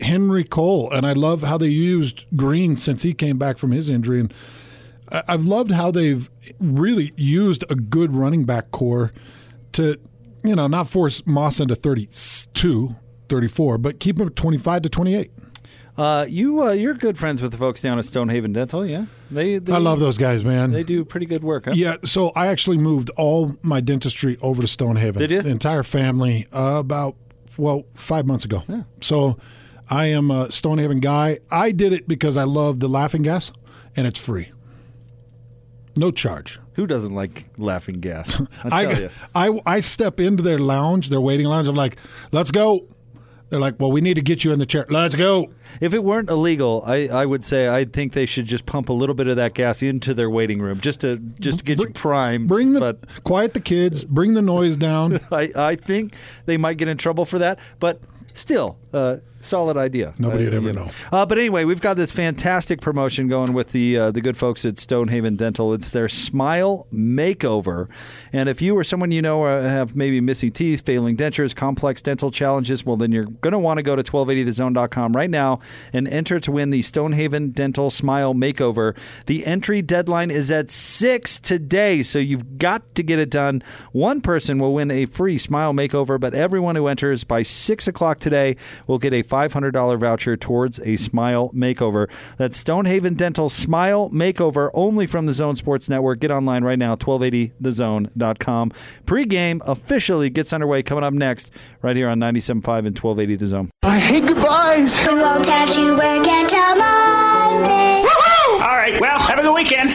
Henry 0.01 0.43
Cole, 0.43 0.91
and 0.91 1.05
I 1.05 1.13
love 1.13 1.43
how 1.43 1.57
they 1.57 1.67
used 1.67 2.25
Green 2.35 2.75
since 2.75 3.03
he 3.03 3.13
came 3.13 3.37
back 3.37 3.57
from 3.57 3.71
his 3.71 3.89
injury. 3.89 4.19
And 4.19 4.33
I've 5.09 5.45
loved 5.45 5.71
how 5.71 5.91
they've 5.91 6.29
really 6.59 7.13
used 7.15 7.63
a 7.69 7.75
good 7.75 8.13
running 8.13 8.43
back 8.43 8.71
core 8.71 9.13
to, 9.73 9.99
you 10.43 10.55
know, 10.55 10.67
not 10.67 10.89
force 10.89 11.25
Moss 11.25 11.59
into 11.59 11.75
32, 11.75 12.95
34, 13.29 13.77
but 13.77 13.99
keep 13.99 14.19
him 14.19 14.29
25 14.29 14.81
to 14.83 14.89
28. 14.89 15.31
Uh, 15.97 16.25
you 16.27 16.61
uh, 16.61 16.71
you're 16.71 16.93
good 16.93 17.17
friends 17.17 17.41
with 17.41 17.51
the 17.51 17.57
folks 17.57 17.81
down 17.81 17.97
at 17.97 18.05
Stonehaven 18.05 18.51
Dental, 18.51 18.85
yeah? 18.85 19.05
They, 19.31 19.59
they 19.59 19.73
I 19.73 19.77
love 19.77 19.99
those 19.99 20.17
guys, 20.17 20.43
man. 20.43 20.71
They 20.71 20.83
do 20.83 21.05
pretty 21.05 21.25
good 21.25 21.43
work. 21.43 21.65
Huh? 21.65 21.71
Yeah, 21.73 21.95
so 22.03 22.31
I 22.35 22.47
actually 22.47 22.77
moved 22.77 23.09
all 23.11 23.53
my 23.61 23.79
dentistry 23.79 24.37
over 24.41 24.61
to 24.61 24.67
Stonehaven. 24.67 25.19
Did 25.19 25.31
you? 25.31 25.41
The 25.41 25.49
entire 25.49 25.83
family 25.83 26.47
uh, 26.51 26.75
about 26.79 27.15
well 27.57 27.85
five 27.93 28.25
months 28.25 28.43
ago. 28.43 28.63
Yeah. 28.67 28.83
So 28.99 29.37
I 29.89 30.07
am 30.07 30.31
a 30.31 30.51
Stonehaven 30.51 30.99
guy. 30.99 31.39
I 31.49 31.71
did 31.71 31.93
it 31.93 32.07
because 32.07 32.35
I 32.35 32.43
love 32.43 32.81
the 32.81 32.89
laughing 32.89 33.21
gas, 33.21 33.53
and 33.95 34.05
it's 34.05 34.19
free, 34.19 34.51
no 35.95 36.11
charge. 36.11 36.59
Who 36.73 36.85
doesn't 36.85 37.15
like 37.15 37.45
laughing 37.57 38.01
gas? 38.01 38.35
I 38.65 38.83
tell 38.83 38.95
I, 38.95 38.99
you. 38.99 39.09
I 39.33 39.75
I 39.77 39.79
step 39.79 40.19
into 40.19 40.43
their 40.43 40.59
lounge, 40.59 41.07
their 41.07 41.21
waiting 41.21 41.47
lounge. 41.47 41.69
I'm 41.69 41.75
like, 41.75 41.95
let's 42.33 42.51
go. 42.51 42.87
They're 43.55 43.61
like, 43.61 43.79
well, 43.79 43.89
we 43.89 44.01
need 44.01 44.15
to 44.15 44.21
get 44.21 44.43
you 44.43 44.51
in 44.51 44.59
the 44.59 44.65
chair. 44.65 44.85
Let's 44.89 45.15
go. 45.15 45.49
If 45.79 45.93
it 45.93 46.03
weren't 46.03 46.29
illegal, 46.29 46.83
I, 46.85 47.07
I 47.07 47.25
would 47.25 47.41
say 47.41 47.69
I 47.69 47.85
think 47.85 48.11
they 48.11 48.25
should 48.25 48.47
just 48.47 48.65
pump 48.65 48.89
a 48.89 48.93
little 48.93 49.15
bit 49.15 49.27
of 49.29 49.37
that 49.37 49.53
gas 49.53 49.81
into 49.81 50.13
their 50.13 50.29
waiting 50.29 50.61
room 50.61 50.81
just 50.81 50.99
to 51.01 51.19
just 51.39 51.59
to 51.59 51.63
get 51.63 51.77
you 51.77 51.85
Bring- 51.85 51.93
primed. 51.93 52.47
Bring 52.49 52.73
the 52.73 52.81
but 52.81 53.23
quiet 53.23 53.53
the 53.53 53.61
kids. 53.61 54.03
Bring 54.03 54.33
the 54.33 54.41
noise 54.41 54.75
down. 54.75 55.21
I, 55.31 55.53
I 55.55 55.75
think 55.77 56.15
they 56.45 56.57
might 56.57 56.75
get 56.75 56.89
in 56.89 56.97
trouble 56.97 57.23
for 57.23 57.39
that. 57.39 57.59
But 57.79 58.01
still, 58.33 58.77
uh, 58.91 59.19
solid 59.45 59.77
idea. 59.77 60.13
Nobody 60.17 60.43
Uh, 60.43 60.45
would 60.47 60.53
ever 60.55 60.67
you 60.67 60.73
know. 60.73 60.87
Uh, 61.11 61.25
but 61.25 61.37
anyway, 61.37 61.63
we've 61.65 61.81
got 61.81 61.95
this 61.97 62.11
fantastic 62.11 62.81
promotion 62.81 63.27
going 63.27 63.53
with 63.53 63.71
the 63.71 63.97
uh, 63.97 64.11
the 64.11 64.21
good 64.21 64.37
folks 64.37 64.65
at 64.65 64.77
Stonehaven 64.77 65.35
Dental. 65.35 65.73
It's 65.73 65.89
their 65.89 66.09
Smile 66.09 66.87
Makeover, 66.93 67.87
and 68.33 68.49
if 68.49 68.61
you 68.61 68.75
or 68.77 68.83
someone 68.83 69.11
you 69.11 69.21
know 69.21 69.43
uh, 69.45 69.61
have 69.61 69.95
maybe 69.95 70.19
missing 70.21 70.51
teeth, 70.51 70.85
failing 70.85 71.15
dentures, 71.17 71.55
complex 71.55 72.01
dental 72.01 72.31
challenges, 72.31 72.85
well, 72.85 72.95
then 72.97 73.11
you're 73.11 73.25
going 73.25 73.51
to 73.53 73.59
want 73.59 73.77
to 73.77 73.83
go 73.83 73.95
to 73.95 74.03
1280thezone.com 74.03 75.15
right 75.15 75.29
now 75.29 75.59
and 75.93 76.07
enter 76.07 76.39
to 76.39 76.51
win 76.51 76.69
the 76.69 76.81
Stonehaven 76.81 77.51
Dental 77.51 77.89
Smile 77.89 78.33
Makeover. 78.33 78.95
The 79.25 79.45
entry 79.45 79.81
deadline 79.81 80.31
is 80.31 80.51
at 80.51 80.69
six 80.69 81.39
today, 81.39 82.03
so 82.03 82.19
you've 82.19 82.57
got 82.57 82.95
to 82.95 83.03
get 83.03 83.19
it 83.19 83.29
done. 83.29 83.63
One 83.91 84.21
person 84.21 84.59
will 84.59 84.73
win 84.73 84.91
a 84.91 85.05
free 85.05 85.37
Smile 85.37 85.73
Makeover, 85.73 86.19
but 86.19 86.33
everyone 86.33 86.75
who 86.75 86.87
enters 86.87 87.23
by 87.23 87.43
six 87.43 87.87
o'clock 87.87 88.19
today 88.19 88.55
will 88.87 88.97
get 88.99 89.13
a 89.13 89.21
$500 89.35 89.99
voucher 89.99 90.37
towards 90.37 90.79
a 90.79 90.95
Smile 90.95 91.49
Makeover. 91.53 92.09
That's 92.37 92.55
Stonehaven 92.55 93.15
Dental 93.15 93.49
Smile 93.49 94.09
Makeover 94.11 94.69
only 94.73 95.05
from 95.07 95.25
the 95.25 95.33
Zone 95.33 95.57
Sports 95.57 95.89
Network. 95.89 96.19
Get 96.19 96.31
online 96.31 96.63
right 96.63 96.79
now, 96.79 96.95
1280thezone.com. 96.95 98.71
Pre-game 99.05 99.61
officially 99.65 100.29
gets 100.29 100.53
underway 100.53 100.83
coming 100.83 101.03
up 101.03 101.13
next 101.13 101.51
right 101.81 101.97
here 101.97 102.07
on 102.07 102.17
97.5 102.19 102.85
and 102.87 102.97
1280 102.97 103.35
The 103.35 103.45
Zone. 103.47 103.69
I 103.83 103.99
hate 103.99 104.25
goodbyes. 104.25 105.05
We 105.05 105.15
won't 105.15 105.45
have 105.47 105.71
to 105.71 105.95
work 105.97 106.25
until 106.25 106.75
Monday. 106.77 108.03
All 108.63 108.77
right, 108.77 108.99
well, 109.01 109.19
have 109.19 109.37
a 109.37 109.41
good 109.41 109.53
weekend. 109.53 109.89